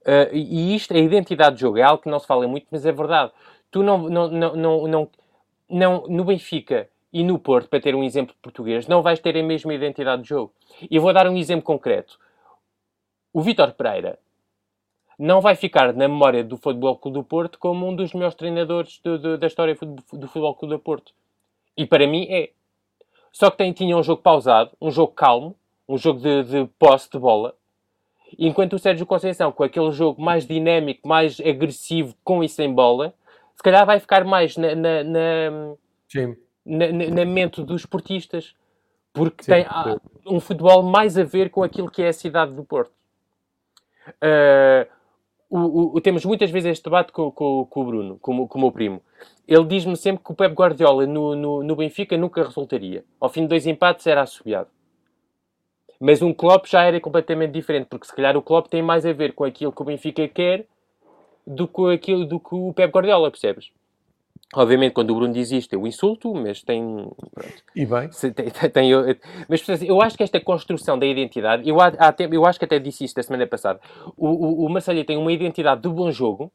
Uh, 0.00 0.32
e 0.32 0.74
isto, 0.74 0.94
a 0.94 0.98
identidade 0.98 1.54
de 1.54 1.60
jogo, 1.60 1.78
é 1.78 1.82
algo 1.82 2.02
que 2.02 2.08
não 2.08 2.18
se 2.18 2.26
fala 2.26 2.48
muito, 2.48 2.66
mas 2.72 2.84
é 2.84 2.90
verdade. 2.90 3.30
Tu 3.70 3.82
não, 3.82 3.98
não, 4.08 4.28
não, 4.28 4.56
não, 4.56 4.88
não, 4.88 5.10
não 5.68 6.06
no 6.08 6.24
Benfica 6.24 6.88
e 7.12 7.22
no 7.22 7.38
Porto, 7.38 7.68
para 7.68 7.80
ter 7.80 7.94
um 7.94 8.04
exemplo 8.04 8.34
português, 8.40 8.86
não 8.86 9.02
vais 9.02 9.18
ter 9.20 9.36
a 9.36 9.42
mesma 9.42 9.74
identidade 9.74 10.22
de 10.22 10.28
jogo. 10.28 10.52
E 10.90 10.98
vou 10.98 11.12
dar 11.12 11.26
um 11.26 11.36
exemplo 11.36 11.64
concreto. 11.64 12.18
O 13.32 13.40
Vítor 13.40 13.72
Pereira 13.72 14.18
não 15.18 15.40
vai 15.40 15.56
ficar 15.56 15.92
na 15.92 16.06
memória 16.06 16.44
do 16.44 16.56
Futebol 16.56 16.96
Clube 16.96 17.18
do 17.18 17.24
Porto 17.24 17.58
como 17.58 17.86
um 17.86 17.94
dos 17.94 18.12
melhores 18.12 18.36
treinadores 18.36 19.00
do, 19.02 19.18
do, 19.18 19.38
da 19.38 19.46
história 19.46 19.74
do 19.74 20.28
Futebol 20.28 20.54
Clube 20.54 20.74
do 20.74 20.78
Porto. 20.78 21.12
E 21.76 21.86
para 21.86 22.06
mim 22.06 22.26
é. 22.30 22.50
Só 23.32 23.50
que 23.50 23.58
tem, 23.58 23.72
tinha 23.72 23.96
um 23.96 24.02
jogo 24.02 24.22
pausado, 24.22 24.70
um 24.80 24.90
jogo 24.90 25.12
calmo, 25.12 25.54
um 25.88 25.98
jogo 25.98 26.20
de, 26.20 26.44
de 26.44 26.66
posse 26.78 27.10
de 27.10 27.18
bola. 27.18 27.54
Enquanto 28.38 28.74
o 28.74 28.78
Sérgio 28.78 29.06
Conceição, 29.06 29.50
com 29.50 29.62
aquele 29.62 29.90
jogo 29.90 30.20
mais 30.20 30.46
dinâmico, 30.46 31.06
mais 31.06 31.40
agressivo, 31.40 32.14
com 32.22 32.42
e 32.42 32.48
sem 32.48 32.72
bola, 32.72 33.14
se 33.58 33.62
calhar 33.64 33.84
vai 33.84 33.98
ficar 33.98 34.24
mais 34.24 34.56
na, 34.56 34.72
na, 34.72 35.02
na, 35.02 35.50
na, 36.64 37.10
na 37.10 37.24
mente 37.24 37.60
dos 37.64 37.82
esportistas. 37.82 38.54
Porque 39.12 39.42
sim, 39.42 39.50
tem 39.50 39.64
sim. 39.64 39.98
um 40.24 40.38
futebol 40.38 40.80
mais 40.80 41.18
a 41.18 41.24
ver 41.24 41.50
com 41.50 41.64
aquilo 41.64 41.90
que 41.90 42.00
é 42.00 42.08
a 42.08 42.12
cidade 42.12 42.52
do 42.54 42.62
Porto. 42.62 42.92
Uh, 44.22 44.88
o, 45.50 45.96
o, 45.96 46.00
temos 46.00 46.24
muitas 46.24 46.52
vezes 46.52 46.70
este 46.70 46.84
debate 46.84 47.10
com, 47.10 47.32
com, 47.32 47.66
com 47.68 47.80
o 47.80 47.84
Bruno, 47.84 48.18
com, 48.20 48.46
com 48.46 48.58
o 48.58 48.60
meu 48.60 48.70
primo. 48.70 49.02
Ele 49.46 49.64
diz-me 49.64 49.96
sempre 49.96 50.22
que 50.22 50.30
o 50.30 50.36
Pep 50.36 50.54
Guardiola 50.54 51.04
no, 51.04 51.34
no, 51.34 51.64
no, 51.64 51.74
Benfica 51.74 52.16
nunca 52.16 52.44
resultaria. 52.44 53.04
Ao 53.18 53.28
fim 53.28 53.42
de 53.42 53.48
dois 53.48 53.66
empates 53.66 54.06
era 54.06 54.22
assobiado. 54.22 54.68
Mas 55.98 56.22
um 56.22 56.32
Klopp 56.32 56.66
já 56.66 56.84
era 56.84 57.00
completamente 57.00 57.50
diferente, 57.50 57.86
porque 57.86 58.06
se 58.06 58.14
calhar 58.14 58.36
o 58.36 58.42
Klopp 58.42 58.68
tem 58.68 58.82
mais 58.82 59.04
a 59.04 59.12
ver 59.12 59.32
com 59.32 59.42
aquilo 59.42 59.72
que 59.72 59.82
o 59.82 59.84
Benfica 59.84 60.28
quer 60.28 60.64
do 61.48 61.66
que 61.66 61.92
aquilo 61.92 62.26
do 62.26 62.38
que 62.38 62.54
o 62.54 62.72
Pep 62.74 62.92
Guardiola, 62.92 63.30
percebes? 63.30 63.70
Obviamente, 64.54 64.92
quando 64.92 65.10
o 65.10 65.14
Bruno 65.14 65.32
diz 65.32 65.50
isto, 65.50 65.74
eu 65.74 65.86
insulto, 65.86 66.32
mas 66.34 66.62
tem. 66.62 66.82
Pronto, 67.34 67.62
e 67.76 67.84
bem. 67.84 68.08
Tem, 68.08 68.32
tem, 68.32 68.70
tem, 68.70 68.90
mas 69.46 69.82
eu 69.82 70.00
acho 70.00 70.16
que 70.16 70.22
esta 70.22 70.40
construção 70.40 70.98
da 70.98 71.04
identidade, 71.04 71.68
eu, 71.68 71.78
há, 71.80 71.92
eu 72.30 72.46
acho 72.46 72.58
que 72.58 72.64
até 72.64 72.78
disse 72.78 73.04
isto 73.04 73.18
a 73.20 73.22
semana 73.22 73.46
passada. 73.46 73.78
O, 74.16 74.28
o, 74.28 74.66
o 74.66 74.70
Marcelo 74.70 75.04
tem 75.04 75.18
uma 75.18 75.32
identidade 75.32 75.82
de 75.82 75.88
bom 75.88 76.10
jogo, 76.10 76.50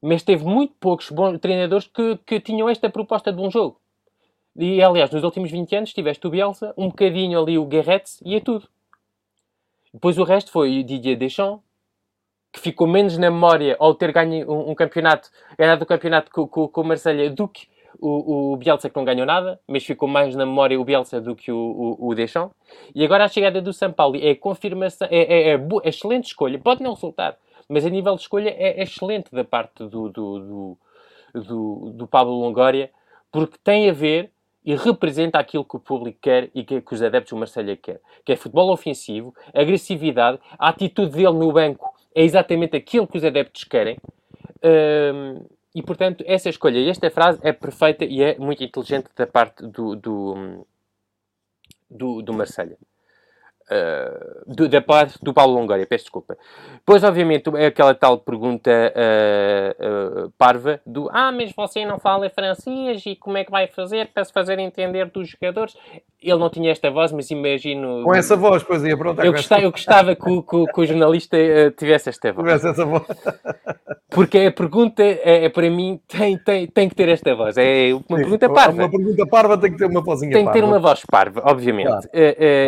mas 0.00 0.22
teve 0.22 0.44
muito 0.44 0.74
poucos 0.78 1.10
bons 1.10 1.38
treinadores 1.38 1.88
que, 1.88 2.18
que 2.24 2.40
tinham 2.40 2.68
esta 2.68 2.88
proposta 2.88 3.32
de 3.32 3.36
bom 3.36 3.50
jogo. 3.50 3.80
E 4.54 4.80
aliás, 4.80 5.10
nos 5.10 5.24
últimos 5.24 5.50
20 5.50 5.74
anos 5.76 5.92
tiveste 5.92 6.24
o 6.26 6.30
Bielsa, 6.30 6.72
um 6.76 6.88
bocadinho 6.88 7.40
ali 7.40 7.58
o 7.58 7.64
Guerretes 7.64 8.20
e 8.24 8.36
é 8.36 8.40
tudo. 8.40 8.68
Depois 9.92 10.18
o 10.18 10.24
resto 10.24 10.52
foi 10.52 10.80
o 10.80 10.84
Didier 10.84 11.18
Deschamps, 11.18 11.64
que 12.52 12.60
ficou 12.60 12.86
menos 12.86 13.16
na 13.16 13.30
memória 13.30 13.76
ao 13.78 13.94
ter 13.94 14.12
ganho 14.12 14.50
um, 14.50 14.70
um 14.70 14.74
campeonato, 14.74 15.30
ganhado 15.58 15.82
o 15.82 15.86
campeonato 15.86 16.30
com, 16.30 16.46
com, 16.46 16.68
com 16.68 16.80
o 16.82 16.84
Marselha 16.84 17.30
do 17.30 17.48
que 17.48 17.66
o, 17.98 18.52
o, 18.52 18.56
Bielsa 18.56 18.90
que 18.90 18.96
não 18.96 19.04
ganhou 19.04 19.24
nada, 19.24 19.60
mas 19.66 19.84
ficou 19.84 20.08
mais 20.08 20.34
na 20.34 20.44
memória 20.44 20.78
o 20.78 20.84
Bielsa 20.84 21.20
do 21.20 21.34
que 21.34 21.50
o, 21.52 21.56
o, 21.56 22.08
o 22.08 22.14
Deschamps. 22.14 22.54
E 22.94 23.04
agora 23.04 23.24
a 23.24 23.28
chegada 23.28 23.62
do 23.62 23.72
São 23.72 23.92
Paulo 23.92 24.18
é 24.20 24.34
confirmação, 24.34 25.08
é, 25.10 25.18
é, 25.18 25.50
é, 25.50 25.54
é 25.54 25.88
excelente 25.88 26.26
escolha, 26.26 26.58
pode 26.58 26.82
não 26.82 26.94
resultar, 26.94 27.36
mas 27.68 27.86
a 27.86 27.88
nível 27.88 28.14
de 28.16 28.22
escolha 28.22 28.50
é, 28.50 28.80
é 28.80 28.82
excelente 28.82 29.32
da 29.32 29.44
parte 29.44 29.84
do, 29.84 30.08
do, 30.08 30.08
do, 30.10 30.78
do, 31.32 31.90
do 31.92 32.06
Pablo 32.06 32.34
Longoria, 32.34 32.90
porque 33.30 33.56
tem 33.62 33.88
a 33.88 33.92
ver 33.92 34.30
e 34.64 34.76
representa 34.76 35.38
aquilo 35.38 35.64
que 35.64 35.76
o 35.76 35.80
público 35.80 36.18
quer 36.20 36.50
e 36.54 36.64
que, 36.64 36.80
que 36.80 36.94
os 36.94 37.02
adeptos 37.02 37.30
do 37.30 37.36
Marselha 37.36 37.76
quer, 37.76 38.00
que 38.24 38.32
é 38.32 38.36
futebol 38.36 38.70
ofensivo, 38.72 39.34
agressividade, 39.52 40.38
a 40.58 40.68
atitude 40.68 41.12
dele 41.12 41.32
no 41.32 41.52
banco 41.52 41.91
é 42.14 42.22
exatamente 42.22 42.76
aquilo 42.76 43.06
que 43.06 43.16
os 43.16 43.24
adeptos 43.24 43.64
querem. 43.64 43.96
Um, 44.64 45.44
e, 45.74 45.82
portanto, 45.82 46.22
essa 46.26 46.48
escolha 46.48 46.78
e 46.78 46.88
esta 46.88 47.10
frase 47.10 47.38
é 47.42 47.52
perfeita 47.52 48.04
e 48.04 48.22
é 48.22 48.36
muito 48.38 48.62
inteligente 48.62 49.08
da 49.16 49.26
parte 49.26 49.66
do, 49.66 49.96
do, 49.96 50.66
do, 51.90 52.22
do 52.22 52.32
Marselha. 52.32 52.76
Uh, 53.62 54.54
do, 54.54 54.68
da 54.68 54.82
parte 54.82 55.18
do 55.22 55.32
Paulo 55.32 55.54
Longoria, 55.54 55.86
peço 55.86 56.04
desculpa. 56.04 56.36
Pois, 56.84 57.02
obviamente, 57.04 57.48
é 57.56 57.66
aquela 57.66 57.94
tal 57.94 58.18
pergunta 58.18 58.70
uh, 58.70 60.26
uh, 60.26 60.30
parva 60.36 60.80
do 60.84 61.08
Ah, 61.10 61.32
mas 61.32 61.52
você 61.52 61.86
não 61.86 61.98
fala 61.98 62.28
francês 62.28 63.06
e 63.06 63.16
como 63.16 63.38
é 63.38 63.44
que 63.44 63.50
vai 63.50 63.66
fazer 63.68 64.08
para 64.08 64.24
se 64.24 64.32
fazer 64.32 64.58
entender 64.58 65.06
dos 65.06 65.28
jogadores? 65.28 65.74
Ele 66.22 66.38
não 66.38 66.48
tinha 66.48 66.70
esta 66.70 66.90
voz, 66.90 67.12
mas 67.12 67.30
imagino. 67.30 68.04
Com 68.04 68.14
essa 68.14 68.36
voz, 68.36 68.62
pois 68.62 68.84
ia 68.84 68.96
pronto. 68.96 69.20
Eu 69.20 69.32
gostava, 69.32 69.62
eu 69.62 69.70
gostava 69.70 70.14
que, 70.14 70.30
o, 70.30 70.42
que, 70.42 70.66
que 70.72 70.80
o 70.80 70.86
jornalista 70.86 71.36
tivesse 71.76 72.08
esta 72.08 72.32
voz. 72.32 72.46
Tivesse 72.46 72.68
essa 72.68 72.84
voz. 72.84 73.02
Porque 74.08 74.38
a 74.38 74.52
pergunta, 74.52 75.02
é, 75.02 75.46
é, 75.46 75.48
para 75.48 75.68
mim, 75.70 76.00
tem, 76.06 76.38
tem, 76.38 76.66
tem 76.66 76.88
que 76.88 76.94
ter 76.94 77.08
esta 77.08 77.34
voz. 77.34 77.56
É 77.56 77.92
uma 77.92 78.00
Sim, 78.00 78.14
pergunta 78.16 78.48
parva. 78.48 78.82
Uma 78.82 78.90
pergunta 78.90 79.26
parva 79.26 79.58
tem 79.58 79.72
que 79.72 79.78
ter 79.78 79.86
uma 79.86 80.02
vozinha 80.02 80.32
Tem 80.32 80.46
que 80.46 80.52
ter 80.52 80.64
uma 80.64 80.78
voz 80.78 81.02
parva, 81.10 81.42
obviamente. 81.46 81.88
Claro. 81.88 82.08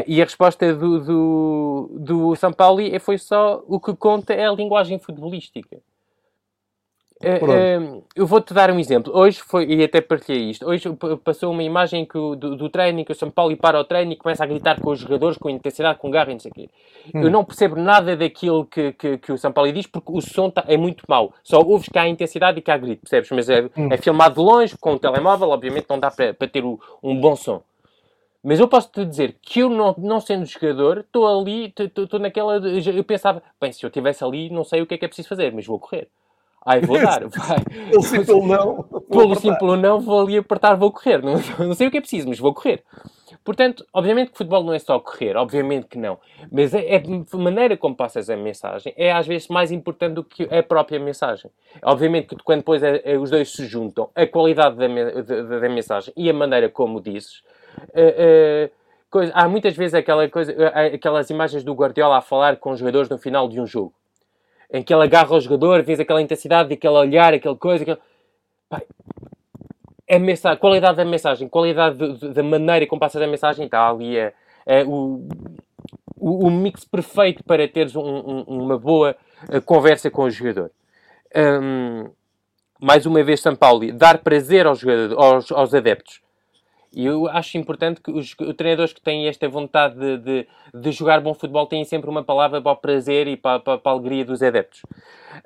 e 0.06 0.20
a 0.20 0.24
resposta 0.24 0.74
do, 0.74 1.00
do, 1.00 1.90
do 2.00 2.36
São 2.36 2.52
Paulo 2.52 2.80
foi 3.00 3.18
só 3.18 3.62
o 3.68 3.78
que 3.78 3.94
conta 3.94 4.32
é 4.32 4.46
a 4.46 4.52
linguagem 4.52 4.98
futebolística. 4.98 5.78
Uh, 7.22 7.96
uh, 7.96 8.04
eu 8.16 8.26
vou-te 8.26 8.52
dar 8.52 8.70
um 8.70 8.78
exemplo. 8.78 9.16
Hoje 9.16 9.40
foi, 9.40 9.66
e 9.66 9.84
até 9.84 10.00
partilhei 10.00 10.50
isto, 10.50 10.66
hoje 10.66 10.88
passou 11.22 11.52
uma 11.52 11.62
imagem 11.62 12.04
que 12.04 12.18
o, 12.18 12.34
do, 12.34 12.56
do 12.56 12.68
treino 12.68 13.04
que 13.04 13.12
o 13.12 13.14
São 13.14 13.30
Paulo 13.30 13.56
para 13.56 13.78
o 13.78 13.84
treino 13.84 14.12
e 14.12 14.16
começa 14.16 14.42
a 14.42 14.46
gritar 14.46 14.80
com 14.80 14.90
os 14.90 14.98
jogadores 14.98 15.38
com 15.38 15.48
intensidade, 15.48 16.00
com 16.00 16.10
garra 16.10 16.30
e 16.30 16.34
não 16.34 16.40
sei 16.40 16.50
o 16.50 16.54
quê. 16.54 16.68
Hum. 17.14 17.22
Eu 17.22 17.30
não 17.30 17.44
percebo 17.44 17.76
nada 17.76 18.16
daquilo 18.16 18.66
que, 18.66 18.92
que, 18.92 19.18
que, 19.18 19.32
o 19.32 19.38
São 19.38 19.52
Paulo 19.52 19.72
diz 19.72 19.86
porque 19.86 20.10
o 20.12 20.20
som 20.20 20.50
tá, 20.50 20.64
é 20.66 20.76
muito 20.76 21.04
mau. 21.08 21.32
Só 21.44 21.60
ouves 21.60 21.88
que 21.88 21.98
há 21.98 22.08
intensidade 22.08 22.58
e 22.58 22.62
que 22.62 22.70
há 22.70 22.76
grito, 22.76 23.02
percebes? 23.02 23.30
Mas 23.30 23.48
é, 23.48 23.70
hum. 23.76 23.88
é 23.92 23.96
filmado 23.96 24.34
de 24.34 24.40
longe, 24.40 24.76
com 24.76 24.94
o 24.94 24.98
telemóvel, 24.98 25.50
obviamente 25.50 25.86
não 25.88 26.00
dá 26.00 26.10
para, 26.10 26.34
para 26.34 26.48
ter 26.48 26.64
o, 26.64 26.80
um 27.02 27.18
bom 27.18 27.36
som. 27.36 27.62
Mas 28.42 28.60
eu 28.60 28.68
posso 28.68 28.90
te 28.90 29.04
dizer 29.06 29.36
que 29.40 29.60
eu, 29.60 29.70
não, 29.70 29.94
não 29.96 30.20
sendo 30.20 30.44
jogador, 30.44 30.98
estou 30.98 31.26
ali, 31.26 31.72
estou 31.78 32.20
naquela. 32.20 32.56
Eu 32.56 33.04
pensava, 33.04 33.42
bem, 33.58 33.72
se 33.72 33.82
eu 33.82 33.88
estivesse 33.88 34.22
ali, 34.22 34.50
não 34.50 34.64
sei 34.64 34.82
o 34.82 34.86
que 34.86 34.94
é 34.94 34.98
que 34.98 35.04
é 35.06 35.08
preciso 35.08 35.28
fazer, 35.28 35.50
mas 35.50 35.64
vou 35.64 35.78
correr. 35.78 36.08
Ai, 36.66 36.80
vou 36.80 36.98
dar, 37.00 37.26
vai. 37.28 37.60
Pelo 37.90 38.02
simples 38.02 38.46
não. 38.46 38.82
Pelo 39.10 39.34
simples 39.34 39.80
não, 39.80 40.00
vou 40.00 40.20
ali 40.22 40.38
apertar, 40.38 40.74
vou 40.74 40.90
correr. 40.90 41.22
Não, 41.22 41.34
não 41.66 41.74
sei 41.74 41.88
o 41.88 41.90
que 41.90 41.98
é 41.98 42.00
preciso, 42.00 42.28
mas 42.28 42.38
vou 42.38 42.54
correr. 42.54 42.82
Portanto, 43.44 43.84
obviamente 43.92 44.30
que 44.30 44.38
futebol 44.38 44.64
não 44.64 44.72
é 44.72 44.78
só 44.78 44.98
correr, 44.98 45.36
obviamente 45.36 45.86
que 45.86 45.98
não. 45.98 46.18
Mas 46.50 46.72
é, 46.72 46.96
é 46.96 47.02
a 47.30 47.36
maneira 47.36 47.76
como 47.76 47.94
passas 47.94 48.30
a 48.30 48.36
mensagem 48.36 48.94
é 48.96 49.12
às 49.12 49.26
vezes 49.26 49.48
mais 49.48 49.70
importante 49.70 50.14
do 50.14 50.24
que 50.24 50.44
a 50.44 50.62
própria 50.62 50.98
mensagem. 50.98 51.50
Obviamente 51.82 52.28
que 52.34 52.42
quando 52.42 52.60
depois 52.60 52.82
é, 52.82 53.18
os 53.18 53.30
dois 53.30 53.52
se 53.52 53.66
juntam, 53.66 54.08
a 54.14 54.26
qualidade 54.26 54.76
da, 54.76 54.88
da, 55.20 55.58
da, 55.60 55.68
mensagem 55.68 56.12
e 56.16 56.30
a 56.30 56.32
maneira 56.32 56.70
como 56.70 57.02
dizes, 57.02 57.42
uh, 57.90 58.68
uh, 58.68 58.70
coisa, 59.10 59.30
há 59.34 59.46
muitas 59.46 59.76
vezes 59.76 59.92
aquela 59.92 60.26
coisa, 60.30 60.54
aquelas 60.94 61.28
imagens 61.28 61.62
do 61.62 61.74
Guardiola 61.74 62.18
a 62.18 62.22
falar 62.22 62.56
com 62.56 62.70
os 62.70 62.78
jogadores 62.78 63.10
no 63.10 63.18
final 63.18 63.46
de 63.46 63.60
um 63.60 63.66
jogo, 63.66 63.92
em 64.72 64.82
que 64.82 64.92
ele 64.92 65.04
agarra 65.04 65.34
o 65.34 65.40
jogador, 65.40 65.82
vês 65.82 66.00
aquela 66.00 66.22
intensidade, 66.22 66.72
aquele 66.72 66.94
olhar, 66.94 67.34
aquela 67.34 67.56
coisa, 67.56 67.82
aquele... 67.82 67.98
Pai, 68.68 68.82
a 70.08 70.18
mensagem, 70.18 70.58
qualidade 70.58 70.96
da 70.96 71.04
mensagem, 71.04 71.48
qualidade 71.48 71.96
da 72.34 72.42
maneira 72.42 72.86
como 72.86 73.00
passa 73.00 73.22
a 73.22 73.26
mensagem, 73.26 73.64
está 73.64 73.88
ali 73.88 74.16
é, 74.16 74.34
é 74.66 74.84
o, 74.84 75.26
o, 76.16 76.46
o, 76.46 76.50
mix 76.50 76.84
perfeito 76.84 77.42
para 77.44 77.66
teres 77.66 77.96
um, 77.96 78.02
um, 78.02 78.42
uma 78.46 78.78
boa 78.78 79.16
uh, 79.48 79.62
conversa 79.62 80.10
com 80.10 80.24
o 80.24 80.30
jogador. 80.30 80.70
Um, 81.34 82.10
mais 82.80 83.06
uma 83.06 83.22
vez, 83.22 83.40
São 83.40 83.56
Paulo, 83.56 83.90
dar 83.92 84.18
prazer 84.18 84.66
aos, 84.66 84.84
aos, 85.16 85.50
aos 85.50 85.74
adeptos. 85.74 86.20
E 86.94 87.04
eu 87.04 87.28
acho 87.28 87.58
importante 87.58 88.00
que 88.00 88.10
os, 88.10 88.34
treinadores 88.56 88.92
que 88.92 89.00
têm 89.00 89.26
esta 89.26 89.48
vontade 89.48 89.96
de, 89.96 90.18
de, 90.18 90.48
de, 90.72 90.92
jogar 90.92 91.20
bom 91.20 91.34
futebol 91.34 91.66
têm 91.66 91.84
sempre 91.84 92.08
uma 92.08 92.22
palavra 92.22 92.62
para 92.62 92.72
o 92.72 92.76
prazer 92.76 93.26
e 93.26 93.36
para, 93.36 93.58
para, 93.58 93.78
para 93.78 93.92
a 93.92 93.94
alegria 93.94 94.24
dos 94.24 94.42
adeptos. 94.42 94.82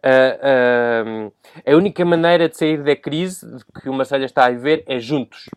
Uh, 0.05 1.29
uh, 1.29 1.33
a 1.67 1.77
única 1.77 2.05
maneira 2.05 2.49
de 2.49 2.57
sair 2.57 2.83
da 2.83 2.95
crise 2.95 3.47
que 3.83 3.89
o 3.89 3.93
Marcelo 3.95 4.25
está 4.25 4.47
a 4.47 4.51
viver 4.51 4.85
é 4.87 4.99
juntos. 4.99 5.49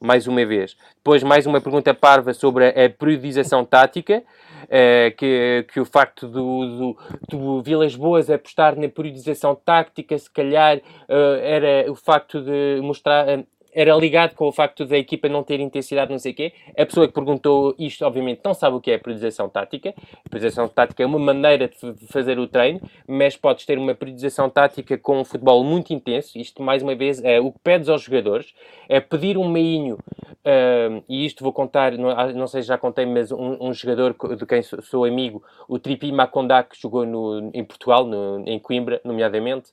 Mais 0.00 0.28
uma 0.28 0.46
vez. 0.46 0.76
Depois, 0.94 1.24
mais 1.24 1.44
uma 1.44 1.60
pergunta 1.60 1.92
parva 1.92 2.32
sobre 2.32 2.66
a, 2.66 2.86
a 2.86 2.88
periodização 2.88 3.64
tática. 3.64 4.22
Uh, 4.64 5.16
que, 5.16 5.66
que 5.72 5.80
o 5.80 5.84
facto 5.84 6.28
do, 6.28 6.66
do, 6.66 6.98
do 7.30 7.62
Vilas 7.62 7.96
Boas 7.96 8.28
apostar 8.28 8.76
na 8.76 8.86
periodização 8.88 9.54
tática, 9.54 10.18
se 10.18 10.30
calhar 10.30 10.80
era 11.08 11.90
o 11.90 11.94
facto 11.94 12.42
de 12.42 12.78
mostrar 12.82 13.46
era 13.78 13.94
ligado 13.94 14.34
com 14.34 14.48
o 14.48 14.52
facto 14.52 14.84
da 14.84 14.98
equipa 14.98 15.28
não 15.28 15.44
ter 15.44 15.60
intensidade, 15.60 16.10
não 16.10 16.18
sei 16.18 16.32
o 16.32 16.34
quê. 16.34 16.52
A 16.76 16.84
pessoa 16.84 17.06
que 17.06 17.14
perguntou 17.14 17.76
isto, 17.78 18.04
obviamente, 18.04 18.40
não 18.44 18.52
sabe 18.52 18.74
o 18.74 18.80
que 18.80 18.90
é 18.90 18.96
a 18.96 18.98
periodização 18.98 19.48
tática. 19.48 19.94
A 20.26 20.28
periodização 20.28 20.66
tática 20.66 21.00
é 21.00 21.06
uma 21.06 21.20
maneira 21.20 21.68
de 21.68 22.06
fazer 22.08 22.40
o 22.40 22.48
treino, 22.48 22.80
mas 23.06 23.36
podes 23.36 23.64
ter 23.64 23.78
uma 23.78 23.94
periodização 23.94 24.50
tática 24.50 24.98
com 24.98 25.20
um 25.20 25.24
futebol 25.24 25.62
muito 25.62 25.92
intenso. 25.92 26.36
Isto, 26.36 26.60
mais 26.60 26.82
uma 26.82 26.96
vez, 26.96 27.22
é 27.22 27.38
o 27.38 27.52
que 27.52 27.58
pedes 27.60 27.88
aos 27.88 28.02
jogadores. 28.02 28.52
É 28.88 28.98
pedir 28.98 29.38
um 29.38 29.48
meinho, 29.48 29.94
uh, 29.94 31.04
e 31.08 31.24
isto 31.24 31.44
vou 31.44 31.52
contar, 31.52 31.92
não, 31.92 32.10
ah, 32.10 32.32
não 32.32 32.48
sei 32.48 32.62
se 32.62 32.68
já 32.68 32.76
contei, 32.76 33.06
mas 33.06 33.30
um, 33.30 33.58
um 33.60 33.72
jogador 33.72 34.16
de 34.36 34.44
quem 34.44 34.60
sou, 34.60 34.82
sou, 34.82 35.04
amigo, 35.04 35.40
o 35.68 35.78
Tripi 35.78 36.10
Macondá, 36.10 36.64
que 36.64 36.76
jogou 36.76 37.06
no, 37.06 37.48
em 37.54 37.64
Portugal, 37.64 38.04
no, 38.04 38.42
em 38.44 38.58
Coimbra, 38.58 39.00
nomeadamente, 39.04 39.70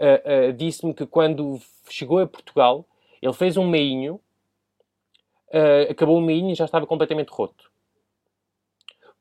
uh, 0.00 0.48
uh, 0.48 0.52
disse-me 0.54 0.94
que 0.94 1.04
quando 1.04 1.60
chegou 1.90 2.18
a 2.18 2.26
Portugal, 2.26 2.86
ele 3.22 3.32
fez 3.32 3.56
um 3.56 3.66
meinho, 3.66 4.20
uh, 5.48 5.90
acabou 5.90 6.18
o 6.18 6.20
meinho 6.20 6.50
e 6.50 6.54
já 6.54 6.64
estava 6.64 6.86
completamente 6.86 7.28
roto. 7.28 7.70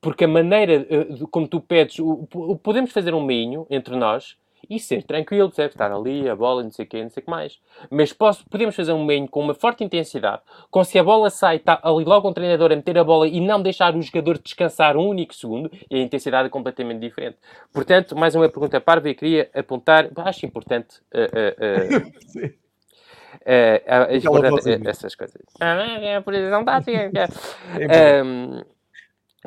Porque 0.01 0.25
a 0.25 0.27
maneira 0.27 0.87
uh, 0.89 1.27
como 1.27 1.47
tu 1.47 1.61
pedes, 1.61 1.99
o, 1.99 2.27
o, 2.33 2.57
podemos 2.57 2.91
fazer 2.91 3.13
um 3.13 3.23
meinho 3.23 3.67
entre 3.69 3.95
nós 3.95 4.35
e 4.69 4.79
ser 4.79 5.03
tranquilo, 5.03 5.51
deve 5.55 5.73
estar 5.73 5.91
ali, 5.91 6.29
a 6.29 6.35
bola, 6.35 6.63
não 6.63 6.71
sei 6.71 6.85
o 6.85 6.97
não 6.97 7.09
sei 7.09 7.21
o 7.21 7.25
que 7.25 7.29
mais. 7.29 7.59
Mas 7.89 8.13
posso, 8.13 8.47
podemos 8.49 8.75
fazer 8.75 8.93
um 8.93 9.03
meinho 9.03 9.27
com 9.27 9.41
uma 9.41 9.53
forte 9.53 9.83
intensidade, 9.83 10.41
com 10.69 10.83
se 10.83 10.97
a 10.97 11.03
bola 11.03 11.29
sai, 11.29 11.57
está 11.57 11.79
ali 11.83 12.05
logo 12.05 12.29
um 12.29 12.33
treinador 12.33 12.71
a 12.71 12.75
meter 12.75 12.97
a 12.97 13.03
bola 13.03 13.27
e 13.27 13.39
não 13.39 13.61
deixar 13.61 13.95
o 13.95 14.01
jogador 14.01 14.37
descansar 14.37 14.95
um 14.95 15.07
único 15.07 15.33
segundo, 15.35 15.69
e 15.89 15.95
a 15.95 15.99
intensidade 15.99 16.47
é 16.47 16.49
completamente 16.49 16.99
diferente. 16.99 17.37
Portanto, 17.73 18.15
mais 18.15 18.35
uma 18.35 18.47
pergunta 18.49 18.79
parva 18.79 19.09
e 19.09 19.15
queria 19.15 19.49
apontar, 19.53 20.09
acho 20.15 20.45
importante 20.45 20.99
uh, 21.13 22.47
uh, 22.47 22.60
é, 23.45 23.83
é, 23.85 24.17
é, 24.17 24.89
essas 24.89 25.15
coisas. 25.15 25.41
É 25.59 25.65
a 25.65 25.75
tática. 26.63 27.29
um, 28.25 28.61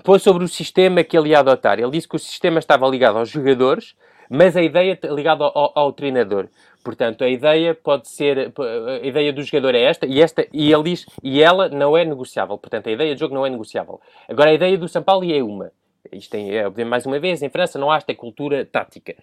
pôs 0.02 0.22
sobre 0.22 0.44
o 0.44 0.48
sistema 0.48 1.04
que 1.04 1.16
ele 1.16 1.30
ia 1.30 1.40
adotar. 1.40 1.78
Ele 1.78 1.90
disse 1.90 2.08
que 2.08 2.16
o 2.16 2.18
sistema 2.18 2.58
estava 2.58 2.88
ligado 2.88 3.18
aos 3.18 3.28
jogadores, 3.28 3.94
mas 4.28 4.56
a 4.56 4.62
ideia 4.62 4.98
ligada 5.04 5.44
ao, 5.44 5.72
ao, 5.78 5.92
treinador. 5.92 6.48
Portanto, 6.82 7.24
a 7.24 7.28
ideia 7.28 7.74
pode 7.74 8.08
ser, 8.08 8.52
a 8.58 9.06
ideia 9.06 9.32
do 9.32 9.42
jogador 9.42 9.74
é 9.74 9.82
esta, 9.82 10.06
e 10.06 10.20
esta, 10.20 10.46
e 10.52 10.72
ele 10.72 10.82
diz, 10.82 11.06
e 11.22 11.42
ela 11.42 11.68
não 11.68 11.96
é 11.96 12.04
negociável. 12.04 12.58
Portanto, 12.58 12.88
a 12.88 12.92
ideia 12.92 13.14
do 13.14 13.18
jogo 13.18 13.34
não 13.34 13.46
é 13.46 13.50
negociável. 13.50 14.00
Agora, 14.28 14.50
a 14.50 14.54
ideia 14.54 14.76
do 14.76 14.88
São 14.88 15.02
Paulo 15.02 15.30
é 15.30 15.42
uma. 15.42 15.70
Isto 16.12 16.34
é, 16.34 16.84
mais 16.84 17.06
uma 17.06 17.18
vez, 17.18 17.42
em 17.42 17.48
França 17.48 17.78
não 17.78 17.90
há 17.90 17.96
esta 17.96 18.14
cultura 18.14 18.64
tática. 18.64 19.14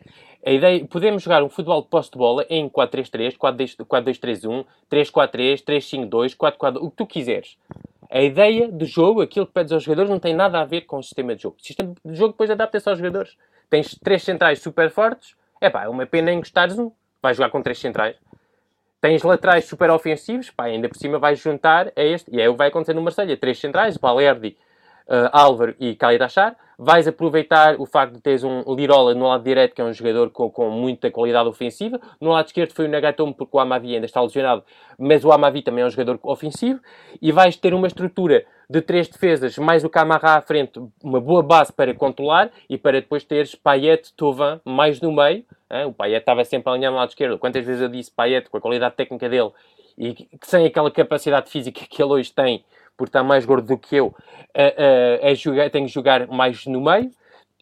A 0.45 0.51
ideia, 0.51 0.86
podemos 0.86 1.21
jogar 1.21 1.43
um 1.43 1.49
futebol 1.49 1.82
de 1.82 1.88
posse 1.88 2.11
de 2.11 2.17
bola 2.17 2.45
em 2.49 2.67
4-3-3, 2.67 3.38
4-2-3-1, 3.38 4.65
3-4-3, 4.89 5.63
3-5-2, 5.63 6.36
4-4, 6.36 6.77
o 6.82 6.89
que 6.89 6.97
tu 6.97 7.05
quiseres. 7.05 7.57
A 8.09 8.21
ideia 8.21 8.67
do 8.67 8.86
jogo, 8.86 9.21
aquilo 9.21 9.45
que 9.45 9.53
pedes 9.53 9.71
aos 9.71 9.84
jogadores, 9.84 10.09
não 10.09 10.19
tem 10.19 10.34
nada 10.34 10.59
a 10.59 10.65
ver 10.65 10.82
com 10.82 10.97
o 10.97 11.03
sistema 11.03 11.36
de 11.36 11.43
jogo. 11.43 11.55
O 11.59 11.63
sistema 11.63 11.93
de 12.03 12.15
jogo 12.15 12.34
depois 12.34 12.49
adapta-se 12.49 12.89
aos 12.89 12.97
jogadores. 12.97 13.38
Tens 13.69 13.95
três 14.03 14.23
centrais 14.23 14.59
super 14.59 14.89
fortes, 14.89 15.36
é 15.61 15.69
pá, 15.69 15.84
é 15.84 15.88
uma 15.88 16.05
pena 16.05 16.34
encostares 16.34 16.77
um, 16.77 16.91
vais 17.21 17.38
jogar 17.38 17.49
com 17.49 17.61
três 17.61 17.79
centrais. 17.79 18.17
Tens 18.99 19.23
laterais 19.23 19.65
super 19.65 19.89
ofensivos, 19.89 20.49
pá, 20.49 20.65
ainda 20.65 20.89
por 20.89 20.97
cima 20.97 21.19
vais 21.19 21.39
juntar 21.39 21.91
a 21.95 22.01
este, 22.03 22.36
e 22.36 22.41
é 22.41 22.49
o 22.49 22.53
que 22.53 22.57
vai 22.57 22.67
acontecer 22.67 22.93
no 22.93 23.01
Marselha. 23.01 23.38
Três 23.38 23.59
centrais, 23.59 23.95
Balerdi, 23.95 24.57
uh, 25.12 25.30
Álvaro 25.34 25.76
e 25.80 25.93
Khalid 25.93 26.24
Achar. 26.24 26.55
Vais 26.84 27.07
aproveitar 27.07 27.80
o 27.80 27.86
facto 27.86 28.14
de 28.14 28.22
teres 28.22 28.43
um 28.43 28.64
Lirola 28.74 29.14
no 29.14 29.28
lado 29.28 29.43
direito, 29.43 29.76
que 29.76 29.82
é 29.82 29.84
um 29.84 29.93
jogador 29.93 30.32
com, 30.32 30.49
com 30.49 30.72
muita 30.72 31.12
qualidade 31.12 31.47
ofensiva. 31.47 31.99
No 32.20 32.32
lado 32.32 32.47
esquerdo 32.47 32.74
foi 32.74 32.86
o 32.86 32.89
Nagatomo, 32.89 33.36
porque 33.36 33.55
o 33.55 33.59
Amavi 33.59 33.93
ainda 33.93 34.07
está 34.07 34.20
lesionado, 34.20 34.64
mas 34.97 35.24
o 35.24 35.32
Amavi 35.32 35.62
também 35.62 35.84
é 35.84 35.88
um 35.88 35.91
jogador 35.91 36.18
ofensivo. 36.24 36.80
E 37.22 37.32
vais 37.32 37.55
ter 37.55 37.76
uma 37.76 37.86
estrutura 37.86 38.45
de 38.68 38.82
três 38.82 39.07
defesas, 39.07 39.57
mais 39.59 39.84
o 39.84 39.89
Camarra 39.89 40.38
à 40.38 40.41
frente, 40.41 40.82
uma 41.03 41.20
boa 41.20 41.43
base 41.43 41.72
para 41.72 41.93
controlar 41.93 42.49
e 42.68 42.78
para 42.78 43.01
depois 43.01 43.24
teres 43.24 43.53
Payet, 43.53 44.14
Tovan 44.16 44.59
mais 44.66 44.99
no 45.01 45.12
meio. 45.12 45.43
Hein? 45.70 45.86
O 45.86 45.93
Payet 45.93 46.22
estava 46.22 46.43
sempre 46.45 46.72
alinhado 46.72 46.93
no 46.93 46.99
lado 46.99 47.09
esquerdo. 47.09 47.38
Quantas 47.38 47.64
vezes 47.64 47.82
eu 47.82 47.89
disse 47.89 48.09
Payet, 48.09 48.49
com 48.49 48.57
a 48.57 48.62
qualidade 48.62 48.95
técnica 48.95 49.30
dele 49.30 49.51
e 49.97 50.28
sem 50.43 50.66
aquela 50.66 50.89
capacidade 50.89 51.49
física 51.49 51.82
que 51.88 52.01
ele 52.01 52.12
hoje 52.12 52.32
tem, 52.32 52.64
por 52.97 53.07
estar 53.07 53.23
mais 53.23 53.45
gordo 53.45 53.67
do 53.67 53.77
que 53.77 53.95
eu, 53.95 54.07
uh, 54.07 54.15
é 54.53 55.33
jogar, 55.35 55.69
tenho 55.69 55.87
que 55.87 55.93
jogar 55.93 56.27
mais 56.27 56.65
no 56.65 56.81
meio 56.81 57.11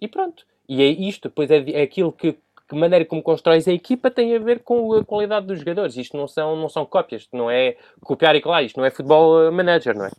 e 0.02 0.08
pronto. 0.08 0.46
E 0.68 0.84
é 0.84 0.86
isto, 0.86 1.30
depois 1.30 1.50
é, 1.50 1.64
é 1.72 1.82
aquilo 1.82 2.12
que, 2.12 2.34
que 2.68 2.76
maneira 2.76 3.04
como 3.04 3.24
constróis 3.24 3.68
a 3.68 3.74
equipa 3.74 4.12
tem 4.12 4.36
a 4.36 4.40
ver 4.40 4.60
com 4.60 4.94
a 4.94 5.04
qualidade 5.04 5.48
dos 5.48 5.60
jogadores. 5.60 5.98
Isto 5.98 6.16
não 6.16 6.28
são, 6.28 6.56
não 6.56 6.70
são 6.70 6.86
cópias, 6.86 7.28
não 7.34 7.50
é 7.50 7.76
copiar 8.02 8.36
e 8.36 8.42
colar, 8.42 8.64
isto 8.64 8.78
não 8.78 8.86
é 8.86 8.92
futebol 8.92 9.52
manager, 9.52 9.96
não 9.96 10.06
é? 10.06 10.12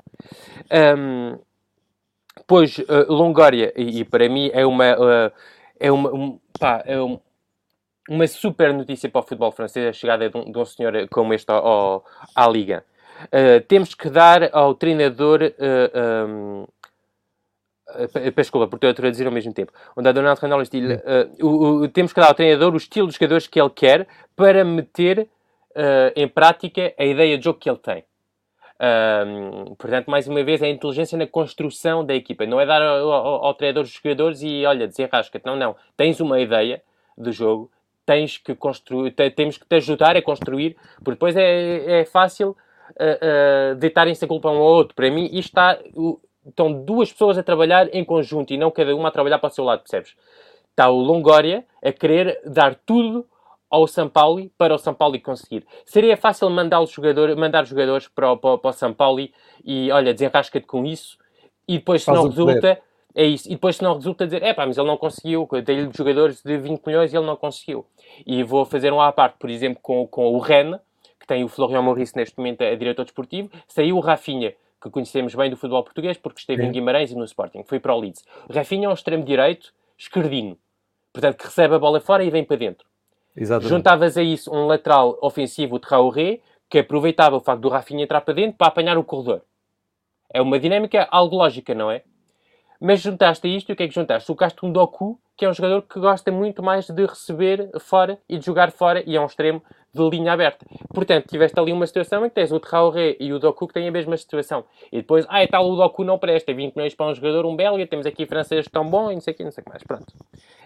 Um, 0.97 1.39
pois, 2.47 2.79
uh, 2.79 3.07
Longoria, 3.09 3.73
e, 3.77 4.01
e, 4.01 4.05
para 4.05 4.29
mim 4.29 4.51
é 4.53 4.67
uma. 4.67 4.95
Uh, 4.95 5.33
é 5.79 5.93
uma. 5.93 6.13
Um, 6.13 6.41
pá, 6.59 6.83
é 6.85 7.01
um, 7.01 7.21
uma 8.09 8.27
super 8.27 8.75
notícia 8.75 9.09
para 9.09 9.21
o 9.21 9.23
futebol 9.23 9.53
francês 9.53 9.87
a 9.87 9.93
chegada 9.93 10.29
de 10.29 10.37
um, 10.37 10.51
de 10.51 10.59
um 10.59 10.65
senhor 10.65 11.09
como 11.09 11.33
este 11.33 11.49
ao, 11.51 11.65
ao, 11.65 12.05
à 12.35 12.49
Liga. 12.49 12.85
Uh, 13.27 13.61
temos 13.67 13.95
que 13.95 14.09
dar 14.09 14.51
ao 14.53 14.75
treinador. 14.75 15.41
Uh, 15.43 16.27
um, 16.29 16.63
uh, 16.63 18.33
desculpa, 18.37 18.67
porque 18.67 18.87
estou 18.87 18.91
a 18.91 18.95
traduzir 18.95 19.27
ao 19.27 19.33
mesmo 19.33 19.53
tempo. 19.53 19.73
Onde 19.97 20.09
a 20.09 20.13
Donald 20.13 20.41
Randall 20.41 20.63
uh, 20.63 21.47
o, 21.47 21.83
o, 21.83 21.89
temos 21.89 22.13
que 22.13 22.21
dar 22.21 22.29
ao 22.29 22.35
treinador 22.35 22.73
o 22.75 22.77
estilo 22.77 23.09
de 23.09 23.15
jogadores 23.15 23.47
que 23.47 23.61
ele 23.61 23.71
quer 23.71 24.07
para 24.35 24.65
meter 24.65 25.29
uh, 25.71 26.13
em 26.17 26.29
prática 26.29 26.93
a 26.99 27.05
ideia 27.05 27.37
de 27.37 27.45
jogo 27.45 27.59
que 27.59 27.69
ele 27.69 27.79
tem. 27.79 28.05
Um, 28.83 29.75
portanto, 29.75 30.11
mais 30.11 30.27
uma 30.27 30.43
vez, 30.43 30.63
é 30.63 30.67
a 30.67 30.71
inteligência 30.71 31.19
na 31.19 31.27
construção 31.27 32.05
da 32.05 32.15
equipa. 32.15 32.47
Não 32.47 32.59
é 32.59 32.65
dar 32.65 32.81
ao, 32.81 33.13
ao, 33.13 33.45
ao 33.45 33.55
treinador 33.55 33.85
os 33.85 33.91
jogadores 33.91 34.41
e, 34.43 34.65
olha, 34.65 34.89
desenrasca-te. 34.89 35.45
Não, 35.45 35.55
não. 35.55 35.77
Tens 35.97 36.19
uma 36.19 36.41
ideia 36.41 36.83
do 37.17 37.31
jogo, 37.31 37.71
tens 38.07 38.39
que 38.39 38.55
construir, 38.55 39.13
temos 39.37 39.59
que 39.59 39.67
te 39.67 39.77
ajudar 39.77 40.17
a 40.17 40.23
construir, 40.23 40.77
porque 40.97 41.13
depois 41.13 41.37
é, 41.37 42.01
é 42.01 42.05
fácil 42.07 42.57
uh, 42.91 43.73
uh, 43.73 43.75
deitarem-se 43.77 44.25
a 44.25 44.29
culpa 44.29 44.51
um 44.51 44.59
ao 44.59 44.63
outro. 44.63 44.95
Para 44.95 45.11
mim, 45.11 45.27
isto 45.33 45.49
está. 45.49 45.79
Uh, 45.95 46.21
estão 46.47 46.73
duas 46.73 47.13
pessoas 47.13 47.37
a 47.39 47.43
trabalhar 47.43 47.95
em 47.95 48.05
conjunto 48.05 48.53
e 48.53 48.57
não 48.57 48.71
cada 48.71 48.95
uma 48.97 49.09
a 49.09 49.11
trabalhar 49.11 49.39
para 49.39 49.49
o 49.49 49.53
seu 49.53 49.65
lado, 49.65 49.81
percebes? 49.81 50.15
Está 50.71 50.89
o 50.89 50.99
Longoria 50.99 51.65
a 51.85 51.93
querer 51.93 52.41
dar 52.47 52.75
tudo 52.75 53.27
ao 53.71 53.87
São 53.87 54.09
Paulo 54.09 54.51
para 54.59 54.75
o 54.75 54.79
São 54.79 54.93
Paulo 54.93 55.19
conseguir. 55.21 55.65
Seria 55.85 56.17
fácil 56.17 56.51
mandar, 56.51 56.85
jogador, 56.87 57.35
mandar 57.37 57.65
jogadores 57.65 58.09
para 58.09 58.33
o, 58.33 58.37
para, 58.37 58.59
para 58.59 58.71
o 58.71 58.73
São 58.73 58.93
Paulo 58.93 59.21
e, 59.65 59.93
olha, 59.93 60.13
desenrasca-te 60.13 60.67
com 60.67 60.85
isso 60.85 61.19
e 61.69 61.79
depois 61.79 62.03
se 62.03 62.11
não 62.11 62.25
resulta, 62.25 62.81
é 63.15 63.25
isso. 63.25 63.47
E 63.47 63.53
depois 63.53 63.77
se 63.77 63.83
não 63.83 63.95
resulta 63.95 64.25
dizer, 64.25 64.43
é 64.43 64.53
pá, 64.53 64.67
mas 64.67 64.77
ele 64.77 64.89
não 64.89 64.97
conseguiu, 64.97 65.49
dei-lhe 65.65 65.91
jogadores 65.97 66.43
de 66.43 66.59
20 66.59 66.85
milhões 66.85 67.13
e 67.13 67.17
ele 67.17 67.27
não 67.27 67.37
conseguiu. 67.37 67.87
E 68.27 68.43
vou 68.43 68.65
fazer 68.65 68.93
um 68.93 69.01
à 69.01 69.13
parte, 69.13 69.37
por 69.39 69.49
exemplo, 69.49 69.79
com, 69.81 70.07
com 70.07 70.35
o 70.35 70.39
Rennes, 70.39 70.81
tem 71.31 71.45
o 71.45 71.49
Florian 71.49 71.83
Maurice 71.83 72.17
neste 72.17 72.37
momento 72.37 72.63
a 72.63 72.75
diretor 72.75 73.05
desportivo, 73.05 73.49
saiu 73.69 73.97
o 73.97 74.01
Rafinha, 74.01 74.53
que 74.83 74.91
conhecemos 74.91 75.33
bem 75.33 75.49
do 75.49 75.57
futebol 75.57 75.85
português, 75.85 76.17
porque 76.17 76.41
esteve 76.41 76.65
em 76.65 76.73
Guimarães 76.73 77.13
e 77.13 77.15
no 77.15 77.25
Sporting, 77.25 77.63
foi 77.63 77.79
para 77.79 77.95
o 77.95 78.01
Leeds. 78.01 78.25
O 78.49 78.53
Rafinha 78.53 78.87
é 78.87 78.89
um 78.89 78.93
extremo 78.93 79.23
direito, 79.23 79.73
esquerdino, 79.97 80.59
portanto 81.13 81.37
que 81.37 81.45
recebe 81.45 81.77
a 81.77 81.79
bola 81.79 82.01
fora 82.01 82.25
e 82.25 82.31
vem 82.31 82.43
para 82.43 82.57
dentro. 82.57 82.85
Exatamente. 83.37 83.69
Juntavas 83.69 84.19
a 84.19 84.23
isso 84.25 84.53
um 84.53 84.67
lateral 84.67 85.17
ofensivo, 85.23 85.77
o 85.77 85.79
Traoré, 85.79 86.41
que 86.69 86.81
aproveitava 86.81 87.37
o 87.37 87.41
facto 87.41 87.61
do 87.61 87.69
Rafinha 87.69 88.03
entrar 88.03 88.23
para 88.23 88.35
dentro 88.35 88.59
para 88.59 88.67
apanhar 88.67 88.99
o 88.99 89.05
corredor. 89.05 89.43
É 90.35 90.43
uma 90.43 90.59
dinâmica 90.59 91.07
algo 91.13 91.37
lógica, 91.37 91.77
não 91.77 91.93
é? 91.93 92.03
Mas 92.81 93.01
juntaste 93.01 93.47
a 93.47 93.51
isto 93.51 93.69
e 93.69 93.73
o 93.73 93.77
que 93.77 93.85
é 93.85 93.89
que 93.89 93.95
juntaste? 93.95 94.27
Colocaste 94.27 94.67
um 94.67 94.73
Doku, 94.73 95.21
que 95.37 95.45
é 95.45 95.49
um 95.49 95.55
jogador 95.55 95.83
que 95.83 96.01
gosta 96.01 96.33
muito 96.33 96.61
mais 96.61 96.89
de 96.89 97.07
receber 97.07 97.71
fora 97.79 98.19
e 98.29 98.37
de 98.37 98.45
jogar 98.45 98.73
fora 98.73 99.05
e 99.07 99.15
é 99.17 99.21
um 99.21 99.27
extremo 99.27 99.63
de 99.93 100.09
linha 100.09 100.33
aberta. 100.33 100.65
Portanto, 100.95 101.27
tiveste 101.29 101.59
ali 101.59 101.73
uma 101.73 101.87
situação 101.87 102.25
em 102.25 102.29
que 102.29 102.35
tens 102.35 102.53
o 102.53 102.61
Traoré 102.61 103.17
e 103.19 103.33
o 103.33 103.39
Doku 103.39 103.67
que 103.67 103.75
têm 103.75 103.89
a 103.89 103.91
mesma 103.91 104.17
situação. 104.17 104.65
E 104.93 104.99
depois, 104.99 105.27
ah, 105.29 105.43
é 105.43 105.47
tal, 105.47 105.69
o 105.69 105.77
Doku 105.77 106.05
não 106.05 106.19
presta, 106.19 106.55
20 106.55 106.77
milhões 106.77 106.95
para 106.95 107.07
um 107.07 107.15
jogador, 107.15 107.45
um 107.45 107.57
belga, 107.57 107.87
temos 107.87 108.07
aqui 108.07 108.25
francês 108.27 108.67
tão 108.69 108.89
bom 108.89 109.11
e 109.11 109.15
não 109.15 109.21
sei 109.21 109.35
o 109.35 109.37
que, 109.37 109.45
não 109.45 109.51
sei 109.51 109.63
o 109.63 109.65
que 109.65 109.71
mais. 109.71 109.83
Pronto. 109.83 110.07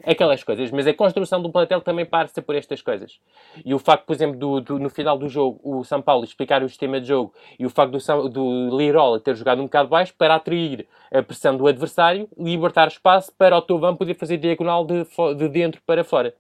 Aquelas 0.04 0.44
coisas. 0.44 0.70
Mas 0.70 0.86
a 0.86 0.92
construção 0.92 1.40
do 1.40 1.50
plantel 1.50 1.80
também 1.80 2.04
passa 2.04 2.42
por 2.42 2.54
estas 2.54 2.82
coisas. 2.82 3.18
E 3.64 3.72
o 3.72 3.78
facto, 3.78 4.04
por 4.04 4.12
exemplo, 4.12 4.38
do, 4.38 4.60
do, 4.60 4.78
no 4.78 4.90
final 4.90 5.16
do 5.16 5.28
jogo, 5.28 5.58
o 5.64 5.82
São 5.84 6.02
Paulo 6.02 6.24
explicar 6.24 6.62
o 6.62 6.68
sistema 6.68 7.00
de 7.00 7.08
jogo 7.08 7.32
e 7.58 7.64
o 7.64 7.70
facto 7.70 7.92
do, 7.92 8.28
do 8.28 8.76
Lirola 8.76 9.18
ter 9.20 9.34
jogado 9.34 9.60
um 9.60 9.64
bocado 9.64 9.88
baixo 9.88 10.14
para 10.18 10.34
atrair 10.34 10.86
a 11.10 11.22
pressão 11.22 11.56
do 11.56 11.66
adversário, 11.66 12.28
libertar 12.36 12.88
espaço 12.88 13.32
para 13.38 13.56
o 13.56 13.62
Tovan 13.62 13.96
poder 13.96 14.14
fazer 14.14 14.36
diagonal 14.36 14.84
de, 14.84 15.06
de 15.36 15.48
dentro 15.48 15.80
para 15.86 16.04
fora. 16.04 16.34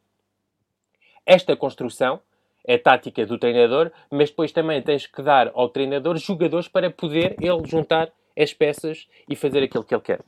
Esta 1.24 1.56
construção 1.56 2.20
é 2.64 2.78
tática 2.78 3.26
do 3.26 3.38
treinador, 3.38 3.90
mas 4.10 4.30
depois 4.30 4.52
também 4.52 4.80
tens 4.82 5.06
que 5.06 5.22
dar 5.22 5.50
ao 5.54 5.68
treinador 5.68 6.16
jogadores 6.16 6.68
para 6.68 6.90
poder 6.90 7.36
ele 7.40 7.66
juntar 7.66 8.10
as 8.36 8.52
peças 8.52 9.06
e 9.28 9.36
fazer 9.36 9.62
aquilo 9.62 9.84
que 9.84 9.94
ele 9.94 10.02
quer. 10.02 10.20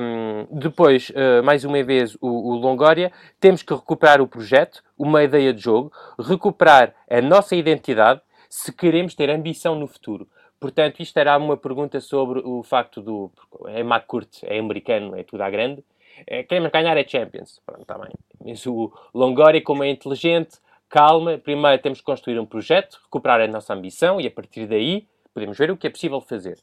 Um, 0.00 0.46
depois, 0.58 1.10
uh, 1.10 1.42
mais 1.44 1.64
uma 1.64 1.82
vez, 1.82 2.16
o, 2.20 2.28
o, 2.28 2.54
Longoria, 2.54 3.12
temos 3.38 3.62
que 3.62 3.74
recuperar 3.74 4.20
o 4.20 4.26
projeto, 4.26 4.82
uma 4.96 5.22
ideia 5.22 5.52
de 5.52 5.60
jogo, 5.60 5.92
recuperar 6.18 6.94
a 7.08 7.20
nossa 7.20 7.54
identidade 7.54 8.22
se 8.48 8.72
queremos 8.72 9.14
ter 9.14 9.30
ambição 9.30 9.74
no 9.74 9.86
futuro. 9.86 10.26
Portanto, 10.58 11.00
isto 11.00 11.16
era 11.18 11.36
uma 11.38 11.56
pergunta 11.56 12.00
sobre 12.00 12.40
o 12.40 12.62
facto 12.62 13.00
do. 13.00 13.30
É 13.68 13.80
McCourt, 13.80 14.42
é 14.42 14.58
americano, 14.58 15.16
é 15.16 15.22
tudo 15.22 15.42
à 15.42 15.50
grande. 15.50 15.82
É, 16.26 16.42
queremos 16.42 16.70
ganhar 16.70 16.98
a 16.98 17.06
Champions. 17.06 17.62
Pronto, 17.64 17.82
está 17.82 17.96
bem. 17.96 18.10
Mas 18.44 18.66
o 18.66 18.92
Longoria, 19.14 19.62
como 19.62 19.82
é 19.82 19.88
inteligente, 19.88 20.58
calma. 20.90 21.38
Primeiro 21.38 21.80
temos 21.80 22.00
que 22.00 22.04
construir 22.04 22.38
um 22.38 22.44
projeto, 22.44 23.00
recuperar 23.04 23.40
a 23.40 23.46
nossa 23.46 23.72
ambição 23.72 24.20
e 24.20 24.26
a 24.26 24.30
partir 24.30 24.66
daí 24.66 25.06
podemos 25.32 25.56
ver 25.56 25.70
o 25.70 25.76
que 25.76 25.86
é 25.86 25.90
possível 25.90 26.20
fazer. 26.20 26.58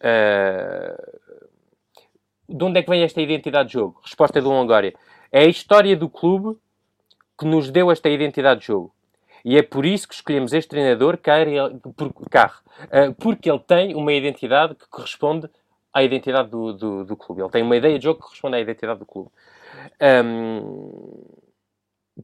Uh... 0.00 1.20
De 2.48 2.64
onde 2.64 2.80
é 2.80 2.82
que 2.82 2.90
vem 2.90 3.02
esta 3.04 3.20
identidade 3.20 3.68
de 3.68 3.74
jogo? 3.74 4.00
Resposta 4.02 4.40
do 4.42 4.48
Longoria. 4.48 4.92
É 5.30 5.42
a 5.42 5.48
história 5.48 5.96
do 5.96 6.08
clube 6.08 6.58
que 7.38 7.46
nos 7.46 7.70
deu 7.70 7.92
esta 7.92 8.08
identidade 8.08 8.60
de 8.60 8.66
jogo. 8.66 8.92
E 9.44 9.56
é 9.56 9.62
por 9.62 9.86
isso 9.86 10.08
que 10.08 10.14
escolhemos 10.14 10.52
este 10.52 10.68
treinador, 10.68 11.16
Carro, 11.16 11.50
uh, 11.52 13.14
porque 13.18 13.48
ele 13.48 13.60
tem 13.60 13.94
uma 13.94 14.12
identidade 14.12 14.74
que 14.74 14.86
corresponde 14.88 15.48
à 15.92 16.02
identidade 16.02 16.50
do, 16.50 16.72
do, 16.72 17.04
do, 17.04 17.16
clube. 17.16 17.40
Ele 17.40 17.50
tem 17.50 17.62
uma 17.62 17.76
ideia 17.76 17.98
de 17.98 18.04
jogo 18.04 18.18
que 18.18 18.26
corresponde 18.26 18.56
à 18.56 18.60
identidade 18.60 18.98
do 18.98 19.06
clube. 19.06 19.30
Um, 20.24 21.24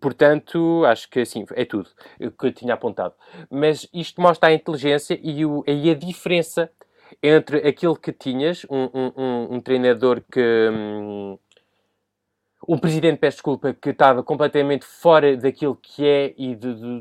Portanto, 0.00 0.84
acho 0.86 1.08
que 1.08 1.20
assim, 1.20 1.44
é 1.52 1.64
tudo 1.64 1.88
que 2.18 2.46
eu 2.46 2.52
tinha 2.52 2.74
apontado. 2.74 3.14
Mas 3.50 3.88
isto 3.92 4.20
mostra 4.20 4.48
a 4.48 4.52
inteligência 4.52 5.18
e, 5.22 5.44
o, 5.44 5.64
e 5.66 5.90
a 5.90 5.94
diferença 5.94 6.70
entre 7.22 7.58
aquilo 7.66 7.96
que 7.96 8.12
tinhas, 8.12 8.64
um, 8.70 8.88
um, 8.94 9.56
um 9.56 9.60
treinador 9.60 10.22
que. 10.30 10.68
Um, 10.70 11.38
um 12.68 12.78
presidente, 12.78 13.18
peço 13.18 13.36
desculpa, 13.36 13.72
que 13.74 13.90
estava 13.90 14.24
completamente 14.24 14.84
fora 14.84 15.36
daquilo 15.36 15.76
que 15.76 16.04
é 16.04 16.34
e 16.36 16.54
do, 16.56 17.00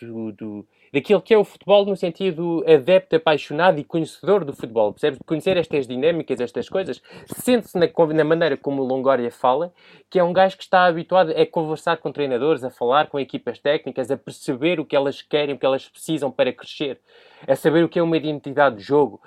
do, 0.00 0.32
do 0.32 0.66
daquilo 0.92 1.20
que 1.20 1.34
é 1.34 1.38
o 1.38 1.44
futebol 1.44 1.84
no 1.84 1.96
sentido 1.96 2.64
adepto, 2.66 3.16
apaixonado 3.16 3.78
e 3.78 3.84
conhecedor 3.84 4.44
do 4.44 4.52
futebol. 4.52 4.92
Percebes? 4.92 5.18
Conhecer 5.26 5.56
estas 5.56 5.86
dinâmicas, 5.86 6.40
estas 6.40 6.68
coisas. 6.68 7.02
Sente-se 7.26 7.78
na, 7.78 7.88
na, 8.14 8.24
maneira 8.24 8.56
como 8.56 8.82
o 8.82 8.84
Longoria 8.84 9.30
fala, 9.30 9.72
que 10.08 10.18
é 10.18 10.24
um 10.24 10.32
gajo 10.32 10.56
que 10.56 10.62
está 10.62 10.86
habituado 10.86 11.30
a 11.30 11.46
conversar 11.46 11.98
com 11.98 12.12
treinadores, 12.12 12.64
a 12.64 12.70
falar 12.70 13.08
com 13.08 13.18
equipas 13.18 13.58
técnicas, 13.58 14.10
a 14.10 14.16
perceber 14.16 14.80
o 14.80 14.84
que 14.84 14.96
elas 14.96 15.22
querem, 15.22 15.54
o 15.54 15.58
que 15.58 15.66
elas 15.66 15.88
precisam 15.88 16.30
para 16.30 16.52
crescer, 16.52 16.98
a 17.46 17.54
saber 17.54 17.84
o 17.84 17.88
que 17.88 17.98
é 17.98 18.02
uma 18.02 18.16
identidade 18.16 18.76
de 18.76 18.82
jogo. 18.82 19.20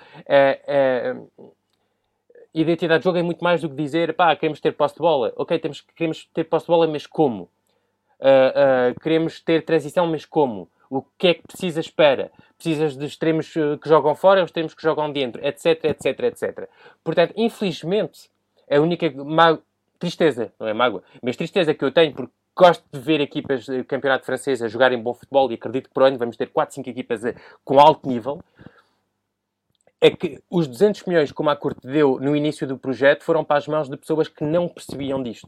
identidade 2.53 2.99
de 2.99 3.05
jogo 3.05 3.18
é 3.18 3.24
muito 3.24 3.43
mais 3.43 3.62
do 3.62 3.70
que 3.70 3.76
dizer, 3.76 4.14
pá, 4.14 4.36
queremos 4.36 4.59
ter 4.59 4.74
posse 4.74 4.95
de 4.95 5.01
bola. 5.01 5.32
Ok, 5.36 5.57
temos, 5.59 5.82
queremos 5.82 6.26
ter 6.34 6.43
posse 6.43 6.66
de 6.66 6.72
bola, 6.72 6.88
mas 6.88 7.07
como? 7.07 7.49
Uh, 8.20 8.91
uh, 8.91 8.99
queremos 9.01 9.39
ter 9.41 9.66
transição, 9.66 10.05
mas 10.05 10.26
como? 10.26 10.70
O 10.91 11.01
que 11.17 11.27
é 11.27 11.33
que 11.33 11.43
precisas 11.47 11.89
para. 11.89 12.29
Precisas 12.57 12.97
de 12.97 13.05
extremos 13.05 13.55
eh, 13.55 13.77
que 13.81 13.87
jogam 13.87 14.13
fora, 14.13 14.43
extremos 14.43 14.73
que 14.73 14.83
jogam 14.83 15.11
dentro, 15.11 15.43
etc, 15.43 15.85
etc, 15.85 16.19
etc. 16.23 16.69
Portanto, 17.03 17.33
infelizmente, 17.37 18.29
a 18.69 18.79
única 18.79 19.11
tristeza, 19.97 20.51
não 20.59 20.67
é 20.67 20.73
mágoa, 20.73 21.01
mas 21.23 21.37
tristeza 21.37 21.73
que 21.73 21.83
eu 21.83 21.91
tenho, 21.91 22.13
porque 22.13 22.33
gosto 22.55 22.83
de 22.91 22.99
ver 22.99 23.21
equipas 23.21 23.65
do 23.65 23.83
campeonato 23.85 24.25
francês 24.25 24.61
a 24.61 24.67
jogarem 24.67 25.01
bom 25.01 25.13
futebol 25.13 25.49
e 25.49 25.55
acredito 25.55 25.87
que 25.87 25.93
por 25.93 26.03
ano 26.03 26.17
vamos 26.17 26.35
ter 26.35 26.49
4, 26.49 26.75
5 26.75 26.89
equipas 26.89 27.23
eh, 27.23 27.35
com 27.63 27.79
alto 27.79 28.07
nível 28.07 28.43
é 30.01 30.09
que 30.09 30.39
os 30.49 30.67
200 30.67 31.05
milhões 31.05 31.31
que 31.31 31.39
o 31.39 31.45
Macurte 31.45 31.85
deu 31.85 32.19
no 32.19 32.35
início 32.35 32.65
do 32.65 32.75
projeto 32.75 33.23
foram 33.23 33.43
para 33.43 33.57
as 33.57 33.67
mãos 33.67 33.87
de 33.87 33.95
pessoas 33.95 34.27
que 34.27 34.43
não 34.43 34.67
percebiam 34.67 35.21
disto. 35.21 35.47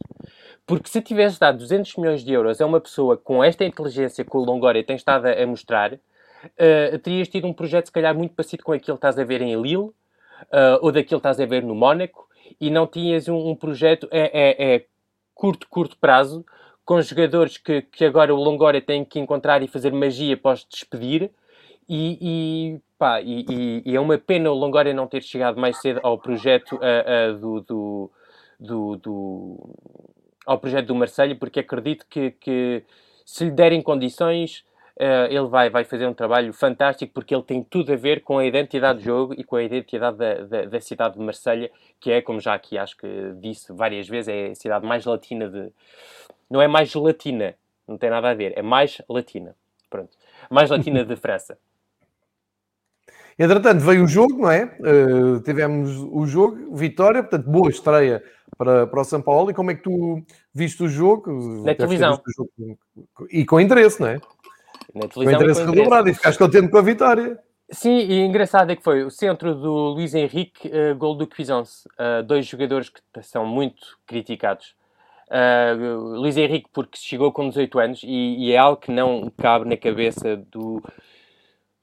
Porque 0.67 0.87
se 0.87 1.01
tivesse 1.01 1.39
dado 1.39 1.57
200 1.57 1.95
milhões 1.97 2.23
de 2.23 2.31
euros 2.31 2.61
a 2.61 2.65
uma 2.67 2.79
pessoa 2.79 3.17
com 3.17 3.43
esta 3.43 3.65
inteligência 3.65 4.23
que 4.23 4.37
o 4.37 4.39
Longoria 4.39 4.83
tem 4.83 4.95
estado 4.95 5.25
a, 5.25 5.47
mostrar, 5.47 5.93
uh, 5.93 6.99
terias 6.99 7.27
tido 7.27 7.47
um 7.47 7.53
projeto 7.53 7.87
se 7.87 7.91
calhar 7.91 8.15
muito 8.15 8.35
parecido 8.35 8.63
com 8.63 8.71
aquilo 8.71 8.95
que 8.95 8.99
estás 8.99 9.17
a 9.17 9.23
ver 9.23 9.41
em 9.41 9.59
Lille, 9.59 9.77
uh, 9.77 9.93
ou 10.81 10.91
daquilo 10.91 11.19
que 11.19 11.27
estás 11.27 11.39
a 11.39 11.45
ver 11.47 11.63
no 11.63 11.73
Mónaco, 11.73 12.29
e 12.61 12.69
não 12.69 12.85
tinhas 12.85 13.27
um, 13.27 13.49
um 13.49 13.55
projeto 13.55 14.07
é, 14.11 14.85
curto, 15.33 15.67
curto 15.67 15.97
prazo, 15.97 16.45
com 16.85 17.01
jogadores 17.01 17.57
que, 17.57 17.81
que 17.81 18.05
agora 18.05 18.33
o 18.35 18.37
Longoria 18.37 18.81
tem 18.81 19.03
que 19.03 19.19
encontrar 19.19 19.63
e 19.63 19.67
fazer 19.67 19.91
magia 19.91 20.35
após 20.35 20.63
despedir, 20.69 21.31
e, 21.87 22.17
e, 22.21 22.81
pá, 22.97 23.21
e, 23.21 23.83
e, 23.85 23.95
é 23.95 23.99
uma 23.99 24.17
pena 24.17 24.51
o 24.51 24.53
Longoria 24.53 24.93
não 24.93 25.07
ter 25.07 25.21
chegado 25.21 25.59
mais 25.59 25.79
cedo 25.79 25.99
ao 26.03 26.17
projeto 26.17 26.75
uh, 26.75 27.33
uh, 27.33 27.39
do, 27.39 27.61
do, 27.61 28.11
do, 28.59 28.95
do, 28.97 29.75
ao 30.45 30.59
projeto 30.59 30.87
do 30.87 30.95
Marseille, 30.95 31.35
porque 31.35 31.59
acredito 31.59 32.05
que, 32.09 32.31
que 32.31 32.83
se 33.25 33.45
lhe 33.45 33.51
derem 33.51 33.81
condições, 33.81 34.63
uh, 34.97 35.27
ele 35.29 35.47
vai, 35.47 35.69
vai 35.69 35.83
fazer 35.83 36.07
um 36.07 36.13
trabalho 36.13 36.53
fantástico, 36.53 37.13
porque 37.13 37.33
ele 37.33 37.43
tem 37.43 37.63
tudo 37.63 37.93
a 37.93 37.95
ver 37.95 38.21
com 38.21 38.37
a 38.37 38.45
identidade 38.45 38.99
do 38.99 39.05
jogo 39.05 39.33
e 39.37 39.43
com 39.43 39.55
a 39.55 39.63
identidade 39.63 40.17
da, 40.17 40.33
da, 40.43 40.65
da 40.65 40.81
cidade 40.81 41.17
de 41.17 41.21
Marselha, 41.21 41.71
que 41.99 42.11
é, 42.11 42.21
como 42.21 42.39
já 42.39 42.53
aqui 42.53 42.77
acho 42.77 42.97
que 42.97 43.07
disse 43.39 43.71
várias 43.73 44.07
vezes, 44.07 44.27
é 44.27 44.47
a 44.47 44.55
cidade 44.55 44.85
mais 44.85 45.05
latina 45.05 45.49
de... 45.49 45.71
Não 46.49 46.61
é 46.61 46.67
mais 46.67 46.93
latina, 46.93 47.55
não 47.87 47.97
tem 47.97 48.09
nada 48.09 48.29
a 48.29 48.33
ver, 48.33 48.53
é 48.57 48.61
mais 48.61 49.01
latina. 49.09 49.55
Pronto. 49.89 50.17
Mais 50.49 50.69
latina 50.69 51.05
de 51.05 51.15
França. 51.17 51.57
Entretanto, 53.37 53.79
veio 53.79 54.03
o 54.03 54.07
jogo, 54.07 54.43
não 54.43 54.51
é? 54.51 54.75
Uh, 54.79 55.39
tivemos 55.41 55.97
o 56.11 56.25
jogo, 56.25 56.75
vitória, 56.75 57.23
portanto, 57.23 57.49
boa 57.49 57.69
estreia 57.69 58.23
para, 58.57 58.87
para 58.87 59.01
o 59.01 59.03
São 59.03 59.21
Paulo. 59.21 59.51
E 59.51 59.53
como 59.53 59.71
é 59.71 59.75
que 59.75 59.83
tu 59.83 60.23
viste 60.53 60.83
o 60.83 60.87
jogo? 60.87 61.31
Na 61.63 61.73
televisão. 61.73 62.21
Jogo, 62.35 62.77
e 63.31 63.45
com 63.45 63.59
interesse, 63.59 63.99
não 63.99 64.07
é? 64.07 64.21
Na 64.93 65.07
televisão. 65.07 65.23
Com 65.25 65.31
interesse 65.31 65.65
redobrado 65.65 66.09
e 66.09 66.13
ficaste 66.13 66.37
contente 66.37 66.69
com 66.69 66.77
a 66.77 66.81
vitória. 66.81 67.39
Sim, 67.71 67.97
e 67.97 68.19
engraçado 68.19 68.71
é 68.71 68.75
que 68.75 68.83
foi 68.83 69.03
o 69.03 69.09
centro 69.09 69.55
do 69.55 69.71
Luís 69.71 70.13
Henrique, 70.13 70.67
uh, 70.67 70.95
gol 70.95 71.15
do 71.15 71.27
Cuisance. 71.27 71.87
Uh, 71.99 72.21
dois 72.23 72.45
jogadores 72.45 72.89
que 72.89 73.01
são 73.23 73.45
muito 73.45 73.97
criticados. 74.05 74.75
Uh, 75.27 76.19
Luís 76.19 76.37
Henrique, 76.37 76.69
porque 76.71 76.97
chegou 76.97 77.31
com 77.31 77.49
18 77.49 77.79
anos 77.79 78.03
e, 78.03 78.07
e, 78.37 78.51
é 78.51 78.57
algo 78.57 78.79
que 78.79 78.91
não 78.91 79.31
cabe 79.35 79.67
na 79.67 79.75
cabeça 79.75 80.37
do 80.37 80.83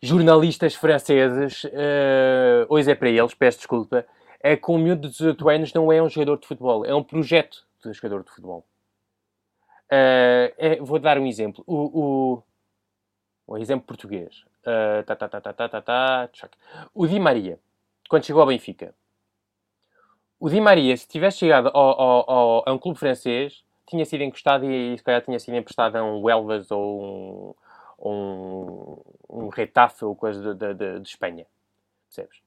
jornalistas 0.03 0.74
franceses, 0.74 1.64
uh, 1.64 2.66
hoje 2.68 2.90
é 2.90 2.94
para 2.94 3.11
eles, 3.11 3.34
peço 3.34 3.59
desculpa, 3.59 4.07
é 4.42 4.57
que 4.57 4.70
um 4.70 4.78
miúdo 4.78 5.03
de 5.03 5.12
18 5.12 5.48
anos 5.48 5.74
não 5.74 5.92
é 5.92 6.03
um 6.03 6.09
jogador 6.09 6.38
de 6.38 6.46
futebol, 6.46 6.84
é 6.84 6.94
um 6.94 7.05
projeto 7.05 7.66
de 7.84 7.92
jogador 7.92 8.24
de 8.24 8.30
futebol. 8.30 8.66
Uh, 9.92 10.48
é, 10.57 10.76
vou 10.80 10.98
dar 10.98 11.18
um 11.18 11.26
exemplo. 11.26 11.64
O, 11.66 12.42
o, 13.48 13.55
um 13.55 13.59
exemplo 13.59 13.86
português. 13.86 14.44
Uh, 14.61 15.03
tá, 15.05 15.16
tá, 15.16 15.28
tá, 15.28 15.40
tá, 15.40 15.53
tá, 15.53 15.68
tá, 15.68 15.80
tá, 15.80 16.51
o 16.94 17.07
Di 17.07 17.18
Maria, 17.18 17.59
quando 18.09 18.24
chegou 18.24 18.40
ao 18.40 18.48
Benfica. 18.48 18.94
O 20.38 20.48
Di 20.48 20.61
Maria, 20.61 20.96
se 20.96 21.07
tivesse 21.07 21.38
chegado 21.38 21.68
ao, 21.74 22.01
ao, 22.01 22.30
ao, 22.30 22.62
a 22.66 22.72
um 22.72 22.78
clube 22.78 22.98
francês, 22.98 23.62
tinha 23.86 24.05
sido 24.07 24.22
encostado 24.22 24.64
e, 24.64 24.96
se 24.96 25.05
calhar 25.05 25.20
tinha 25.20 25.38
sido 25.38 25.57
emprestado 25.57 25.96
a 25.96 26.05
um 26.05 26.30
Elvas 26.30 26.70
ou 26.70 27.57
um 28.01 29.01
um, 29.30 29.48
Retafe 29.48 30.05
ou 30.05 30.16
coisa 30.16 30.55
de, 30.55 30.74
de, 30.74 31.01
de 31.01 31.09
Espanha. 31.09 31.46
Percebes? 32.09 32.38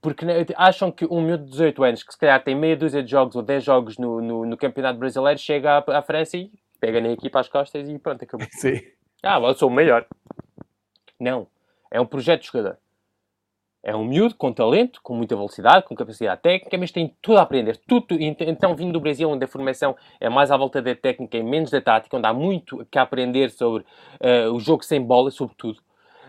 Porque 0.00 0.24
acham 0.56 0.90
que 0.90 1.04
um 1.04 1.20
miúdo 1.20 1.44
de 1.44 1.50
18 1.50 1.84
anos, 1.84 2.02
que 2.02 2.12
se 2.12 2.18
calhar 2.18 2.42
tem 2.42 2.54
meia 2.54 2.76
dúzia 2.76 3.02
de 3.02 3.10
jogos 3.10 3.36
ou 3.36 3.42
10 3.42 3.64
jogos 3.64 3.98
no, 3.98 4.20
no, 4.20 4.46
no 4.46 4.56
Campeonato 4.56 4.98
Brasileiro, 4.98 5.38
chega 5.38 5.78
à, 5.78 5.98
à, 5.98 6.02
França 6.02 6.36
e 6.36 6.50
pega 6.80 7.00
na 7.00 7.10
equipa 7.10 7.40
às 7.40 7.48
costas 7.48 7.88
e 7.88 7.98
pronto, 7.98 8.24
acabou. 8.24 8.46
Sim. 8.52 8.80
Ah, 9.22 9.38
eu 9.40 9.54
sou 9.54 9.68
o 9.68 9.72
melhor. 9.72 10.06
Não. 11.18 11.46
É 11.90 12.00
um 12.00 12.06
projeto 12.06 12.42
de 12.42 12.46
jogador. 12.46 12.78
É 13.86 13.94
um 13.94 14.02
miúdo 14.02 14.34
com 14.34 14.50
talento, 14.50 14.98
com 15.02 15.14
muita 15.14 15.36
velocidade, 15.36 15.84
com 15.84 15.94
capacidade 15.94 16.40
técnica, 16.40 16.78
mas 16.78 16.90
tem 16.90 17.14
tudo 17.20 17.36
a 17.36 17.42
aprender. 17.42 17.76
Tudo. 17.86 18.16
Então, 18.18 18.74
vindo 18.74 18.94
do 18.94 19.00
Brasil, 19.00 19.28
onde 19.28 19.44
a 19.44 19.46
formação 19.46 19.94
é 20.18 20.26
mais 20.30 20.50
à 20.50 20.56
volta 20.56 20.80
da 20.80 20.94
técnica 20.94 21.36
e 21.36 21.42
menos 21.42 21.70
da 21.70 21.82
tática, 21.82 22.16
onde 22.16 22.26
há 22.26 22.32
muito 22.32 22.86
que 22.90 22.98
aprender 22.98 23.50
sobre 23.50 23.82
uh, 23.82 24.50
o 24.54 24.58
jogo 24.58 24.82
sem 24.82 25.02
bola, 25.02 25.30
sobretudo. 25.30 25.80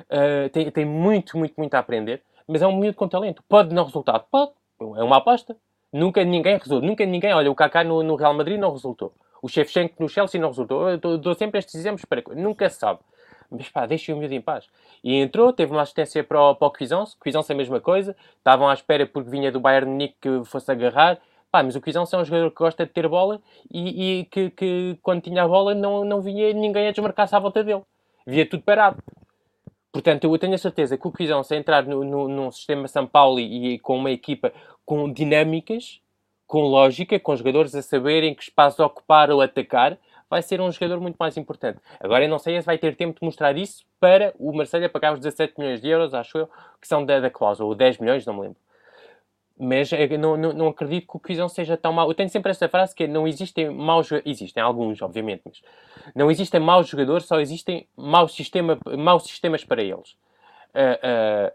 Uh, 0.02 0.50
tem, 0.52 0.70
tem 0.70 0.84
muito, 0.84 1.38
muito, 1.38 1.54
muito 1.58 1.74
a 1.76 1.80
aprender. 1.80 2.22
Mas 2.46 2.62
é 2.62 2.68
um 2.68 2.78
miúdo 2.78 2.98
com 2.98 3.08
talento. 3.08 3.42
Pode 3.48 3.74
não 3.74 3.86
resultar? 3.86 4.20
Pode. 4.20 4.52
É 4.98 5.04
uma 5.04 5.18
aposta. 5.18 5.56
Nunca 5.94 6.26
ninguém 6.26 6.58
resultou. 6.58 6.82
Nunca 6.82 7.06
ninguém... 7.06 7.34
Olha, 7.34 7.50
o 7.50 7.56
Kaká 7.56 7.86
no, 7.86 8.04
no 8.04 8.18
Real 8.18 8.34
Madrid 8.34 8.60
não 8.60 8.74
resultou. 8.74 9.14
O 9.42 9.48
Shevchenko 9.48 9.96
no 10.04 10.10
Chelsea 10.10 10.42
não 10.42 10.50
resultou. 10.50 10.90
Eu 10.90 11.18
dou 11.18 11.34
sempre 11.34 11.60
estes 11.60 11.76
exemplos 11.76 12.04
para... 12.04 12.22
Nunca 12.36 12.70
se 12.70 12.80
sabe. 12.80 13.00
Mas 13.50 13.70
pá, 13.70 13.86
deixem 13.86 14.14
o 14.14 14.18
miúdo 14.18 14.34
em 14.34 14.42
paz. 14.42 14.68
E 15.04 15.16
entrou, 15.16 15.54
teve 15.54 15.72
uma 15.72 15.82
assistência 15.82 16.24
para 16.24 16.42
o, 16.42 16.56
para 16.56 16.68
o 16.68 16.72
Cuisance. 16.72 17.16
Cuisance 17.18 17.52
é 17.52 17.56
a 17.56 17.58
mesma 17.58 17.80
coisa. 17.80 18.16
Estavam 18.38 18.68
à 18.68 18.74
espera 18.74 19.06
porque 19.06 19.30
vinha 19.30 19.52
do 19.52 19.60
Bayern 19.60 19.90
Munique 19.90 20.16
que 20.22 20.46
fosse 20.46 20.72
agarrar. 20.72 21.20
Pá, 21.52 21.64
mas 21.64 21.76
o 21.76 21.82
Cuisance 21.82 22.14
é 22.14 22.18
um 22.18 22.26
jogador 22.26 22.50
que 22.50 22.58
gosta 22.58 22.86
de 22.86 22.92
ter 22.92 23.08
bola 23.08 23.42
e, 23.72 24.20
e 24.20 24.26
que, 24.26 24.50
que, 24.50 24.98
quando 25.02 25.22
tinha 25.22 25.44
a 25.44 25.48
bola 25.48 25.74
não, 25.74 26.04
não 26.04 26.22
vinha 26.22 26.52
ninguém 26.54 26.88
a 26.88 26.92
desmarcar-se 26.92 27.36
à 27.36 27.40
volta 27.40 27.64
dele. 27.64 27.82
Via 28.28 28.46
tudo 28.50 28.64
parado. 28.64 29.02
Portanto, 29.92 30.26
eu 30.26 30.38
tenho 30.38 30.54
a 30.54 30.58
certeza 30.58 30.98
que 30.98 31.08
o 31.08 31.12
Cuisance 31.12 31.56
entrar 31.56 31.86
no, 31.86 32.04
no, 32.04 32.28
num 32.28 32.52
sistema 32.52 32.88
São 32.88 33.08
Paulo 33.08 33.40
e, 33.40 33.76
e 33.76 33.80
com 33.80 33.98
uma 33.98 34.12
equipa 34.12 34.52
com 34.86 35.10
dinâmicas, 35.10 36.02
com 36.46 36.62
lógica, 36.62 37.20
com 37.20 37.36
jogadores 37.36 37.74
a 37.74 37.82
saberem 37.82 38.36
que 38.36 38.44
espaço 38.44 38.84
ocupar 38.84 39.32
ou 39.32 39.42
atacar, 39.42 39.98
vai 40.36 40.42
ser 40.42 40.60
um 40.60 40.70
jogador 40.70 41.00
muito 41.00 41.16
mais 41.16 41.38
importante. 41.38 41.80
Agora 41.98 42.26
eu 42.26 42.30
não 42.30 42.38
sei 42.38 42.60
se 42.60 42.66
vai 42.66 42.78
ter 42.78 42.94
tempo 42.98 43.18
de 43.18 43.26
mostrar 43.26 43.58
isso 43.58 43.86
para 44.02 44.34
o 44.38 44.52
Marseille 44.52 44.90
pagar 44.90 45.14
os 45.14 45.20
17 45.22 45.54
milhões 45.58 45.82
de 45.82 45.88
euros, 45.88 46.14
acho 46.14 46.38
eu, 46.38 46.50
que 46.82 46.86
são 46.86 47.06
da, 47.06 47.22
da 47.22 47.30
cláusula, 47.30 47.70
ou 47.70 47.74
10 47.74 48.00
milhões, 48.00 48.26
não 48.26 48.34
me 48.34 48.42
lembro. 48.42 48.58
Mas 49.58 49.90
não, 50.20 50.36
não, 50.36 50.52
não 50.52 50.68
acredito 50.68 51.08
que 51.08 51.16
o 51.16 51.20
Quizão 51.20 51.48
seja 51.48 51.78
tão 51.78 51.94
mau. 51.94 52.10
Eu 52.10 52.14
tenho 52.14 52.28
sempre 52.28 52.52
esta 52.52 52.68
frase 52.68 52.94
que 52.94 53.06
é, 53.06 53.08
não 53.08 53.26
existem 53.26 53.70
maus 53.70 54.10
Existem 54.26 54.62
alguns, 54.62 55.02
obviamente, 55.02 55.44
mas 55.46 55.62
não 56.14 56.30
existem 56.30 56.60
maus 56.60 56.90
jogadores, 56.90 57.26
só 57.26 57.40
existem 57.40 57.88
maus, 57.96 58.36
sistema, 58.36 58.78
maus 58.98 59.24
sistemas 59.24 59.64
para 59.64 59.82
eles. 59.82 60.18
Uh, 60.76 61.48
uh, 61.48 61.52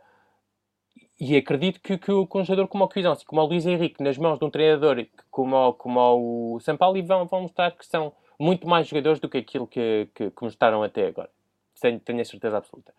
e 1.21 1.37
acredito 1.37 1.79
que, 1.81 1.99
que, 1.99 2.27
que 2.27 2.39
um 2.39 2.45
jogador 2.45 2.67
como 2.67 2.85
o 2.85 2.89
Quizão, 2.89 3.13
assim, 3.13 3.27
como 3.27 3.43
o 3.43 3.45
Luís 3.45 3.67
Henrique, 3.67 4.03
nas 4.03 4.17
mãos 4.17 4.39
de 4.39 4.45
um 4.47 4.51
treinador 4.51 5.07
como, 5.31 5.75
como 5.75 6.55
o 6.55 6.61
São 6.61 6.79
Paulo, 6.79 7.03
vão, 7.05 7.27
vão 7.27 7.43
mostrar 7.43 7.73
que 7.73 7.85
são 7.85 8.15
muito 8.41 8.67
mais 8.67 8.89
jogadores 8.89 9.21
do 9.21 9.29
que 9.29 9.37
aquilo 9.37 9.67
que, 9.67 10.09
que, 10.15 10.31
que 10.31 10.43
mostraram 10.43 10.83
até 10.83 11.07
agora. 11.07 11.29
Tenho, 11.79 12.01
tenho 12.01 12.21
a 12.21 12.25
certeza 12.25 12.57
absoluta. 12.57 12.93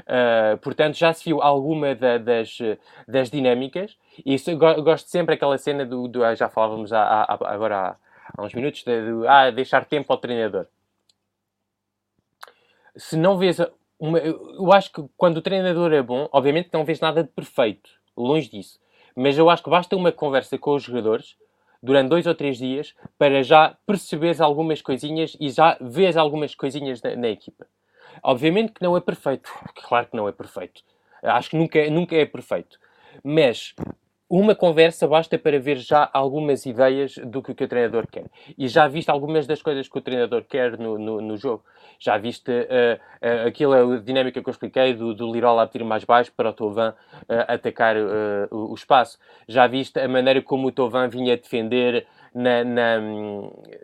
Uh, 0.00 0.58
portanto, 0.58 0.96
já 0.96 1.12
se 1.12 1.24
viu 1.24 1.40
alguma 1.40 1.94
da, 1.94 2.18
das, 2.18 2.58
das 3.06 3.30
dinâmicas. 3.30 3.96
E 4.24 4.34
isso, 4.34 4.50
eu 4.50 4.58
gosto 4.58 5.08
sempre 5.08 5.34
daquela 5.34 5.56
cena 5.56 5.86
do, 5.86 6.08
do. 6.08 6.34
Já 6.34 6.48
falávamos 6.48 6.92
há, 6.92 7.02
há, 7.02 7.32
agora 7.32 7.76
há, 7.76 7.96
há, 8.36 8.44
uns 8.44 8.52
minutos, 8.54 8.82
de, 8.82 9.20
de 9.20 9.26
ah, 9.26 9.50
deixar 9.50 9.84
tempo 9.84 10.12
ao 10.12 10.18
treinador. 10.18 10.66
Se 12.96 13.16
não 13.16 13.38
vês. 13.38 13.58
Uma, 13.98 14.18
eu 14.18 14.72
acho 14.72 14.92
que 14.92 15.04
quando 15.16 15.38
o 15.38 15.42
treinador 15.42 15.92
é 15.92 16.02
bom, 16.02 16.28
obviamente 16.32 16.70
não 16.72 16.84
vês 16.84 17.00
nada 17.00 17.24
de 17.24 17.30
perfeito, 17.30 17.90
longe 18.16 18.48
disso. 18.48 18.80
Mas 19.16 19.36
eu 19.36 19.50
acho 19.50 19.62
que 19.62 19.70
basta 19.70 19.96
uma 19.96 20.12
conversa 20.12 20.56
com 20.56 20.74
os 20.74 20.84
jogadores 20.84 21.36
durante 21.82 22.08
dois 22.08 22.26
ou 22.26 22.34
três 22.34 22.58
dias 22.58 22.94
para 23.18 23.42
já 23.42 23.76
perceberes 23.86 24.40
algumas 24.40 24.82
coisinhas 24.82 25.36
e 25.40 25.50
já 25.50 25.76
vês 25.80 26.16
algumas 26.16 26.54
coisinhas 26.54 27.00
na, 27.02 27.14
na, 27.16 27.28
equipa. 27.28 27.66
Obviamente 28.22 28.72
que 28.72 28.82
não 28.82 28.96
é 28.96 29.00
perfeito. 29.00 29.50
Claro 29.74 30.06
que 30.06 30.16
não 30.16 30.28
é 30.28 30.32
perfeito. 30.32 30.82
Acho 31.22 31.50
que 31.50 31.56
nunca, 31.56 31.90
nunca 31.90 32.16
é 32.16 32.26
perfeito. 32.26 32.78
Mas 33.24 33.74
uma 34.28 34.54
conversa 34.54 35.06
basta 35.06 35.38
para 35.38 35.58
ver 35.58 35.78
já 35.78 36.08
algumas 36.12 36.66
ideias 36.66 37.14
do 37.16 37.42
que, 37.42 37.52
o 37.52 37.68
treinador 37.68 38.06
quer. 38.06 38.26
E 38.58 38.68
já 38.68 38.86
viste 38.86 39.10
algumas 39.10 39.46
das 39.46 39.62
coisas 39.62 39.88
que 39.88 39.96
o 39.96 40.02
treinador 40.02 40.44
quer 40.44 40.78
no, 40.78 40.98
no, 40.98 41.20
no 41.20 41.36
jogo. 41.36 41.64
Já 41.98 42.18
viste 42.18 42.50
uh, 42.50 43.64
uh, 43.64 43.94
a 43.94 43.98
dinâmica 44.00 44.42
que 44.42 44.48
eu 44.48 44.50
expliquei 44.50 44.92
do, 44.92 45.14
do 45.14 45.32
Lirola 45.32 45.62
a 45.62 45.66
pedir 45.66 45.84
mais 45.84 46.04
baixo 46.04 46.30
para 46.36 46.50
o 46.50 46.52
Tovan 46.52 46.90
uh, 46.90 47.24
atacar 47.48 47.96
o, 48.50 48.70
o, 48.70 48.74
espaço. 48.74 49.18
Já 49.48 49.66
viste 49.66 49.98
a 49.98 50.06
maneira 50.06 50.42
como 50.42 50.68
o 50.68 50.72
Tovan 50.72 51.08
vinha 51.08 51.36
defender 51.36 52.06
na, 52.38 52.62
na 52.62 53.00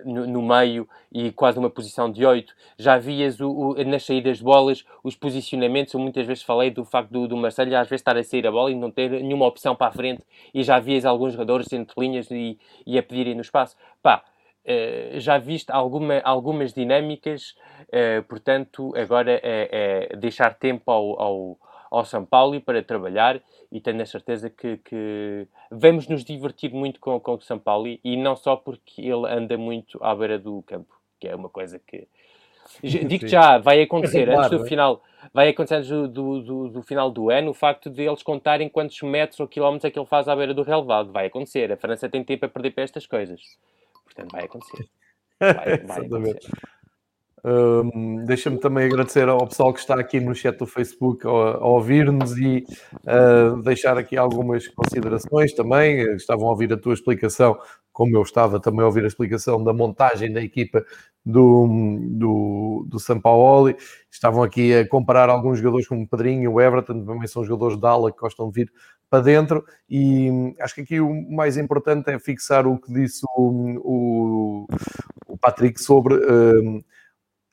no, 0.05 0.27
no, 0.27 0.43
meio 0.43 0.89
e 1.11 1.33
quase 1.33 1.59
numa 1.59 1.69
posição 1.69 2.11
de 2.11 2.25
8. 2.25 2.55
Já 2.79 2.99
vias 2.99 3.41
o, 3.41 3.51
o, 3.51 3.85
nas 3.85 4.05
saídas 4.05 4.39
de 4.39 4.45
bolas 4.45 4.85
os 5.03 5.17
posicionamentos. 5.17 5.93
Eu 5.93 6.01
muitas 6.01 6.25
vezes 6.27 6.43
falei 6.43 6.71
do 6.71 6.85
facto 6.85 7.11
do, 7.11 7.27
do 7.27 7.37
Marcelo 7.37 7.75
às 7.77 7.89
vezes 7.89 8.01
estar 8.01 8.17
a 8.17 8.23
sair 8.23 8.47
a 8.47 8.53
bola 8.53 8.71
e 8.71 8.75
não 8.77 8.91
ter 8.91 9.11
nenhuma 9.11 9.47
opção 9.47 9.75
para 9.75 9.89
a 9.89 9.93
frente. 9.93 10.23
E 10.55 10.63
já 10.63 10.79
vias 10.79 11.05
alguns 11.05 11.33
jogadores 11.33 11.73
entre 11.73 11.95
linhas 12.01 12.31
e, 12.31 12.57
e 12.87 12.97
a 12.97 13.03
pedirem 13.03 13.35
no 13.35 13.41
espaço. 13.41 13.77
Pá, 14.03 14.23
Uh, 14.67 15.21
já 15.21 15.37
viste 15.37 15.71
alguma, 15.71 16.23
algumas 16.25 16.73
dinâmicas, 16.73 17.55
uh, 17.89 18.23
portanto, 18.23 18.95
agora 18.97 19.39
é, 19.43 20.09
é 20.11 20.17
deixar 20.17 20.55
tempo 20.55 20.91
ao, 20.91 21.21
ao, 21.21 21.59
ao 21.97 22.05
São 22.05 22.25
Paulo 22.25 22.61
para 22.61 22.83
trabalhar 22.83 23.41
e 23.71 23.81
tenho 23.81 24.03
a 24.03 24.07
certeza 24.07 24.51
que, 24.51 24.79
que 24.79 25.47
vamos 25.71 26.09
nos 26.09 26.25
divertir 26.25 26.73
muito 26.73 27.01
com, 27.01 27.19
com 27.21 27.35
o 27.35 27.41
São 27.41 27.59
Paulo 27.59 27.87
e 28.03 28.17
não 28.17 28.37
só 28.37 28.57
porque 28.57 29.03
ele 29.03 29.27
anda 29.27 29.57
muito 29.57 30.03
à 30.03 30.15
beira 30.15 30.39
do 30.39 30.63
campo, 30.63 30.95
que 31.21 31.29
é 31.29 31.35
uma 31.35 31.49
coisa 31.49 31.79
que 31.79 32.07
digo 32.83 33.27
já, 33.27 33.59
vai 33.59 33.83
acontecer 33.83 34.29
antes 34.29 34.51
do 34.51 34.65
final, 34.65 35.03
vai 35.33 35.49
acontecer 35.49 35.77
antes 35.77 35.89
do, 35.89 36.09
do, 36.09 36.41
do, 36.43 36.69
do, 36.69 36.83
final 36.83 37.11
do 37.11 37.31
ano 37.31 37.51
o 37.51 37.55
facto 37.55 37.91
de 37.91 38.03
eles 38.03 38.23
contarem 38.23 38.69
quantos 38.69 39.01
metros 39.03 39.39
ou 39.41 39.47
quilómetros 39.47 39.85
é 39.85 39.91
que 39.91 39.99
ele 39.99 40.07
faz 40.07 40.29
à 40.29 40.37
beira 40.37 40.55
do 40.55 40.63
relevado. 40.63 41.13
Vai 41.13 41.27
acontecer. 41.27 41.71
A 41.73 41.77
França 41.77 42.09
tem 42.09 42.25
tempo 42.25 42.47
a 42.47 42.49
perder 42.49 42.71
para 42.73 42.85
estas 42.85 43.07
coisas. 43.07 43.41
Portanto, 44.05 44.33
vai 44.33 44.45
acontecer. 44.45 44.89
Vai, 45.41 45.79
vai 45.79 46.07
acontecer. 46.07 46.51
Um, 47.45 48.25
Deixa-me 48.25 48.59
também 48.59 48.87
agradecer 48.87 49.29
ao 49.29 49.47
pessoal 49.47 49.75
que 49.75 49.81
está 49.81 50.01
aqui 50.01 50.19
no 50.19 50.35
chat 50.35 50.57
do 50.57 50.67
Facebook 50.67 51.27
a, 51.27 51.31
a 51.31 51.67
ouvir-nos 51.67 52.39
e 52.39 52.65
uh, 53.05 53.61
deixar 53.63 53.99
aqui 53.99 54.17
algumas 54.17 54.67
considerações 54.69 55.53
também. 55.53 56.01
Estavam 56.15 56.49
a 56.49 56.51
ouvir 56.51 56.73
a 56.73 56.77
tua 56.79 56.95
explicação, 56.95 57.59
como 57.93 58.17
eu 58.17 58.23
estava 58.23 58.59
também 58.59 58.81
a 58.81 58.87
ouvir 58.87 59.05
a 59.05 59.09
explicação 59.09 59.63
da 59.63 59.75
montagem 59.75 60.33
da 60.33 60.43
equipa 60.43 60.83
do, 61.25 61.99
do, 62.13 62.87
do 62.89 62.99
São 62.99 63.21
Paulo. 63.21 63.75
Estavam 64.11 64.43
aqui 64.43 64.75
a 64.75 64.89
comparar 64.89 65.29
alguns 65.29 65.59
jogadores 65.59 65.87
como 65.87 66.03
o 66.03 66.09
Padrinho 66.09 66.45
e 66.45 66.49
o 66.49 66.59
Everton, 66.59 67.05
também 67.05 67.29
são 67.29 67.45
jogadores 67.45 67.79
de 67.79 67.87
ala 67.87 68.11
que 68.11 68.19
gostam 68.19 68.49
de 68.49 68.55
vir 68.55 68.73
para 69.11 69.23
dentro. 69.23 69.63
E 69.89 70.55
acho 70.61 70.77
que 70.77 70.81
aqui 70.81 70.99
o 70.99 71.31
mais 71.31 71.59
importante 71.59 72.11
é 72.11 72.19
fixar 72.19 72.67
o 72.67 72.79
que 72.79 72.91
disse 72.91 73.21
o, 73.37 73.79
o, 73.85 74.67
o 75.27 75.37
Patrick 75.37 75.79
sobre. 75.79 76.15
Uh, 76.15 76.83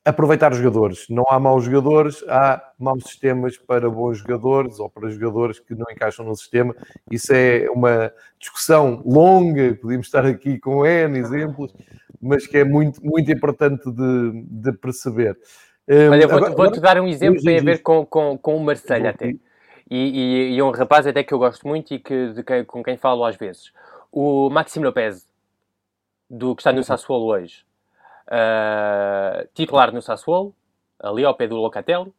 aproveitar 0.04 0.52
os 0.52 0.58
jogadores. 0.58 1.06
Não 1.10 1.24
há 1.30 1.40
maus 1.40 1.66
jogadores, 1.66 2.24
há 2.28 2.62
maus 2.78 3.04
sistemas 3.04 3.58
para 3.58 3.90
bons 3.90 4.18
jogadores 4.18 4.80
ou 4.80 4.90
para 4.90 5.10
jogadores 5.10 5.60
que 5.60 5.76
não 5.76 5.86
encaixam 5.92 6.26
no 6.26 6.36
sistema. 6.36 6.76
Isso 7.10 7.32
é 7.34 7.70
uma 7.70 8.12
discussão 8.40 9.02
longa, 9.06 9.78
podemos 9.80 10.08
estar 10.08 10.26
aqui 10.26 10.60
com 10.60 10.86
N 10.86 11.18
exemplos, 11.18 11.74
mas 12.22 12.48
que 12.48 12.58
é 12.58 12.64
muito, 12.64 13.04
muito 13.04 13.32
importante 13.32 13.90
de, 13.92 14.44
de 14.46 14.72
perceber. 14.74 15.38
Olha, 15.88 16.28
vou-te 16.28 16.56
vou 16.56 16.80
dar 16.80 17.00
um 17.00 17.08
exemplo 17.08 17.40
que 17.40 17.46
tem 17.46 17.60
a 17.60 17.64
ver 17.64 17.82
com, 17.82 18.06
com, 18.06 18.38
com 18.38 18.58
o 18.58 18.64
Marseille 18.64 19.08
até. 19.08 19.36
E, 19.90 19.98
e, 19.98 20.56
e, 20.56 20.62
um 20.62 20.72
rapaz 20.72 21.06
até 21.06 21.22
que 21.22 21.34
eu 21.34 21.40
gosto 21.40 21.68
muito 21.68 21.94
e 21.94 22.00
que, 22.00 22.34
com 22.66 22.82
quem 22.82 22.96
falo 22.96 23.26
às 23.26 23.36
vezes. 23.36 23.74
O 24.10 24.50
Maxime 24.50 24.86
Lopez, 24.86 25.26
do 26.30 26.56
que 26.56 26.62
está 26.62 26.72
no 26.72 26.84
Sassuolo 26.84 27.26
hoje 27.26 27.66
uh, 28.32 29.48
titular 29.54 29.94
no 29.94 30.02
Sassuolo, 30.02 30.56
ali 31.00 31.26
ao 31.26 31.36
pé 31.36 31.48
do 31.48 31.56
Locatelli. 31.56 32.14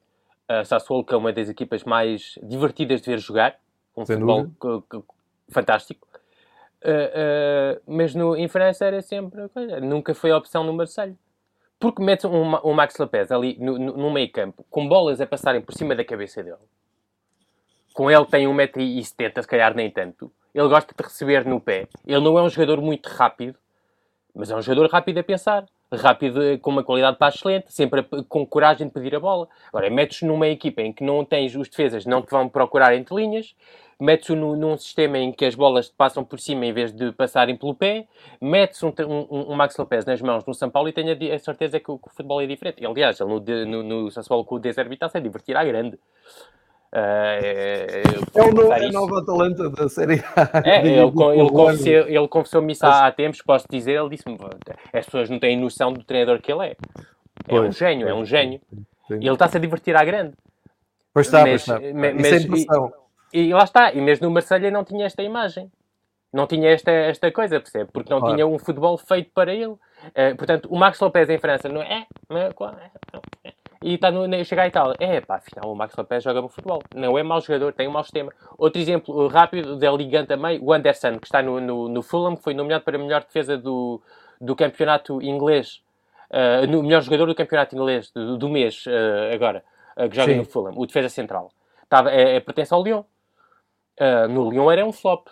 Uh, 0.50 0.64
Sassuolo 0.64 1.04
que 1.04 1.14
é 1.14 1.16
uma 1.16 1.32
das 1.32 1.48
equipas 1.48 1.82
mais 1.84 2.38
divertidas 2.42 3.00
de 3.00 3.10
ver 3.10 3.18
jogar, 3.18 3.58
um 3.96 4.04
Sem 4.04 4.16
futebol 4.16 4.84
fantástico. 5.48 6.06
Uh, 6.82 7.78
uh, 7.78 7.82
mas 7.86 8.14
no, 8.14 8.36
em 8.36 8.48
França 8.48 8.84
era 8.84 9.00
sempre, 9.00 9.40
nunca 9.80 10.14
foi 10.14 10.30
a 10.32 10.36
opção 10.36 10.64
no 10.64 10.72
Marseille. 10.72 11.16
Porque 11.78 12.02
mete 12.02 12.26
um, 12.26 12.56
um 12.64 12.72
Max 12.72 12.96
Lopez 12.96 13.32
ali 13.32 13.56
no, 13.58 13.76
no, 13.76 13.96
no, 13.96 14.10
meio 14.10 14.30
campo, 14.30 14.64
com 14.70 14.88
bolas 14.88 15.20
a 15.20 15.26
passarem 15.26 15.60
por 15.60 15.74
cima 15.74 15.96
da 15.96 16.04
cabeça 16.04 16.42
dele. 16.42 16.56
Com 17.92 18.08
ele 18.08 18.24
tem 18.26 18.46
1,70m, 18.46 19.42
se 19.42 19.48
calhar 19.48 19.74
nem 19.74 19.90
tanto. 19.90 20.32
Ele 20.54 20.68
gosta 20.68 20.94
de 20.96 21.02
receber 21.02 21.44
no 21.44 21.60
pé. 21.60 21.88
Ele 22.06 22.20
não 22.20 22.38
é 22.38 22.42
um 22.42 22.48
jogador 22.48 22.80
muito 22.80 23.08
rápido, 23.08 23.58
mas 24.32 24.50
é 24.50 24.56
um 24.56 24.62
jogador 24.62 24.90
rápido 24.90 25.18
a 25.18 25.24
pensar 25.24 25.66
rápido, 25.97 26.59
com 26.61 26.70
uma 26.70 26.82
qualidade 26.84 27.18
para 27.18 27.34
excelente, 27.34 27.72
sempre 27.72 28.03
com 28.28 28.47
coragem 28.47 28.86
de 28.86 28.93
pedir 28.93 29.14
a 29.14 29.20
bola. 29.20 29.49
Agora, 29.68 29.88
metes 29.90 30.22
numa 30.22 30.49
equipa 30.49 30.82
em 30.82 30.93
que 30.93 31.05
não 31.05 31.24
tens 31.24 31.55
os 31.55 31.68
defesas, 31.68 32.05
não 32.07 32.22
te 32.22 32.30
vão 32.30 32.49
procurar 32.49 32.95
entre 32.95 33.14
linhas, 33.14 33.55
metes-o 34.03 34.34
num 34.34 34.76
sistema 34.76 35.16
em 35.18 35.30
que 35.30 35.45
as 35.45 35.55
bolas 35.55 35.88
te 35.88 35.95
passam 35.95 36.24
por 36.24 36.40
cima 36.40 36.66
em 36.66 36.72
vez 36.72 36.93
de 36.93 37.12
passarem 37.12 37.57
pelo 37.57 37.74
pé, 37.74 38.07
metes 38.40 38.82
um, 38.82 38.93
um, 39.09 39.53
um 39.53 39.55
Max 39.55 39.76
Lopez 39.76 40.05
nas 40.05 40.20
mãos 40.20 40.45
no 40.45 40.53
São 40.55 40.68
Paulo 40.68 40.88
e 40.88 40.93
tenho 40.93 41.16
a, 41.32 41.38
certeza 41.38 41.78
que 41.78 41.90
o, 41.90 41.99
que 41.99 42.09
o, 42.09 42.11
futebol 42.11 42.40
é 42.40 42.47
diferente. 42.47 42.84
Aliás, 42.84 43.20
ele 43.20 43.30
no, 43.30 43.66
no, 43.66 43.82
no 43.82 44.11
São 44.11 44.24
Paulo 44.24 44.45
com 44.45 44.57
o 44.57 44.59
Deserbi 44.59 44.95
está-se 44.95 45.16
a 45.16 45.20
divertir 45.20 45.57
à 45.57 45.64
grande. 45.64 45.99
É, 46.95 48.03
é, 48.34 48.43
o 48.43 48.53
no, 48.53 48.70
é 48.70 48.86
a 48.86 48.93
nova 48.93 49.20
Atalanta 49.20 49.70
da 49.70 49.88
Série 49.88 50.22
A. 50.36 50.61
É, 50.68 50.80
ele, 50.86 50.99
ele, 50.99 51.51
confessou, 51.51 51.93
ele 51.93 52.28
confessou-me 52.28 52.72
isso 52.72 52.84
há, 52.84 53.07
há 53.07 53.12
tempos, 53.12 53.40
posso 53.40 53.66
dizer. 53.70 53.93
Ele 53.93 54.11
disse-me: 54.11 54.36
as 54.93 55.07
pessoas 55.07 55.30
não 55.30 55.38
têm 55.38 55.59
noção 55.59 55.93
do 55.93 56.05
treinador 56.05 56.40
que 56.43 56.53
ele 56.53 56.66
é. 56.66 56.76
É 57.49 57.61
um 57.61 57.72
gênio, 57.72 58.09
é 58.09 58.14
um 58.14 58.26
gênio. 58.26 58.61
E 59.11 59.14
ele 59.14 59.32
está-se 59.32 59.57
a 59.57 59.61
divertir 59.61 59.97
à 59.97 60.05
grande. 60.05 60.34
Pois 61.14 61.26
está, 61.26 61.43
mas, 61.43 61.64
pois 61.64 61.80
está. 61.80 61.95
Mas, 61.95 62.47
mas, 62.47 62.66
e, 63.32 63.40
e, 63.40 63.55
lá 63.55 63.64
está, 63.64 63.93
e 63.93 64.01
mesmo 64.01 64.26
no 64.26 64.32
Marselha 64.32 64.70
não 64.70 64.84
tinha 64.84 65.07
esta 65.07 65.22
imagem. 65.22 65.72
Não 66.30 66.47
tinha 66.47 66.70
esta, 66.70 66.90
esta 66.90 67.30
coisa, 67.30 67.61
percebe? 67.61 67.90
Porque 67.93 68.11
não 68.11 68.20
claro. 68.20 68.34
tinha 68.34 68.47
um 68.47 68.59
futebol 68.59 68.97
feito 68.97 69.30
para 69.34 69.53
ele. 69.53 69.72
Uh, 69.72 70.36
portanto, 70.36 70.66
o 70.70 70.78
Max 70.78 70.99
Lopes 70.99 71.28
em 71.28 71.38
França 71.38 71.68
não 71.68 71.82
é, 71.82 72.07
não 72.28 72.38
é, 72.38 72.49
é, 72.49 73.49
é 73.49 73.51
e 73.82 73.94
está 73.94 74.10
no, 74.10 74.26
chega 74.44 74.62
à 74.62 74.66
Itália. 74.66 74.96
É 75.00 75.20
pá, 75.20 75.36
afinal 75.36 75.72
o 75.72 75.76
Max 75.76 75.94
Lopes 75.96 76.22
joga 76.22 76.40
bom 76.40 76.48
futebol. 76.48 76.82
Não 76.94 77.18
é 77.18 77.22
mau 77.22 77.40
jogador, 77.40 77.72
tem 77.72 77.88
um 77.88 77.90
mau 77.90 78.02
sistema. 78.02 78.32
Outro 78.56 78.80
exemplo 78.80 79.28
rápido 79.28 79.76
da 79.76 79.90
Liga 79.90 80.24
também, 80.24 80.58
o 80.62 80.72
Anderson, 80.72 81.18
que 81.18 81.26
está 81.26 81.42
no, 81.42 81.60
no, 81.60 81.88
no 81.88 82.02
Fulham, 82.02 82.36
que 82.36 82.42
foi 82.42 82.54
nomeado 82.54 82.84
para 82.84 82.96
a 82.96 83.00
melhor 83.00 83.24
defesa 83.24 83.58
do, 83.58 84.00
do 84.40 84.54
campeonato 84.54 85.20
inglês. 85.22 85.82
Uh, 86.30 86.66
no 86.66 86.82
melhor 86.82 87.02
jogador 87.02 87.26
do 87.26 87.34
campeonato 87.34 87.76
inglês 87.76 88.10
do, 88.10 88.38
do 88.38 88.48
mês, 88.48 88.86
uh, 88.86 89.34
agora, 89.34 89.62
uh, 89.96 90.08
que 90.08 90.16
joga 90.16 90.32
Sim. 90.32 90.38
no 90.38 90.44
Fulham, 90.46 90.72
o 90.76 90.86
defesa 90.86 91.10
central. 91.10 91.50
Estava, 91.82 92.10
é, 92.10 92.36
é, 92.36 92.40
pertence 92.40 92.72
ao 92.72 92.82
Lyon. 92.82 93.02
no 94.30 94.50
Lyon 94.50 94.70
era 94.70 94.86
um 94.86 94.92
flop. 94.92 95.28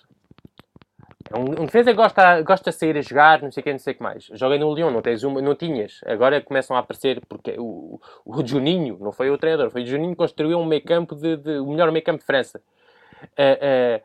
Um, 1.37 1.63
um 1.63 1.67
defesa 1.67 1.93
gosta, 1.93 2.43
gosta 2.43 2.71
de 2.71 2.77
sair 2.77 2.97
a 2.97 3.03
jogar, 3.03 3.41
não 3.41 3.53
sei 3.53 3.61
o 3.61 3.65
que, 3.65 3.73
não 3.73 3.79
sei 3.79 3.93
o 3.93 3.97
que 3.97 4.03
mais. 4.03 4.25
Joga 4.33 4.59
no 4.59 4.75
Lyon, 4.75 4.91
não, 4.91 5.01
tens 5.01 5.23
uma, 5.23 5.41
não 5.41 5.55
tinhas. 5.55 6.01
Agora 6.05 6.41
começam 6.41 6.77
a 6.77 6.81
aparecer, 6.81 7.23
porque 7.29 7.55
o, 7.57 8.01
o 8.25 8.47
Juninho, 8.47 8.99
não 9.01 9.13
foi 9.13 9.31
o 9.31 9.39
treinador, 9.39 9.71
foi 9.71 9.83
o 9.83 9.87
Juninho 9.87 10.11
que 10.11 10.17
construiu 10.17 10.59
um 10.59 10.65
meio 10.65 10.85
campo, 10.85 11.15
de, 11.15 11.37
de, 11.37 11.59
o 11.59 11.67
melhor 11.67 11.93
meio 11.93 12.05
campo 12.05 12.19
de 12.19 12.27
França. 12.27 12.61
Uh, 13.23 14.03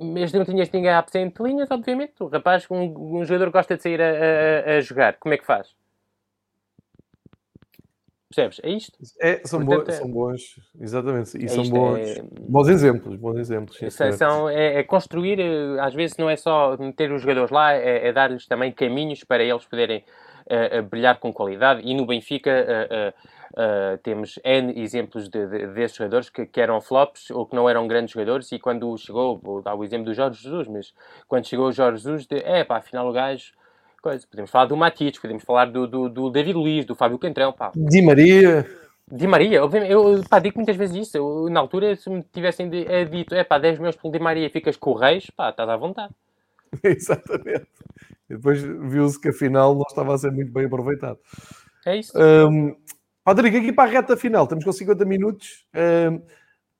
uh, 0.00 0.14
mas 0.14 0.32
não 0.32 0.44
tinhas 0.44 0.70
ninguém 0.70 0.90
a 0.90 1.04
entre 1.16 1.42
linhas, 1.42 1.70
obviamente. 1.70 2.14
O 2.20 2.28
rapaz, 2.28 2.66
um, 2.70 3.18
um 3.18 3.24
jogador 3.24 3.50
gosta 3.50 3.76
de 3.76 3.82
sair 3.82 4.00
a, 4.00 4.06
a, 4.06 4.76
a 4.76 4.80
jogar. 4.80 5.16
Como 5.18 5.34
é 5.34 5.36
que 5.36 5.44
faz? 5.44 5.77
Percebes? 8.28 8.60
É 8.62 8.70
isto. 8.70 8.98
É, 9.20 9.40
são, 9.44 9.64
Portanto, 9.64 9.86
bo 9.86 9.90
é... 9.90 9.94
são 9.94 10.10
bons, 10.10 10.40
exatamente. 10.78 11.38
E 11.38 11.46
é 11.46 11.48
são 11.48 11.64
bons, 11.64 11.98
é... 11.98 12.22
bons 12.22 12.68
exemplos. 12.68 13.16
Bons 13.16 13.36
exemplos 13.38 13.78
são, 14.16 14.50
é, 14.50 14.80
é, 14.80 14.82
construir, 14.82 15.40
eh, 15.40 15.80
às 15.80 15.94
vezes 15.94 16.18
não 16.18 16.28
é 16.28 16.36
só 16.36 16.76
meter 16.76 17.10
os 17.10 17.22
jogadores 17.22 17.50
lá, 17.50 17.72
é, 17.72 18.08
é 18.08 18.12
dar-lhes 18.12 18.46
também 18.46 18.70
caminhos 18.70 19.24
para 19.24 19.42
eles 19.42 19.64
poderem 19.64 20.04
uh, 20.48 20.78
uh, 20.78 20.82
brilhar 20.82 21.18
com 21.18 21.32
qualidade. 21.32 21.80
E 21.82 21.94
no 21.94 22.04
Benfica 22.04 22.50
uh, 22.50 23.98
temos 24.02 24.38
N 24.44 24.78
exemplos 24.78 25.30
de, 25.30 25.46
de, 25.46 25.66
desses 25.68 25.96
jogadores 25.96 26.28
que, 26.28 26.44
que, 26.44 26.60
eram 26.60 26.82
flops 26.82 27.30
ou 27.30 27.46
que 27.46 27.56
não 27.56 27.66
eram 27.66 27.88
grandes 27.88 28.12
jogadores. 28.12 28.52
E 28.52 28.58
quando 28.58 28.94
chegou, 28.98 29.38
vou 29.38 29.62
dar 29.62 29.74
o 29.74 29.82
exemplo 29.82 30.04
do 30.04 30.12
Jorge 30.14 30.42
Jesus, 30.42 30.68
mas 30.68 30.92
quando 31.26 31.46
chegou 31.46 31.68
o 31.68 31.72
Jorge 31.72 32.02
Jesus, 32.02 32.26
de, 32.26 32.36
é 32.44 32.62
pá, 32.62 32.76
afinal 32.76 33.08
o 33.08 33.12
gajo 33.12 33.52
coisa. 34.08 34.26
Podemos 34.26 34.50
falar 34.50 34.64
do 34.64 34.76
Matites, 34.76 35.20
podemos 35.20 35.44
falar 35.44 35.66
do, 35.66 35.86
do, 35.86 36.08
do 36.08 36.30
David 36.30 36.56
Luiz, 36.56 36.86
do 36.86 36.94
Fábio 36.94 37.18
Cantrão, 37.18 37.52
pá. 37.52 37.72
Di 37.74 38.00
Maria. 38.00 38.66
Di 39.10 39.26
Maria, 39.26 39.64
obviamente, 39.64 39.92
eu 39.92 40.22
pá, 40.28 40.38
digo 40.38 40.56
muitas 40.56 40.76
vezes 40.76 40.96
isso. 40.96 41.16
Eu, 41.16 41.48
na 41.50 41.60
altura, 41.60 41.94
se 41.96 42.08
me 42.08 42.22
tivessem 42.22 42.70
eh, 42.72 43.04
dito, 43.04 43.34
é 43.34 43.44
pá, 43.44 43.58
10 43.58 43.78
milhões 43.78 43.96
pelo 43.96 44.12
Di 44.12 44.18
Maria 44.18 44.50
ficas 44.50 44.76
com 44.76 44.90
o 44.90 44.94
Reis, 44.94 45.30
pá, 45.30 45.50
estás 45.50 45.68
à 45.68 45.76
vontade. 45.76 46.12
Exatamente. 46.82 47.66
E 48.30 48.36
depois 48.36 48.62
viu-se 48.62 49.20
que 49.20 49.28
afinal 49.28 49.74
não 49.74 49.82
estava 49.82 50.14
a 50.14 50.18
ser 50.18 50.30
muito 50.30 50.52
bem 50.52 50.66
aproveitado. 50.66 51.18
É 51.86 51.96
isso. 51.96 52.12
Um, 52.16 52.76
Rodrigo, 53.26 53.58
aqui 53.58 53.72
para 53.72 53.88
a 53.88 53.92
reta 53.92 54.16
final, 54.16 54.44
estamos 54.44 54.64
com 54.64 54.72
50 54.72 55.04
minutos. 55.04 55.66
Um, 55.74 56.22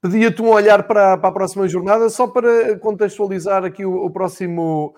Pedia-te 0.00 0.40
um 0.40 0.50
olhar 0.50 0.84
para, 0.84 1.18
para, 1.18 1.28
a 1.28 1.32
próxima 1.32 1.66
jornada, 1.66 2.08
só 2.08 2.28
para 2.28 2.78
contextualizar 2.78 3.64
aqui 3.64 3.84
o, 3.84 4.04
o 4.04 4.10
próximo 4.10 4.94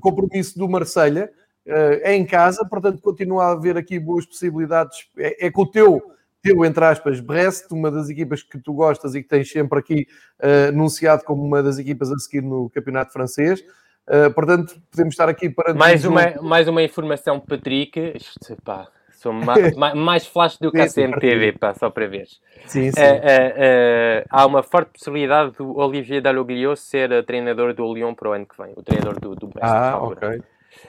compromisso 0.00 0.58
do 0.58 0.68
Marselha 0.68 1.30
Uh, 1.66 1.98
é 2.02 2.14
em 2.14 2.24
casa, 2.24 2.64
portanto, 2.64 3.02
continua 3.02 3.46
a 3.46 3.50
haver 3.50 3.76
aqui 3.76 3.98
boas 3.98 4.24
possibilidades. 4.24 4.98
É, 5.18 5.46
é 5.46 5.50
com 5.50 5.62
o 5.62 5.66
teu, 5.66 6.00
teu, 6.40 6.64
entre 6.64 6.84
aspas, 6.84 7.18
Brest, 7.18 7.72
uma 7.72 7.90
das 7.90 8.08
equipas 8.08 8.40
que 8.40 8.56
tu 8.56 8.72
gostas 8.72 9.16
e 9.16 9.22
que 9.22 9.28
tens 9.28 9.50
sempre 9.50 9.80
aqui 9.80 10.06
uh, 10.40 10.68
anunciado 10.68 11.24
como 11.24 11.42
uma 11.42 11.60
das 11.64 11.76
equipas 11.78 12.12
a 12.12 12.18
seguir 12.18 12.42
no 12.42 12.70
campeonato 12.70 13.12
francês. 13.12 13.64
Uh, 14.08 14.32
portanto, 14.32 14.80
podemos 14.92 15.14
estar 15.14 15.28
aqui 15.28 15.50
para. 15.50 15.74
Mais 15.74 16.04
uma, 16.04 16.40
mais 16.40 16.68
uma 16.68 16.84
informação, 16.84 17.40
Patrick. 17.40 18.14
Pá, 18.62 18.86
Sou 19.16 19.32
mais, 19.32 19.74
mais 19.96 20.26
flash 20.26 20.58
do 20.58 20.70
que 20.70 20.80
a 20.80 20.86
CMTV, 20.86 21.52
pá, 21.52 21.74
só 21.74 21.88
para 21.90 22.06
ver. 22.06 22.26
Sim, 22.66 22.92
sim. 22.92 23.00
Uh, 23.00 23.04
uh, 23.04 24.20
uh, 24.20 24.24
há 24.28 24.46
uma 24.46 24.62
forte 24.62 24.92
possibilidade 24.92 25.52
do 25.52 25.76
Olivier 25.76 26.20
Dalloglio 26.20 26.76
ser 26.76 27.24
treinador 27.24 27.72
do 27.74 27.92
Lyon 27.92 28.14
para 28.14 28.30
o 28.30 28.32
ano 28.32 28.46
que 28.46 28.56
vem, 28.62 28.72
o 28.76 28.82
treinador 28.82 29.18
do, 29.18 29.34
do 29.34 29.46
Brest. 29.48 29.66
Ah, 29.66 29.98
ok. 30.02 30.42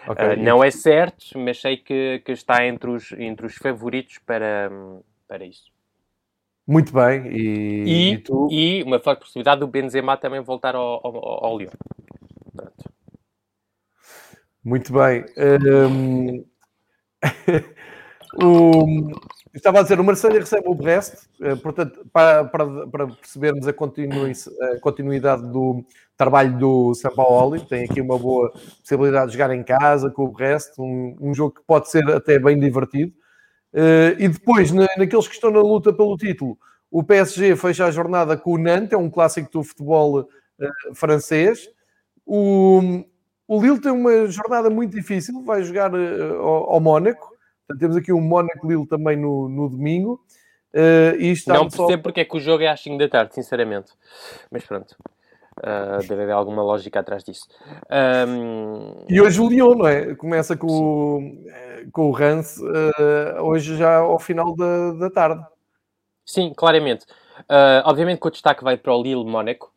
okay. 0.07 0.35
não 0.35 0.61
é 0.61 0.69
certo, 0.69 1.37
mas 1.39 1.61
sei 1.61 1.77
que, 1.77 2.21
que 2.25 2.33
está 2.33 2.65
entre 2.65 2.89
os, 2.89 3.13
entre 3.13 3.45
os 3.45 3.55
favoritos 3.55 4.19
para, 4.25 4.69
para 5.27 5.45
isso. 5.45 5.71
Muito 6.67 6.91
bem. 6.91 7.27
E, 7.27 7.83
e, 7.85 8.11
e, 8.11 8.17
tu? 8.17 8.49
e 8.51 8.83
uma 8.83 8.99
forte 8.99 9.21
possibilidade 9.21 9.61
do 9.61 9.67
Benzema 9.67 10.17
também 10.17 10.41
voltar 10.41 10.75
ao, 10.75 10.99
ao, 11.01 11.45
ao 11.45 11.57
Lyon. 11.57 11.71
Pronto. 12.53 12.91
Muito 14.65 14.91
bem. 14.91 15.23
Um... 15.37 16.45
O, 18.43 18.85
estava 19.57 19.79
a 19.79 19.81
dizer, 19.81 19.99
o 19.99 20.03
Marseille 20.03 20.39
recebe 20.39 20.67
o 20.67 20.75
Brest, 20.75 21.27
eh, 21.41 21.55
portanto, 21.55 22.05
para, 22.13 22.43
para, 22.45 22.87
para 22.87 23.07
percebermos 23.07 23.67
a, 23.67 23.71
a, 23.71 24.79
continuidade 24.79 25.41
do 25.51 25.83
trabalho 26.15 26.57
do 26.57 26.93
São 26.93 27.13
Paulo, 27.13 27.59
tem 27.59 27.85
aqui 27.85 27.99
uma 27.99 28.17
boa 28.17 28.51
possibilidade 28.81 29.27
de 29.27 29.33
jogar 29.33 29.53
em 29.55 29.63
casa 29.63 30.11
com 30.11 30.25
o 30.25 30.31
Brest, 30.31 30.77
um, 30.77 31.15
um 31.19 31.33
jogo 31.33 31.55
que 31.55 31.61
pode 31.65 31.89
ser 31.89 32.07
até 32.11 32.37
bem 32.37 32.59
divertido. 32.59 33.11
Uh, 33.73 34.13
e 34.17 34.27
depois, 34.27 34.71
na, 34.71 34.87
naqueles 34.97 35.27
que 35.27 35.33
estão 35.33 35.51
na 35.51 35.61
luta 35.61 35.91
pelo 35.91 36.15
título, 36.17 36.57
o 36.89 37.03
PSG 37.03 37.55
fecha 37.55 37.85
a 37.85 37.91
jornada 37.91 38.37
com 38.37 38.53
o 38.53 38.57
Nantes, 38.57 38.93
é 38.93 38.97
um 38.97 39.09
clássico 39.09 39.51
do 39.51 39.63
futebol 39.63 40.21
uh, 40.21 40.95
francês. 40.95 41.67
O, 42.25 43.03
o 43.47 43.61
Lille 43.61 43.79
tem 43.79 43.91
uma 43.91 44.27
jornada 44.27 44.69
muito 44.69 44.95
difícil, 44.95 45.43
vai 45.43 45.63
jogar 45.63 45.91
ao, 45.93 46.73
ao 46.73 46.79
Mónaco. 46.79 47.36
Portanto, 47.67 47.79
temos 47.79 47.97
aqui 47.97 48.13
um 48.13 48.21
Mónaco 48.21 48.65
Lille 48.65 48.87
também 48.87 49.17
no, 49.17 49.49
no 49.49 49.69
domingo. 49.69 50.23
Uh, 50.73 51.19
e 51.19 51.33
não 51.47 51.67
percebo 51.67 51.91
só... 51.91 51.97
porque 51.97 52.21
é 52.21 52.25
que 52.25 52.37
o 52.37 52.39
jogo 52.39 52.63
é 52.63 52.67
às 52.67 52.79
5 52.81 52.97
da 52.97 53.09
tarde, 53.09 53.35
sinceramente. 53.35 53.91
Mas 54.49 54.65
pronto. 54.65 54.95
Uh, 55.57 56.07
deve 56.07 56.21
haver 56.21 56.33
alguma 56.33 56.61
lógica 56.61 56.99
atrás 56.99 57.23
disso. 57.23 57.47
Um... 58.27 59.05
E 59.09 59.19
hoje 59.19 59.41
o 59.41 59.49
Lyon, 59.49 59.75
não 59.75 59.87
é? 59.87 60.15
Começa 60.15 60.55
com, 60.55 60.67
o, 60.67 61.91
com 61.91 62.09
o 62.09 62.11
Rance 62.11 62.63
uh, 62.63 63.41
hoje 63.41 63.75
já 63.75 63.97
ao 63.97 64.19
final 64.19 64.55
da, 64.55 64.93
da 64.93 65.09
tarde. 65.09 65.43
Sim, 66.23 66.53
claramente. 66.55 67.05
Uh, 67.41 67.81
obviamente 67.85 68.19
que 68.19 68.27
o 68.27 68.31
destaque 68.31 68.63
vai 68.63 68.77
para 68.77 68.95
o 68.95 69.01
Lille 69.01 69.25
Mónaco. 69.25 69.73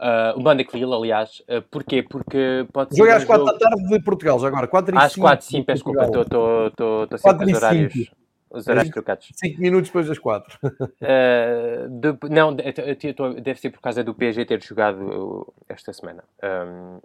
Uh, 0.00 0.38
o 0.38 0.42
Bandicoot, 0.42 0.82
aliás. 0.84 1.42
Uh, 1.48 1.62
porquê? 1.70 2.02
Porque 2.02 2.66
pode 2.72 2.94
ser. 2.94 2.98
Jogo 2.98 3.12
às 3.12 3.24
4 3.24 3.46
jogo... 3.46 3.58
da 3.58 3.68
tarde 3.68 3.88
de 3.88 4.02
Portugal, 4.02 4.38
já 4.38 4.48
agora. 4.48 4.66
4 4.66 4.94
e 4.94 4.98
às 4.98 5.14
4, 5.14 5.46
sim, 5.46 5.62
peço 5.62 5.84
desculpa, 5.84 6.04
estou 6.04 7.18
sempre 7.18 7.52
os 7.52 7.56
horários. 7.56 8.10
Os 8.50 8.68
horários 8.68 8.92
trocados. 8.92 9.28
5 9.34 9.60
minutos 9.60 9.88
depois 9.88 10.06
das 10.06 10.18
4. 10.18 10.58
uh, 10.62 10.68
ah, 11.02 11.88
de, 11.88 12.16
não, 12.30 12.54
deve 12.54 13.60
ser 13.60 13.70
por 13.70 13.80
causa 13.80 14.04
do 14.04 14.14
PSG 14.14 14.44
ter 14.44 14.62
jogado 14.62 15.52
esta 15.68 15.92
semana. 15.92 16.22
Um, 16.42 16.98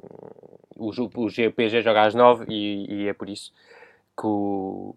o, 0.75 0.89
o 0.89 1.51
PSG 1.51 1.81
joga 1.81 2.03
às 2.03 2.13
9 2.13 2.45
e, 2.49 3.03
e 3.03 3.07
é 3.07 3.13
por 3.13 3.29
isso 3.29 3.51
que 4.19 4.27
o, 4.27 4.95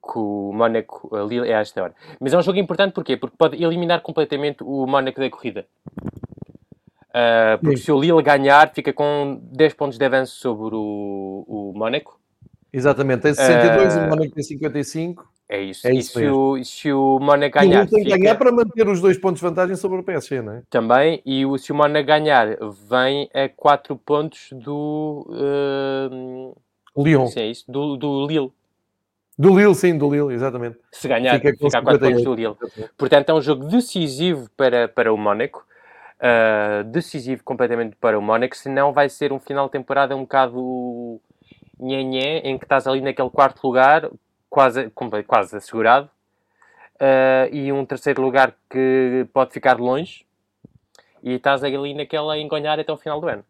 que 0.00 0.18
o 0.18 0.52
Mónaco 0.52 1.10
é 1.44 1.54
a 1.54 1.60
esta 1.60 1.82
hora. 1.82 1.94
Mas 2.20 2.32
é 2.32 2.38
um 2.38 2.42
jogo 2.42 2.58
importante 2.58 2.92
porquê? 2.92 3.16
Porque 3.16 3.36
pode 3.36 3.62
eliminar 3.62 4.00
completamente 4.00 4.62
o 4.62 4.86
Mónaco 4.86 5.20
da 5.20 5.30
corrida. 5.30 5.66
Uh, 7.08 7.58
porque 7.60 7.78
Sim. 7.78 7.84
se 7.84 7.92
o 7.92 8.00
Lille 8.00 8.22
ganhar, 8.22 8.70
fica 8.74 8.92
com 8.92 9.40
10 9.52 9.74
pontos 9.74 9.98
de 9.98 10.04
avanço 10.04 10.36
sobre 10.36 10.74
o, 10.74 11.44
o 11.46 11.72
Mónaco. 11.74 12.20
Exatamente, 12.72 13.22
tem 13.22 13.34
62 13.34 13.94
uh, 13.94 13.98
e 13.98 14.00
o 14.00 14.08
Mónaco 14.08 14.34
tem 14.34 14.42
55. 14.44 15.28
É 15.48 15.62
isso. 15.62 15.88
É 15.88 15.94
isso 15.94 16.20
e 16.20 16.22
se 16.22 16.28
o, 16.28 16.64
se 16.64 16.92
o 16.92 17.18
Mónaco 17.18 17.58
ganhar. 17.58 17.86
Tem 17.88 18.04
que 18.04 18.10
ganhar 18.10 18.34
para 18.34 18.52
manter 18.52 18.86
os 18.86 19.00
dois 19.00 19.16
pontos 19.16 19.40
de 19.40 19.46
vantagem 19.46 19.74
sobre 19.76 19.98
o 19.98 20.02
PSG, 20.02 20.42
não 20.42 20.52
é? 20.52 20.62
Também, 20.68 21.22
e 21.24 21.46
o, 21.46 21.56
se 21.56 21.72
o 21.72 21.74
Mónaco 21.74 22.06
ganhar, 22.06 22.58
vem 22.88 23.30
a 23.32 23.48
4 23.48 23.96
pontos 23.96 24.50
do. 24.52 25.26
Uh... 25.30 26.54
Lyon. 27.02 27.28
Sim, 27.28 27.40
é 27.40 27.46
isso, 27.46 27.64
do, 27.70 27.96
do 27.96 28.26
Lille. 28.26 28.52
Do 29.38 29.56
Lille, 29.56 29.74
sim, 29.74 29.96
do 29.96 30.10
Lille, 30.10 30.34
exatamente. 30.34 30.76
Se 30.92 31.08
ganhar, 31.08 31.36
fica, 31.36 31.52
fica 31.52 31.78
a 31.78 31.82
4 31.82 32.00
pontos 32.00 32.24
do 32.24 32.34
Lille. 32.34 32.56
Portanto, 32.98 33.30
é 33.30 33.34
um 33.34 33.40
jogo 33.40 33.64
decisivo 33.64 34.50
para, 34.54 34.88
para 34.88 35.12
o 35.12 35.16
Mónaco 35.16 35.64
uh, 36.18 36.84
decisivo 36.84 37.42
completamente 37.44 37.96
para 37.96 38.18
o 38.18 38.22
Mónaco, 38.22 38.56
senão 38.56 38.92
vai 38.92 39.08
ser 39.08 39.32
um 39.32 39.38
final 39.38 39.66
de 39.66 39.72
temporada 39.72 40.16
um 40.16 40.22
bocado 40.22 41.20
nhenhé, 41.78 42.38
em 42.38 42.58
que 42.58 42.64
estás 42.64 42.86
ali 42.86 43.00
naquele 43.00 43.30
quarto 43.30 43.64
lugar, 43.64 44.10
quase, 44.50 44.90
quase 45.26 45.56
assegurado, 45.56 46.10
uh, 46.96 47.54
e 47.54 47.72
um 47.72 47.84
terceiro 47.84 48.22
lugar 48.22 48.54
que 48.68 49.26
pode 49.32 49.52
ficar 49.52 49.78
longe 49.78 50.26
e 51.22 51.34
estás 51.34 51.62
ali 51.64 51.94
naquela 51.94 52.38
engonhar 52.38 52.78
até 52.78 52.92
o 52.92 52.96
final 52.96 53.20
do 53.20 53.28
ano. 53.28 53.44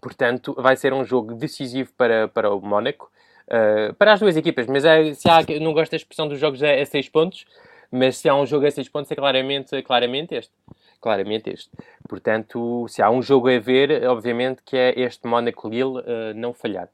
Portanto, 0.00 0.54
vai 0.58 0.76
ser 0.76 0.92
um 0.92 1.04
jogo 1.04 1.34
decisivo 1.34 1.92
para, 1.96 2.28
para 2.28 2.52
o 2.52 2.60
Mónaco, 2.60 3.10
uh, 3.48 3.94
para 3.94 4.12
as 4.12 4.20
duas 4.20 4.36
equipas, 4.36 4.66
mas 4.66 4.84
é, 4.84 5.14
se 5.14 5.28
há, 5.28 5.40
não 5.60 5.72
gosto 5.72 5.92
da 5.92 5.96
expressão 5.96 6.28
dos 6.28 6.38
jogos 6.38 6.62
a, 6.62 6.72
a 6.72 6.84
6 6.84 7.08
pontos, 7.08 7.46
mas 7.90 8.16
se 8.16 8.28
há 8.28 8.34
um 8.34 8.44
jogo 8.44 8.66
a 8.66 8.70
6 8.70 8.88
pontos 8.88 9.10
é 9.10 9.14
claramente, 9.14 9.80
claramente 9.82 10.34
este. 10.34 10.52
Claramente 11.00 11.50
este. 11.50 11.70
Portanto, 12.08 12.86
se 12.88 13.02
há 13.02 13.10
um 13.10 13.22
jogo 13.22 13.48
a 13.48 13.58
ver, 13.58 14.06
obviamente 14.06 14.62
que 14.64 14.76
é 14.76 14.98
este 15.00 15.26
Mónaco-Lille 15.26 15.98
uh, 15.98 16.34
não 16.34 16.52
falhar. 16.52 16.88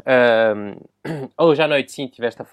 Uh, 0.00 0.88
hoje 1.38 1.62
à 1.62 1.68
noite, 1.68 1.92
sim, 1.92 2.06
tiveste 2.08 2.42
a, 2.42 2.46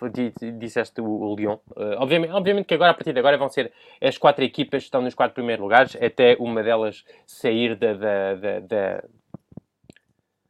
disseste 0.58 1.02
o, 1.02 1.06
o 1.06 1.36
Lyon. 1.36 1.58
Uh, 1.72 1.98
obviamente, 1.98 2.32
obviamente 2.32 2.66
que 2.66 2.74
agora, 2.74 2.92
a 2.92 2.94
partir 2.94 3.14
de 3.14 3.20
agora, 3.20 3.38
vão 3.38 3.50
ser 3.50 3.72
as 4.02 4.18
quatro 4.18 4.44
equipas 4.44 4.84
que 4.84 4.88
estão 4.88 5.02
nos 5.02 5.16
quatro 5.16 5.34
primeiros 5.34 5.62
lugares, 5.62 5.96
até 5.96 6.36
uma 6.40 6.64
delas 6.64 7.04
sair 7.26 7.76
da, 7.76 7.94
da, 7.94 8.36
da, 8.36 8.60
da 8.60 9.04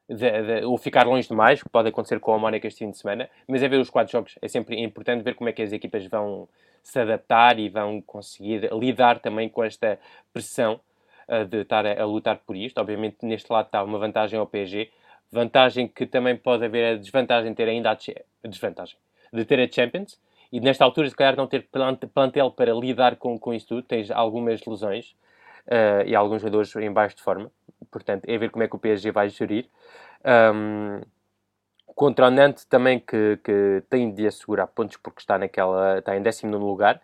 de, 0.10 0.16
de, 0.16 0.66
ou 0.66 0.78
ficar 0.78 1.06
longe 1.06 1.28
demais, 1.28 1.62
que 1.62 1.70
pode 1.70 1.90
acontecer 1.90 2.20
com 2.20 2.36
o 2.36 2.40
Mónaco 2.40 2.66
este 2.66 2.80
fim 2.80 2.90
de 2.90 2.98
semana, 2.98 3.30
mas 3.48 3.62
é 3.62 3.68
ver 3.68 3.80
os 3.80 3.90
quatro 3.90 4.12
jogos. 4.12 4.36
É 4.42 4.48
sempre 4.48 4.82
importante 4.82 5.24
ver 5.24 5.36
como 5.36 5.50
é 5.50 5.54
que 5.54 5.62
as 5.62 5.72
equipas 5.72 6.06
vão 6.08 6.50
se 6.84 7.00
adaptar 7.00 7.60
e 7.60 7.70
vão 7.70 8.02
conseguir 8.02 8.70
lidar 8.74 9.20
também 9.20 9.50
com 9.50 9.64
esta 9.64 10.00
pressão 10.34 10.80
uh, 11.28 11.46
de 11.46 11.62
estar 11.62 11.86
a, 11.86 12.02
a, 12.02 12.06
lutar 12.06 12.38
por 12.46 12.56
isto. 12.56 12.80
Obviamente, 12.80 13.18
neste 13.24 13.52
lado 13.52 13.68
está 13.68 13.84
uma 13.84 13.98
vantagem 13.98 14.40
ao 14.40 14.48
PSG, 14.48 14.92
vantagem 15.32 15.88
que 15.88 16.06
também 16.06 16.36
pode 16.36 16.66
haver 16.66 16.94
a 16.94 16.98
desvantagem 16.98 17.52
de 17.52 17.56
ter 17.56 17.68
ainda 17.68 17.92
a, 17.92 17.94
a 17.94 18.48
desvantagem 18.48 18.98
de 19.32 19.46
ter 19.46 19.60
a 19.60 19.72
Champions 19.72 20.20
e 20.52 20.60
nesta 20.60 20.84
altura, 20.84 21.10
se 21.10 21.16
calhar, 21.16 21.36
não 21.36 21.48
ter 21.48 21.68
plantel 22.14 22.52
para 22.52 22.74
lidar 22.74 23.16
com, 23.18 23.38
com 23.38 23.54
isso 23.54 23.68
tudo. 23.68 23.84
Tens 23.84 24.10
algumas 24.10 24.66
lesões 24.66 25.12
uh, 25.68 26.06
e 26.06 26.16
alguns 26.16 26.42
jogadores 26.42 26.76
em 26.76 26.92
baixo 26.92 27.18
de 27.18 27.22
forma. 27.22 27.52
Portanto, 27.92 28.26
é 28.28 28.38
ver 28.38 28.50
como 28.50 28.64
é 28.64 28.68
que 28.68 28.76
o 28.76 28.80
PSG 28.80 29.12
vai 29.12 29.30
gerir. 29.30 29.68
Um, 30.26 31.02
contra 32.00 32.28
o 32.28 32.32
Nantes 32.32 32.64
também 32.64 32.98
que, 32.98 33.38
que 33.44 33.84
tem 33.90 34.10
de 34.10 34.26
assegurar 34.26 34.68
pontos 34.68 34.96
porque 34.96 35.20
está 35.20 35.38
naquela 35.38 36.00
está 36.00 36.16
em 36.16 36.24
19 36.24 36.64
lugar. 36.64 37.02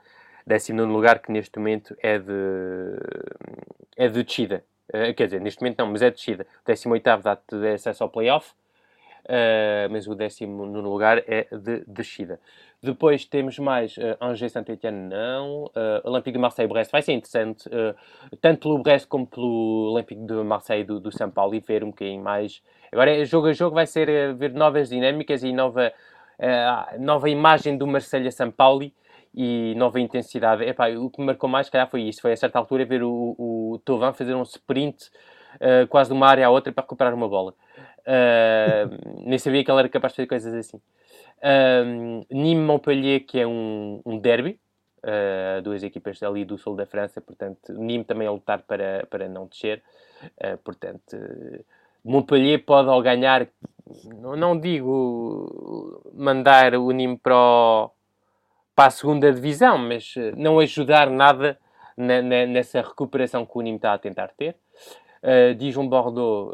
19 0.47 0.89
lugar 0.89 1.19
que 1.19 1.33
neste 1.33 1.59
momento 1.59 1.93
é 2.01 2.17
de 2.17 2.31
é 3.97 4.07
de 4.07 4.23
descida. 4.23 4.63
Uh, 4.87 5.13
quer 5.13 5.25
dizer, 5.25 5.41
neste 5.41 5.61
momento 5.61 5.79
não, 5.79 5.87
mas 5.87 6.01
é 6.01 6.09
de 6.09 6.15
descida. 6.15 6.47
O 6.63 6.71
18 6.71 7.03
dá-te 7.21 7.55
acesso 7.73 8.05
ao 8.05 8.09
playoff 8.09 8.53
uh, 9.25 9.91
mas 9.91 10.07
o 10.07 10.15
19 10.15 10.81
lugar 10.81 11.23
é 11.27 11.47
de 11.51 11.83
descida 11.87 12.39
depois 12.85 13.25
temos 13.25 13.57
mais 13.59 13.97
uh, 13.97 14.15
Angers 14.21 14.51
Saint-Etienne, 14.51 15.09
não. 15.09 15.65
Uh, 15.65 16.01
Olympique 16.03 16.33
de 16.33 16.39
Marseille-Brest 16.39 16.91
vai 16.91 17.01
ser 17.01 17.13
interessante, 17.13 17.67
uh, 17.67 17.95
tanto 18.39 18.61
pelo 18.61 18.79
Brest 18.79 19.07
como 19.07 19.25
pelo 19.25 19.91
Olympique 19.93 20.21
de 20.21 20.33
Marseille 20.43 20.83
do, 20.83 20.99
do 20.99 21.11
São 21.11 21.29
Paulo, 21.29 21.55
e 21.55 21.59
ver 21.59 21.83
um 21.83 21.87
bocadinho 21.87 22.23
mais. 22.23 22.61
Agora, 22.91 23.25
jogo 23.25 23.47
a 23.47 23.53
jogo, 23.53 23.75
vai 23.75 23.87
ser 23.87 24.07
uh, 24.07 24.35
ver 24.35 24.53
novas 24.53 24.89
dinâmicas 24.89 25.43
e 25.43 25.51
nova, 25.51 25.91
nova 26.99 27.29
imagem 27.29 27.77
do 27.77 27.87
Marseille-São 27.87 28.51
Paulo 28.51 28.89
e 29.33 29.73
nova 29.75 29.99
intensidade. 29.99 30.63
Epá, 30.63 30.89
o 30.89 31.09
que 31.09 31.19
me 31.19 31.27
marcou 31.27 31.49
mais, 31.49 31.69
calhar, 31.69 31.89
foi 31.89 32.03
isso: 32.03 32.21
foi 32.21 32.33
a 32.33 32.37
certa 32.37 32.59
altura 32.59 32.85
ver 32.85 33.03
o, 33.03 33.35
o 33.37 33.81
Tovan 33.83 34.13
fazer 34.13 34.35
um 34.35 34.43
sprint 34.43 35.09
quase 35.89 36.09
de 36.09 36.13
uma 36.13 36.27
área 36.27 36.45
à 36.45 36.49
outra 36.49 36.73
para 36.73 36.83
recuperar 36.83 37.13
uma 37.13 37.27
bola. 37.27 37.53
Nem 39.25 39.37
sabia 39.37 39.63
que 39.63 39.71
ele 39.71 39.79
era 39.79 39.89
capaz 39.89 40.13
de 40.13 40.17
fazer 40.17 40.27
coisas 40.27 40.53
assim. 40.53 40.79
Um, 41.43 42.25
Nîmes-Montpellier, 42.31 43.25
que 43.25 43.39
é 43.39 43.47
um, 43.47 44.01
um 44.05 44.17
derby, 44.17 44.59
uh, 45.03 45.61
duas 45.61 45.83
equipas 45.83 46.21
ali 46.23 46.45
do 46.45 46.57
sul 46.57 46.75
da 46.75 46.85
França, 46.85 47.21
portanto, 47.21 47.73
Nîmes 47.73 48.07
também 48.07 48.27
a 48.27 48.31
lutar 48.31 48.61
para, 48.63 49.05
para 49.09 49.27
não 49.27 49.45
descer, 49.45 49.83
uh, 50.23 50.57
portanto, 50.63 51.17
Montpellier 52.03 52.63
pode 52.63 52.89
ao 52.89 53.01
ganhar, 53.01 53.47
não, 54.05 54.35
não 54.35 54.59
digo 54.59 56.01
mandar 56.13 56.75
o 56.75 56.91
Nîmes 56.91 57.19
para, 57.21 57.35
o, 57.35 57.91
para 58.75 58.87
a 58.87 58.91
segunda 58.91 59.31
divisão, 59.31 59.77
mas 59.77 60.15
não 60.37 60.59
ajudar 60.59 61.09
nada 61.09 61.59
na, 61.97 62.21
na, 62.21 62.45
nessa 62.45 62.81
recuperação 62.81 63.45
que 63.45 63.57
o 63.57 63.61
Nîmes 63.61 63.79
está 63.79 63.93
a 63.93 63.97
tentar 63.97 64.29
ter. 64.29 64.55
Uh, 65.21 65.55
Dijon-Bordeaux 65.55 66.53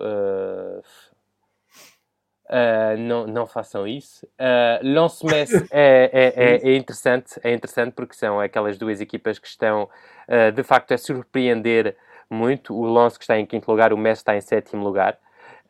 uh, 2.52 2.98
não, 2.98 3.26
não 3.26 3.48
façam 3.48 3.88
isso. 3.88 4.26
Uh, 4.26 4.84
lance 4.84 5.26
é, 5.72 6.10
é, 6.12 6.34
é, 6.36 6.70
é, 6.70 6.76
interessante, 6.76 7.40
é 7.44 7.54
interessante 7.54 7.94
porque 7.94 8.14
são 8.14 8.40
aquelas 8.40 8.78
duas 8.78 9.00
equipas 9.00 9.40
que 9.40 9.48
estão 9.48 9.90
uh, 10.28 10.52
de 10.52 10.64
facto 10.64 10.92
a 10.92 10.98
surpreender 10.98 11.96
muito. 12.30 12.76
O 12.76 12.86
Lance 12.86 13.18
que 13.18 13.24
está 13.24 13.40
em 13.40 13.46
quinto 13.46 13.70
lugar, 13.70 13.94
o 13.94 13.98
Messi 13.98 14.22
está 14.22 14.36
em 14.36 14.42
sétimo 14.42 14.84
lugar. 14.84 15.18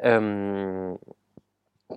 Um, 0.03 0.97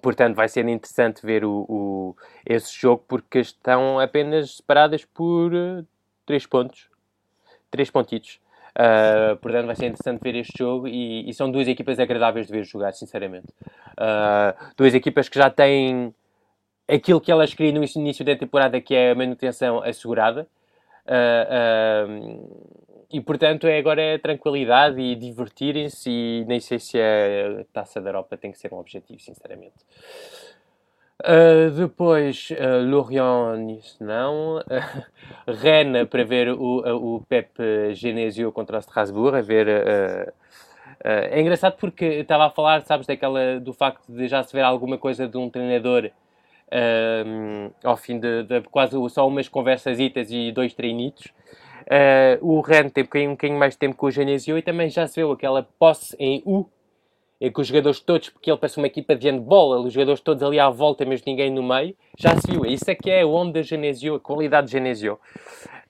portanto, 0.03 0.35
vai 0.35 0.49
ser 0.49 0.69
interessante 0.69 1.25
ver 1.25 1.45
o, 1.45 1.65
o, 1.69 2.17
esse 2.45 2.73
jogo 2.79 3.05
porque 3.09 3.41
estão 3.41 3.99
apenas 3.99 4.57
separadas 4.57 5.05
por 5.05 5.55
uh, 5.55 5.87
três 6.27 6.47
pontos, 6.47 6.91
três 7.71 7.91
pontitos. 7.91 8.41
Uh, 8.75 9.37
portanto, 9.37 9.67
vai 9.67 9.77
ser 9.77 9.87
interessante 9.87 10.21
ver 10.21 10.35
este 10.35 10.59
jogo 10.59 10.89
e, 10.89 11.29
e, 11.29 11.33
são 11.33 11.51
duas 11.51 11.69
equipas 11.69 11.99
agradáveis 12.01 12.47
de 12.47 12.53
ver 12.53 12.65
jogar, 12.65 12.93
sinceramente. 12.93 13.47
Uh, 13.93 14.73
duas 14.77 14.95
equipas 14.95 15.29
que 15.29 15.39
já 15.39 15.49
têm 15.49 16.13
aquilo 16.89 17.21
que 17.21 17.31
elas 17.31 17.55
queriam 17.55 17.81
no 17.81 17.85
início 17.85 18.25
da 18.25 18.35
temporada, 18.35 18.81
que 18.81 18.95
é 18.95 19.13
a 19.13 19.15
manutenção 19.15 19.81
assegurada. 19.83 20.47
Uh, 21.07 22.85
e 23.13 23.21
portanto 23.21 23.69
é 23.69 23.79
agora 23.79 24.03
é 24.03 24.19
tranquilidade 24.19 25.01
e 25.01 25.15
divertirem-se 25.15 26.11
e 26.11 26.45
nem 26.49 26.59
sei 26.59 26.81
se 26.81 26.99
a 26.99 27.65
taça 27.73 28.01
da 28.01 28.09
Europa 28.09 28.37
tem 28.37 28.51
que 28.51 28.59
ser 28.59 28.73
um 28.75 28.79
objetivo, 28.79 29.21
sinceramente. 29.21 29.77
Uh, 31.23 31.71
depois, 31.71 32.51
uh, 32.51 32.85
Lorient, 32.85 33.83
não. 34.01 34.59
Uh, 34.59 35.05
Rennes, 35.47 36.09
para 36.09 36.25
ver 36.25 36.49
o, 36.51 37.17
o 37.17 37.21
Pep 37.29 37.51
Genesio 37.95 38.51
contra 38.51 38.79
Strasbourg, 38.79 39.37
a 39.37 39.43
ver... 39.43 39.69
Uh, 39.69 40.33
é 41.07 41.39
engraçado 41.39 41.77
porque 41.77 42.05
estava 42.05 42.47
a 42.47 42.51
falar, 42.51 42.81
sabes, 42.83 43.07
daquela, 43.07 43.61
do 43.61 43.75
facto 43.75 44.11
de 44.11 44.27
já 44.27 44.43
se 44.43 44.55
ver 44.55 44.63
alguma 44.63 44.97
coisa 44.97 45.29
de 45.29 45.37
um 45.37 45.51
treinador 45.51 46.11
ao 47.85 47.97
fim 47.97 48.19
de, 48.19 48.43
de, 48.45 48.63
quase 48.63 48.97
só 49.11 49.29
umas 49.29 49.47
conversas 49.47 49.99
e 50.01 50.51
dois 50.51 50.73
treinitos. 50.73 51.31
o 52.41 52.61
Rennes 52.63 52.93
tem 52.93 53.03
um 53.03 53.07
bocadinho, 53.07 53.31
um 53.31 53.35
bocadinho 53.35 53.59
mais 53.59 53.77
tempo 53.77 53.97
com 53.97 54.07
o 54.07 54.11
Genesio 54.11 54.57
e 54.57 54.63
também 54.63 54.89
já 54.89 55.07
se 55.07 55.21
viu 55.21 55.31
aquela 55.31 55.63
posse 55.79 56.17
em 56.19 56.43
U 56.47 56.67
que 57.41 57.61
os 57.61 57.67
jogadores 57.67 58.01
todos, 58.01 58.31
porque 58.31 58.51
ele 58.51 58.59
parece 58.59 58.79
uma 58.79 58.87
equipa 58.87 59.15
de 59.15 59.29
handball, 59.29 59.85
os 59.85 59.93
jogadores 59.93 60.21
todos 60.21 60.43
ali 60.43 60.59
à 60.59 60.71
volta, 60.71 61.05
mas 61.05 61.23
ninguém 61.25 61.51
no 61.51 61.63
meio, 61.63 61.95
já 62.17 62.37
se 62.37 62.51
viu. 62.51 62.65
Isso 62.65 62.91
é 62.91 62.95
que 62.95 63.11
é 63.11 63.23
a 63.23 63.27
onda 63.27 63.63
Genesio, 63.63 64.15
a 64.15 64.21
qualidade 64.21 64.69
de 64.69 64.73
Genesio. 64.73 65.19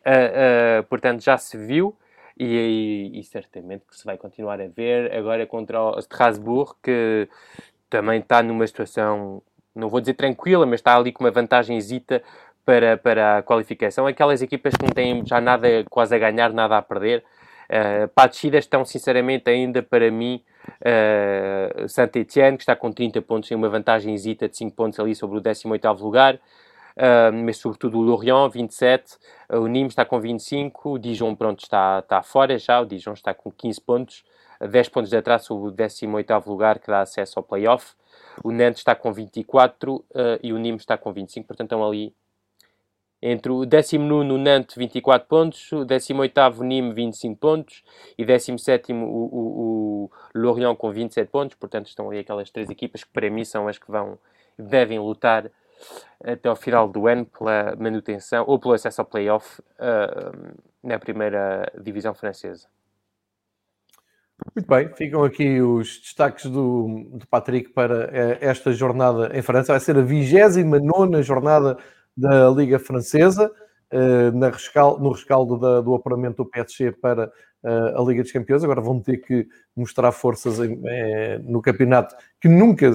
Uh, 0.04 0.80
uh, 0.80 0.84
portanto, 0.84 1.22
já 1.22 1.38
se 1.38 1.56
viu 1.56 1.96
e, 2.38 3.12
e, 3.14 3.20
e, 3.20 3.24
certamente 3.24 3.84
que 3.88 3.96
se 3.96 4.04
vai 4.04 4.18
continuar 4.18 4.60
a 4.60 4.66
ver 4.66 5.12
agora 5.14 5.46
contra 5.46 5.80
o 5.80 5.98
Strasbourg, 5.98 6.74
que 6.82 7.28
também 7.88 8.20
está 8.20 8.42
numa 8.42 8.66
situação, 8.66 9.42
não 9.74 9.88
vou 9.88 10.00
dizer 10.00 10.14
tranquila, 10.14 10.66
mas 10.66 10.80
está 10.80 10.96
ali 10.96 11.12
com 11.12 11.24
uma 11.24 11.30
vantagem 11.30 11.76
hesita 11.76 12.22
para, 12.64 12.96
para 12.96 13.38
a 13.38 13.42
qualificação. 13.42 14.06
Aquelas 14.06 14.42
equipas 14.42 14.74
que 14.74 14.84
não 14.84 14.92
têm 14.92 15.24
já 15.24 15.40
nada 15.40 15.68
quase 15.88 16.14
a 16.14 16.18
ganhar, 16.18 16.52
nada 16.52 16.76
a 16.76 16.82
perder. 16.82 17.24
Uh, 17.64 18.08
para 18.08 18.24
a 18.24 18.26
descida 18.26 18.58
estão, 18.58 18.84
sinceramente, 18.84 19.48
ainda 19.48 19.82
para 19.82 20.10
mim, 20.10 20.42
Uh, 20.80 21.88
Saint-Etienne, 21.88 22.56
que 22.56 22.62
está 22.62 22.76
com 22.76 22.90
30 22.92 23.22
pontos, 23.22 23.48
tem 23.48 23.56
uma 23.56 23.68
vantagem 23.68 24.14
de 24.14 24.48
5 24.52 24.74
pontos 24.74 24.98
ali 24.98 25.14
sobre 25.14 25.38
o 25.38 25.42
18º 25.42 26.00
lugar. 26.00 26.40
Uh, 26.96 27.32
mas 27.44 27.56
sobretudo 27.56 27.98
o 27.98 28.02
Lorient, 28.02 28.52
27, 28.52 29.16
uh, 29.50 29.58
o 29.58 29.66
Nîmes 29.66 29.92
está 29.92 30.04
com 30.04 30.20
25, 30.20 30.90
o 30.90 30.98
Dijon, 30.98 31.34
pronto, 31.34 31.60
está, 31.60 31.98
está 31.98 32.22
fora 32.22 32.56
já, 32.56 32.80
o 32.80 32.86
Dijon 32.86 33.14
está 33.14 33.34
com 33.34 33.50
15 33.50 33.80
pontos, 33.80 34.24
10 34.60 34.88
pontos 34.90 35.10
de 35.10 35.16
atraso 35.16 35.46
sobre 35.46 35.70
o 35.70 35.72
18º 35.72 36.46
lugar, 36.46 36.78
que 36.78 36.86
dá 36.86 37.00
acesso 37.00 37.38
ao 37.38 37.42
playoff. 37.42 37.94
O 38.44 38.52
Nantes 38.52 38.80
está 38.80 38.94
com 38.94 39.12
24 39.12 39.94
uh, 39.94 40.04
e 40.40 40.52
o 40.52 40.58
Nîmes 40.58 40.82
está 40.82 40.96
com 40.96 41.12
25, 41.12 41.48
portanto 41.48 41.66
estão 41.72 41.84
ali 41.84 42.14
entre 43.26 43.50
o 43.50 43.64
19 43.64 44.36
Nantes 44.36 44.76
24 44.76 45.26
pontos, 45.26 45.72
o 45.72 45.82
18 45.82 46.62
Nîmes 46.62 46.94
25 46.94 47.40
pontos 47.40 47.82
e 48.18 48.24
17 48.24 48.92
o, 48.92 48.96
o, 48.96 50.04
o 50.04 50.10
Lorient 50.34 50.76
com 50.76 50.92
27 50.92 51.30
pontos. 51.30 51.56
Portanto, 51.56 51.86
estão 51.86 52.10
ali 52.10 52.18
aquelas 52.18 52.50
três 52.50 52.68
equipas 52.68 53.02
que 53.02 53.10
para 53.10 53.30
mim 53.30 53.42
são 53.42 53.66
as 53.66 53.78
que 53.78 53.90
vão, 53.90 54.18
devem 54.58 54.98
lutar 54.98 55.50
até 56.22 56.50
ao 56.50 56.54
final 56.54 56.86
do 56.86 57.06
ano 57.06 57.24
pela 57.24 57.74
manutenção 57.76 58.44
ou 58.46 58.58
pelo 58.58 58.74
acesso 58.74 59.00
ao 59.00 59.06
playoff 59.06 59.58
uh, 59.60 60.54
na 60.82 60.98
primeira 60.98 61.72
divisão 61.80 62.12
francesa. 62.12 62.68
Muito 64.54 64.68
bem, 64.68 64.94
ficam 64.94 65.24
aqui 65.24 65.62
os 65.62 65.98
destaques 65.98 66.44
do, 66.44 67.08
do 67.10 67.26
Patrick 67.26 67.70
para 67.70 68.10
eh, 68.12 68.38
esta 68.40 68.72
jornada 68.72 69.30
em 69.32 69.40
França. 69.40 69.72
Vai 69.72 69.80
ser 69.80 69.96
a 69.96 70.02
29 70.02 71.22
jornada 71.22 71.78
da 72.16 72.50
Liga 72.50 72.78
Francesa. 72.78 73.50
na 74.34 74.48
rescal, 74.48 74.98
no 74.98 75.12
rescaldo 75.12 75.58
da, 75.58 75.80
do 75.80 75.94
apuramento 75.94 76.42
do 76.42 76.50
PSG 76.50 76.92
para 76.92 77.32
a 77.62 78.02
Liga 78.02 78.22
dos 78.22 78.32
Campeões. 78.32 78.64
Agora 78.64 78.80
vão 78.80 79.00
ter 79.00 79.18
que 79.18 79.46
mostrar 79.76 80.12
forças 80.12 80.58
em, 80.58 80.80
no 81.44 81.62
campeonato 81.62 82.14
que 82.40 82.48
nunca. 82.48 82.90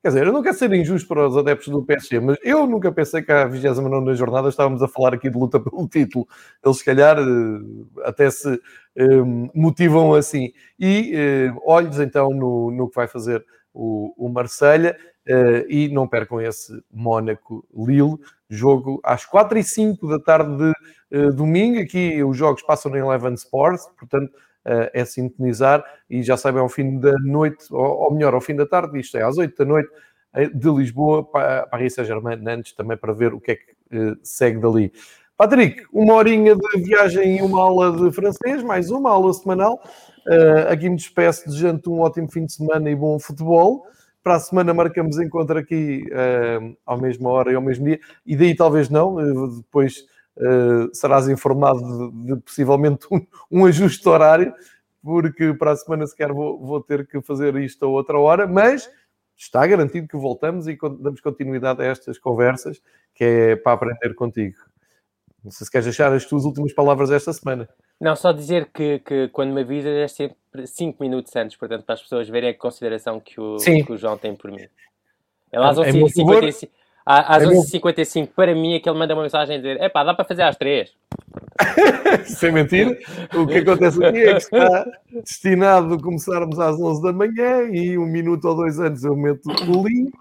Quer 0.00 0.08
dizer, 0.10 0.26
eu 0.28 0.32
não 0.32 0.42
quero 0.44 0.56
ser 0.56 0.72
injusto 0.72 1.08
para 1.08 1.26
os 1.26 1.36
adeptos 1.36 1.68
do 1.68 1.84
PSG, 1.84 2.20
mas 2.20 2.38
eu 2.44 2.68
nunca 2.68 2.92
pensei 2.92 3.20
que 3.20 3.32
à 3.32 3.46
29 3.46 4.14
jornada 4.14 4.48
estávamos 4.48 4.80
a 4.80 4.86
falar 4.86 5.12
aqui 5.12 5.28
de 5.28 5.36
luta 5.36 5.58
pelo 5.58 5.88
título. 5.88 6.26
Eles, 6.64 6.78
se 6.78 6.84
calhar, 6.84 7.18
até 8.04 8.30
se 8.30 8.60
motivam 9.52 10.14
assim. 10.14 10.52
E 10.78 11.52
olhos 11.64 11.98
então 11.98 12.30
no, 12.30 12.70
no 12.70 12.88
que 12.88 12.94
vai 12.94 13.08
fazer 13.08 13.44
o, 13.74 14.14
o 14.16 14.28
Marselha 14.28 14.96
e 15.68 15.88
não 15.88 16.08
percam 16.08 16.40
esse 16.40 16.82
Mónaco-Lille, 16.90 18.16
jogo 18.48 19.00
às 19.04 19.24
4 19.24 19.58
e 19.58 19.62
5 19.62 20.08
da 20.08 20.18
tarde 20.18 20.56
de 20.56 21.18
uh, 21.18 21.32
domingo. 21.32 21.80
Aqui 21.80 22.22
os 22.22 22.36
jogos 22.36 22.62
passam 22.62 22.90
na 22.90 22.98
Eleven 22.98 23.34
Sports, 23.34 23.86
portanto 23.98 24.30
uh, 24.30 24.88
é 24.92 25.04
sintonizar 25.04 25.84
e 26.08 26.22
já 26.22 26.36
sabem 26.36 26.60
ao 26.60 26.68
fim 26.68 26.98
da 26.98 27.12
noite, 27.20 27.66
ou, 27.70 28.10
melhor, 28.12 28.34
ao 28.34 28.40
fim 28.40 28.56
da 28.56 28.66
tarde, 28.66 28.98
isto 28.98 29.16
é 29.18 29.22
às 29.22 29.36
8 29.36 29.56
da 29.56 29.64
noite 29.64 29.90
de 30.54 30.70
Lisboa, 30.70 31.24
para 31.24 31.66
Paris 31.66 31.94
Saint-Germain, 31.94 32.36
Nantes, 32.36 32.72
também 32.72 32.96
para 32.96 33.12
ver 33.12 33.32
o 33.32 33.40
que 33.40 33.52
é 33.52 33.56
que 33.56 34.18
segue 34.22 34.60
dali. 34.60 34.92
Patrick, 35.36 35.84
uma 35.92 36.14
horinha 36.14 36.54
de 36.54 36.82
viagem 36.82 37.38
e 37.38 37.42
uma 37.42 37.62
aula 37.62 37.92
de 37.92 38.12
francês, 38.12 38.62
mais 38.62 38.90
uma 38.90 39.10
aula 39.10 39.32
semanal. 39.32 39.80
Aqui 40.68 40.90
me 40.90 40.96
despeço, 40.96 41.46
desejando 41.46 41.90
um 41.90 42.00
ótimo 42.00 42.30
fim 42.30 42.44
de 42.44 42.52
semana 42.52 42.90
e 42.90 42.94
bom 42.94 43.18
futebol. 43.18 43.86
Para 44.28 44.36
a 44.36 44.40
semana 44.40 44.74
marcamos 44.74 45.18
encontro 45.18 45.58
aqui 45.58 46.04
uh, 46.12 46.76
à 46.86 46.98
mesma 46.98 47.30
hora 47.30 47.50
e 47.50 47.54
ao 47.54 47.62
mesmo 47.62 47.86
dia, 47.86 47.98
e 48.26 48.36
daí 48.36 48.54
talvez 48.54 48.90
não, 48.90 49.14
uh, 49.14 49.56
depois 49.56 50.04
serás 50.92 51.30
informado 51.30 52.10
de, 52.10 52.34
de 52.34 52.40
possivelmente 52.42 53.06
um, 53.10 53.26
um, 53.50 53.64
ajuste 53.64 54.06
horário, 54.06 54.52
porque 55.02 55.54
para 55.54 55.70
a 55.70 55.76
semana 55.76 56.06
sequer 56.06 56.30
vou, 56.30 56.60
vou 56.60 56.78
ter 56.78 57.06
que 57.06 57.22
fazer 57.22 57.56
isto 57.56 57.86
a 57.86 57.88
outra 57.88 58.18
hora, 58.18 58.46
mas 58.46 58.90
está 59.34 59.66
garantido 59.66 60.06
que 60.06 60.16
voltamos 60.18 60.68
e 60.68 60.76
damos 61.00 61.22
continuidade 61.22 61.80
a 61.80 61.86
estas 61.86 62.18
conversas, 62.18 62.82
que 63.14 63.24
é 63.24 63.56
para 63.56 63.72
aprender 63.72 64.14
contigo. 64.14 64.58
Não 65.42 65.50
sei 65.50 65.64
se 65.64 65.70
queres 65.70 65.86
deixar 65.86 66.12
as 66.12 66.26
tuas 66.26 66.44
últimas 66.44 66.74
palavras 66.74 67.10
esta 67.10 67.32
semana. 67.32 67.66
Não, 68.00 68.14
só 68.14 68.32
dizer 68.32 68.70
que, 68.72 69.00
que 69.00 69.28
quando 69.28 69.52
me 69.52 69.62
avisas 69.62 69.92
é 69.92 70.08
sempre 70.08 70.66
5 70.66 71.02
minutos 71.02 71.34
antes, 71.34 71.56
portanto, 71.56 71.84
para 71.84 71.94
as 71.94 72.02
pessoas 72.02 72.28
verem 72.28 72.50
a 72.50 72.54
consideração 72.54 73.18
que 73.18 73.40
o, 73.40 73.56
que 73.56 73.92
o 73.92 73.96
João 73.96 74.16
tem 74.16 74.34
por 74.36 74.50
mim. 74.50 74.68
Ele 75.52 75.64
às 75.64 75.76
11h55, 75.76 76.68
às 77.08 77.42
11h55 77.42 78.28
para 78.36 78.54
mim 78.54 78.74
é 78.74 78.80
que 78.80 78.88
ele 78.88 78.98
manda 78.98 79.14
uma 79.14 79.22
mensagem 79.22 79.56
a 79.56 79.58
dizer: 79.58 79.80
é 79.80 79.88
pá, 79.88 80.04
dá 80.04 80.12
para 80.12 80.26
fazer 80.26 80.42
às 80.42 80.56
3. 80.56 80.92
Sem 82.24 82.52
mentir, 82.52 82.98
o 83.34 83.46
que 83.46 83.58
acontece 83.58 84.04
aqui 84.04 84.18
é 84.18 84.32
que 84.34 84.38
está 84.38 84.86
destinado 85.24 85.94
a 85.94 86.02
começarmos 86.02 86.58
às 86.60 86.78
11 86.78 87.02
da 87.02 87.12
manhã 87.12 87.62
e 87.72 87.96
um 87.96 88.06
minuto 88.06 88.46
ou 88.46 88.54
dois 88.54 88.78
antes 88.78 89.04
eu 89.04 89.16
meto 89.16 89.48
o 89.48 89.88
link. 89.88 90.12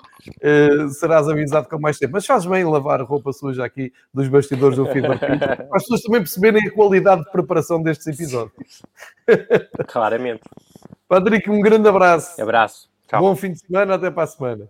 Uh, 0.43 0.89
serás 0.89 1.27
avisado 1.27 1.69
com 1.69 1.79
mais 1.79 1.97
tempo. 1.97 2.13
Mas 2.13 2.25
faz 2.25 2.45
bem 2.45 2.63
lavar 2.63 3.01
roupa 3.01 3.31
suja 3.31 3.65
aqui 3.65 3.93
dos 4.13 4.27
bastidores 4.27 4.77
do 4.77 4.85
Fever 4.88 5.19
para 5.19 5.67
as 5.73 5.83
pessoas 5.83 6.01
também 6.01 6.21
perceberem 6.21 6.67
a 6.67 6.71
qualidade 6.71 7.23
de 7.23 7.31
preparação 7.31 7.81
destes 7.81 8.07
episódios. 8.07 8.81
Claramente. 9.88 10.41
Patrick, 11.07 11.49
um 11.49 11.61
grande 11.61 11.88
abraço. 11.88 12.41
Abraço. 12.41 12.89
Tchau. 13.07 13.21
Bom 13.21 13.35
fim 13.35 13.51
de 13.51 13.59
semana, 13.59 13.95
até 13.95 14.11
para 14.11 14.23
a 14.23 14.27
semana. 14.27 14.69